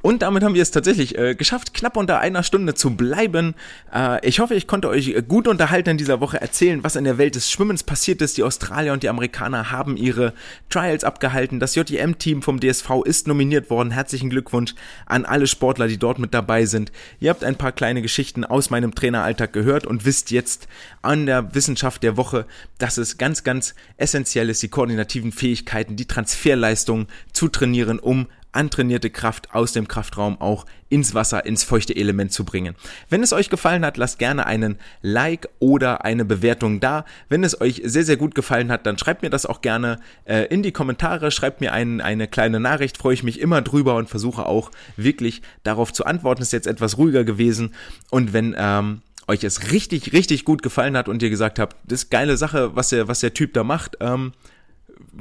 Und 0.02 0.22
damit 0.22 0.44
haben 0.44 0.54
wir 0.54 0.62
es 0.62 0.72
tatsächlich 0.72 1.18
äh, 1.18 1.34
geschafft, 1.34 1.74
knapp 1.74 1.96
unter 1.96 2.20
einer 2.20 2.44
Stunde 2.44 2.74
zu 2.74 2.96
bleiben. 2.96 3.56
Äh, 3.94 4.28
ich 4.28 4.40
hoffe, 4.40 4.54
ich 4.54 4.68
konnte 4.68 4.90
euch 4.90 5.10
äh, 5.10 5.24
gut 5.26 5.48
unterhalten 5.48 5.92
in 5.92 5.98
dieser 5.98 6.20
Woche 6.20 6.42
erzählen, 6.42 6.84
was 6.84 6.98
in 6.98 7.06
der 7.06 7.18
Welt 7.18 7.36
des 7.36 7.50
Schwimmens 7.50 7.84
passiert 7.84 8.22
ist. 8.22 8.38
Die 8.38 8.44
Australier 8.44 8.92
und 8.92 9.04
die 9.04 9.10
Amerikaner 9.10 9.72
haben 9.72 9.96
ihre 9.96 10.34
Trials 10.70 11.04
abgehalten. 11.04 11.62
Das 11.62 11.76
JTM-Team 11.76 12.42
vom 12.42 12.60
DSV 12.60 13.04
ist 13.06 13.28
nominiert 13.28 13.70
worden. 13.70 13.92
Herzlichen 13.92 14.30
Glückwunsch 14.30 14.76
an 15.06 15.24
alle 15.24 15.48
Sportler, 15.48 15.88
die 15.88 15.98
dort 15.98 16.20
mit 16.20 16.34
dabei 16.34 16.66
sind. 16.66 16.92
Ihr 17.22 17.30
habt 17.30 17.44
ein 17.44 17.56
paar 17.56 17.72
kleine 17.72 18.02
Geschichten 18.02 18.44
aus 18.44 18.70
meinem 18.70 18.96
Traineralltag 18.96 19.54
gehört 19.54 19.88
und 19.88 20.06
wisst 20.06 20.32
jetzt 20.32 20.68
an 21.02 21.26
der 21.26 21.56
Wissenschaft 21.56 22.04
der 22.04 22.18
Woche, 22.18 22.46
dass 22.78 22.98
es 22.98 23.18
ganz, 23.18 23.44
ganz 23.44 23.74
essentiell 23.98 24.50
ist, 24.50 24.62
die 24.64 24.68
koordinativen 24.68 25.32
Fähigkeiten, 25.32 25.96
die 25.96 26.08
Transferleistungen 26.08 27.08
zu 27.32 27.48
trainieren, 27.48 28.00
um 28.00 28.28
antrainierte 28.54 29.10
Kraft 29.10 29.54
aus 29.54 29.74
dem 29.74 29.88
Kraftraum 29.88 30.40
auch 30.40 30.66
ins 30.90 31.14
Wasser, 31.14 31.46
ins 31.46 31.64
feuchte 31.64 31.96
Element 31.96 32.32
zu 32.32 32.46
bringen. 32.46 32.76
Wenn 33.10 33.24
es 33.24 33.34
euch 33.34 33.50
gefallen 33.50 33.84
hat, 33.84 33.98
lasst 33.98 34.20
gerne 34.20 34.46
einen 34.46 34.78
Like 35.02 35.50
oder 35.60 36.06
eine 36.06 36.24
Bewertung 36.24 36.80
da. 36.80 37.04
Wenn 37.30 37.44
es 37.44 37.60
euch 37.60 37.82
sehr, 37.84 38.06
sehr 38.06 38.18
gut 38.18 38.36
gefallen 38.36 38.72
hat, 38.72 38.86
dann 38.86 38.98
schreibt 38.98 39.24
mir 39.24 39.30
das 39.30 39.46
auch 39.46 39.62
gerne 39.62 40.00
äh, 40.26 40.46
in 40.46 40.62
die 40.62 40.72
Kommentare, 40.72 41.32
schreibt 41.32 41.62
mir 41.62 41.74
ein, 41.74 42.00
eine 42.00 42.28
kleine 42.28 42.60
Nachricht, 42.60 42.98
freue 42.98 43.16
ich 43.16 43.24
mich 43.24 43.40
immer 43.40 43.62
drüber 43.62 43.96
und 43.96 44.10
versuche 44.10 44.46
auch 44.46 44.72
wirklich 44.96 45.42
darauf 45.64 45.92
zu 45.92 46.06
antworten. 46.06 46.44
Ist 46.44 46.54
jetzt 46.54 46.68
etwas 46.68 46.98
ruhiger 46.98 47.24
gewesen. 47.24 47.74
Und 48.12 48.34
wenn 48.34 48.56
ähm, 48.58 49.02
euch 49.28 49.44
es 49.44 49.72
richtig, 49.72 50.14
richtig 50.14 50.46
gut 50.46 50.62
gefallen 50.62 50.98
hat 50.98 51.10
und 51.10 51.24
ihr 51.24 51.30
gesagt 51.30 51.60
habt, 51.60 51.76
das 51.86 52.04
ist 52.04 52.10
geile 52.12 52.38
Sache, 52.38 52.76
was 52.76 52.90
der, 52.90 53.08
was 53.08 53.20
der 53.20 53.34
Typ 53.34 53.54
da 53.54 53.64
macht, 53.64 53.98
ähm, 54.00 54.34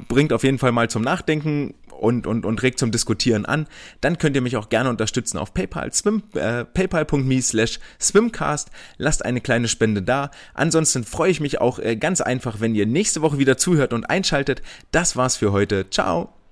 bringt 0.07 0.33
auf 0.33 0.43
jeden 0.43 0.59
Fall 0.59 0.71
mal 0.71 0.89
zum 0.89 1.01
Nachdenken 1.01 1.73
und, 2.03 2.27
und, 2.27 2.45
und 2.45 2.61
regt 2.63 2.79
zum 2.79 2.91
Diskutieren 2.91 3.45
an, 3.45 3.67
dann 4.01 4.17
könnt 4.17 4.35
ihr 4.35 4.41
mich 4.41 4.57
auch 4.57 4.69
gerne 4.69 4.89
unterstützen 4.89 5.37
auf 5.37 5.53
PayPal, 5.53 5.93
swim, 5.93 6.23
äh, 6.33 6.65
paypal.me 6.65 7.41
slash 7.41 7.79
swimcast. 7.99 8.71
Lasst 8.97 9.23
eine 9.23 9.41
kleine 9.41 9.67
Spende 9.67 10.01
da. 10.01 10.31
Ansonsten 10.53 11.03
freue 11.03 11.31
ich 11.31 11.39
mich 11.39 11.61
auch 11.61 11.79
äh, 11.79 11.95
ganz 11.95 12.21
einfach, 12.21 12.59
wenn 12.59 12.75
ihr 12.75 12.85
nächste 12.85 13.21
Woche 13.21 13.37
wieder 13.37 13.57
zuhört 13.57 13.93
und 13.93 14.09
einschaltet. 14.09 14.61
Das 14.91 15.15
war's 15.15 15.37
für 15.37 15.51
heute. 15.51 15.89
Ciao! 15.89 16.42